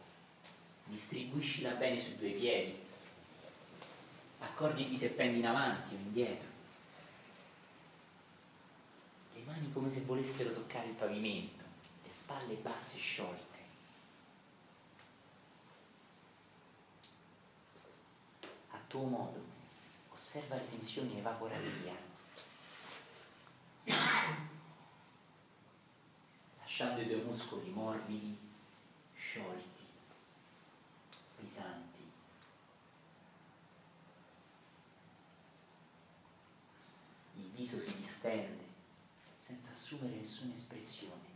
[0.85, 2.77] Distribuiscila bene sui due piedi.
[4.39, 6.49] Accorgiti se pendi in avanti o indietro.
[9.33, 11.63] Le mani come se volessero toccare il pavimento
[12.05, 13.57] le spalle basse sciolte.
[18.69, 19.54] A tuo modo,
[20.15, 21.93] osserva le tensioni evaporare via,
[26.59, 28.37] lasciando i tuoi muscoli morbidi,
[29.13, 29.83] sciolti,
[31.35, 32.09] pesanti.
[37.35, 38.63] Il viso si distende
[39.37, 41.33] senza assumere nessuna espressione.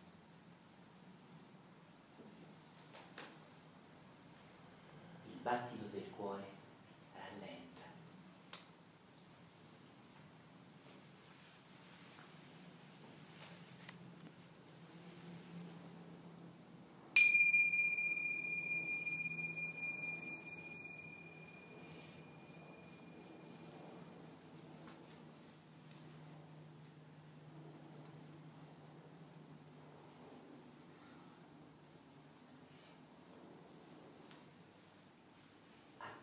[5.31, 6.43] il battito del cuore
[7.14, 7.81] rallenta.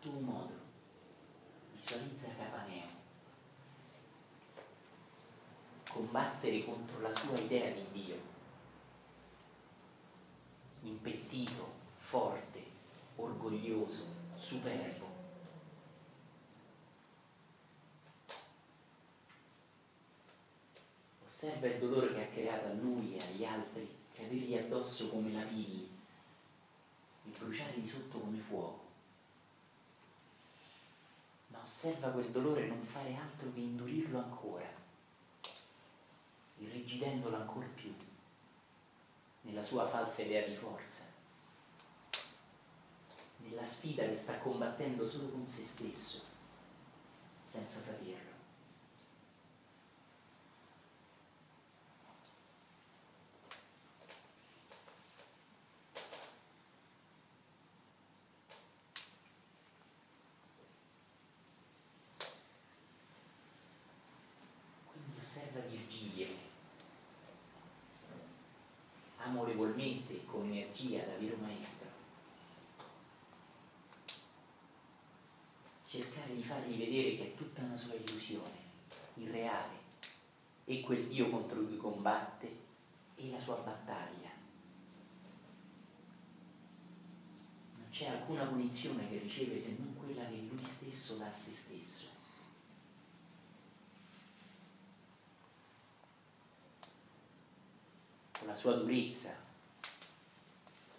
[0.07, 0.53] A tuo modo.
[1.75, 2.85] Visualizza Capaneo.
[5.89, 8.35] Combattere contro la sua idea di Dio.
[10.81, 12.63] Impettito, forte,
[13.15, 14.05] orgoglioso,
[14.35, 15.05] superbo.
[21.25, 25.31] Osserva il dolore che ha creato a lui e agli altri, che avergli addosso come
[25.33, 25.89] la pilli,
[27.25, 28.86] il bruciare di sotto come fuoco
[31.67, 34.65] osserva quel dolore non fare altro che indurirlo ancora,
[36.59, 37.93] irrigidendolo ancora più
[39.41, 41.03] nella sua falsa idea di forza,
[43.39, 46.23] nella sfida che sta combattendo solo con se stesso,
[47.43, 48.27] senza saperlo.
[65.27, 66.27] osserva Virgilio,
[69.17, 71.89] amorevolmente e con energia da vero maestro,
[75.85, 78.55] cercare di fargli vedere che è tutta una sua illusione,
[79.15, 79.75] irreale,
[80.65, 82.65] e quel Dio contro cui combatte
[83.15, 84.29] e la sua battaglia.
[87.77, 91.51] Non c'è alcuna punizione che riceve se non quella che lui stesso dà a se
[91.51, 92.07] stesso.
[98.37, 99.35] Con la sua durezza,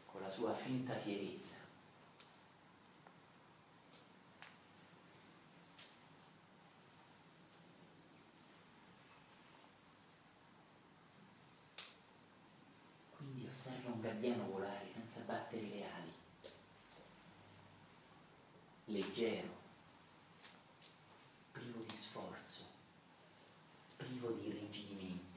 [0.06, 1.66] con la sua finta fierezza.
[13.16, 16.12] Quindi osserva un gabbiano volare senza battere le ali,
[18.86, 19.48] leggero,
[21.52, 22.64] privo di sforzo,
[23.96, 25.28] privo di irrigidimenti.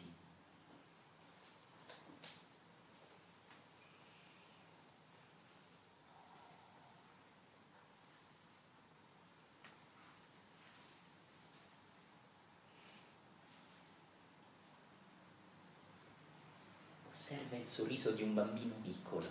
[17.32, 19.26] Osserva il sorriso di un bambino piccolo,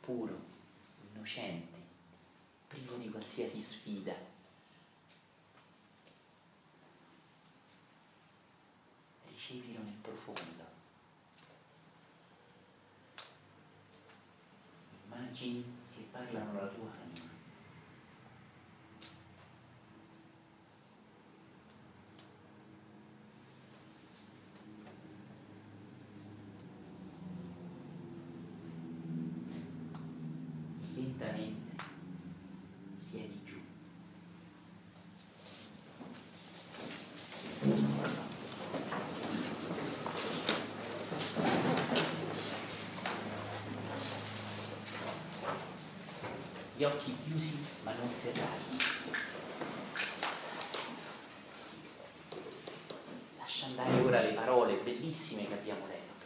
[0.00, 0.36] puro,
[1.08, 1.78] innocente,
[2.66, 4.12] privo di qualsiasi sfida.
[9.28, 10.64] Ricevilo nel profondo.
[15.04, 15.64] Immagini
[15.94, 17.30] che parlano la tua anima.
[31.20, 31.82] lentamente
[32.98, 33.60] siedi giù.
[46.80, 48.74] Gli occhi chiusi ma non serrati.
[53.36, 56.24] Lascia andare ora le parole bellissime che abbiamo letto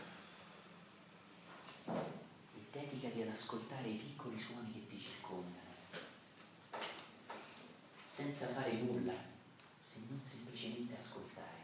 [2.55, 5.75] e dedicati ad ascoltare i piccoli suoni che ti circondano,
[8.05, 9.15] senza fare nulla,
[9.77, 11.63] se non semplicemente ascoltare.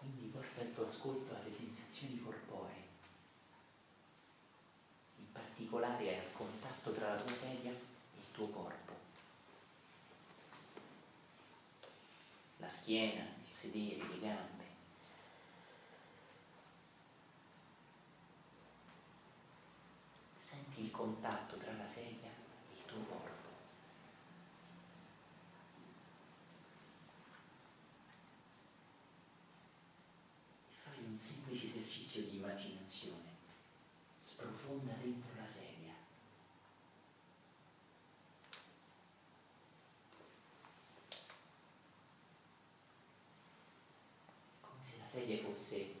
[0.00, 2.88] Quindi porta il tuo ascolto alle sensazioni corporee,
[5.18, 8.98] in particolare al contatto tra la tua sedia e il tuo corpo.
[12.56, 14.64] La schiena, il sedere, le gambe.
[20.36, 23.40] Senti il contatto tra la sedia e il tuo corpo.
[30.70, 33.38] e fai un semplice esercizio di immaginazione.
[34.18, 35.78] Sprofonda dentro la sedia.
[45.12, 45.99] Come se la sedia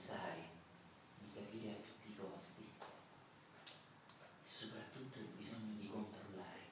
[0.00, 0.48] pensare,
[1.18, 6.68] di capire a tutti i costi e soprattutto il bisogno di controllare.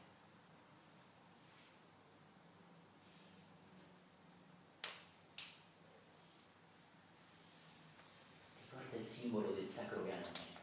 [8.63, 10.57] Ricorda il simbolo del sacro canone,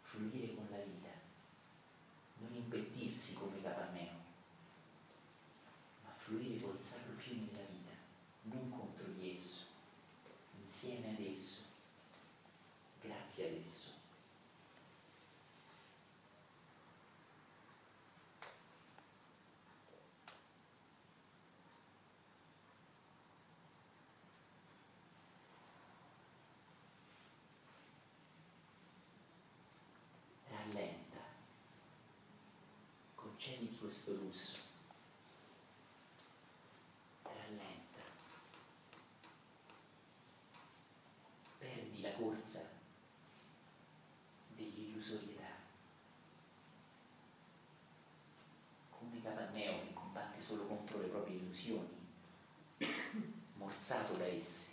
[0.00, 1.10] fluire con la vita,
[2.38, 4.22] non impettirsi come Capanneo,
[6.04, 7.92] ma fluire col sacro fiume della vita,
[8.44, 9.72] non contro di esso,
[10.84, 11.62] insieme ad esso,
[13.00, 13.92] grazie ad esso.
[30.50, 31.22] Rallenta,
[33.14, 34.58] concediti questo lusso.
[37.22, 37.82] Rallenta.
[41.58, 42.70] Perdi la corsa
[44.48, 45.48] dell'illusorietà.
[48.90, 51.96] Come Capanneo che combatte solo contro le proprie illusioni,
[53.84, 54.72] morzato da esse.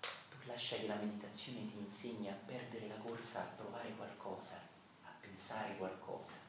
[0.00, 4.66] Tu lascia che la meditazione ti insegni a perdere la corsa, a provare qualcosa,
[5.02, 6.46] a pensare qualcosa.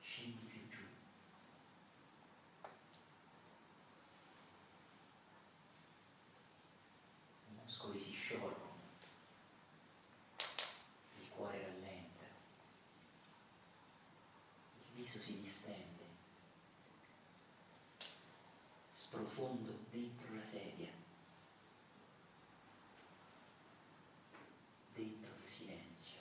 [0.00, 0.84] Scendi più giù.
[7.48, 8.68] I muscoli si sciolgono,
[11.20, 12.24] il cuore rallenta,
[14.78, 16.04] il viso si distende,
[19.02, 20.90] sprofondo dentro la sedia,
[24.92, 26.18] dentro il silenzio.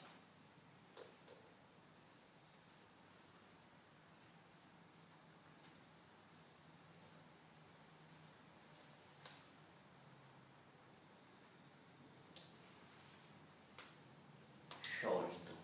[14.81, 15.55] sciolto,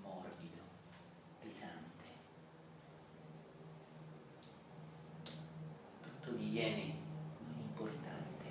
[0.00, 0.62] morbido,
[1.40, 1.88] pesante.
[6.00, 6.94] Tutto diviene
[7.40, 8.48] non importante.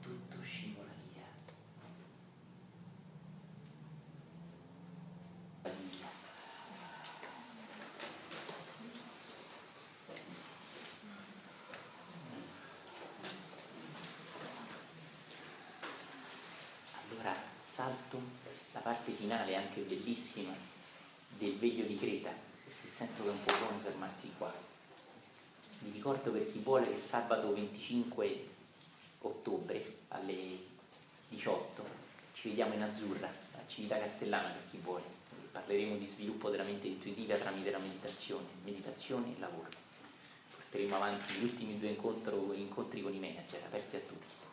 [0.00, 1.22] Tutto scivola via.
[5.62, 6.08] Via.
[17.12, 18.20] Allora salto
[18.72, 20.52] la parte finale, anche bellissima,
[21.38, 22.30] del veglio di Creta,
[22.64, 24.52] perché sento che è un po' buono fermarsi qua.
[25.78, 28.48] Vi ricordo per chi vuole che sabato 25
[29.20, 30.58] ottobre alle
[31.28, 31.84] 18
[32.34, 35.18] ci vediamo in Azzurra, a Civita Castellana per chi vuole.
[35.52, 39.68] Parleremo di sviluppo della mente intuitiva tramite la meditazione, meditazione e lavoro.
[40.56, 44.48] Porteremo avanti gli ultimi due incontri con i manager, aperti a tutti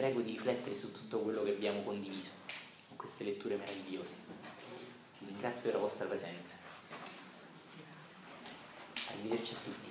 [0.00, 2.30] prego di riflettere su tutto quello che abbiamo condiviso
[2.88, 4.14] con queste letture meravigliose.
[5.18, 6.56] Vi ringrazio della vostra presenza.
[9.08, 9.88] Arrivederci a tutti.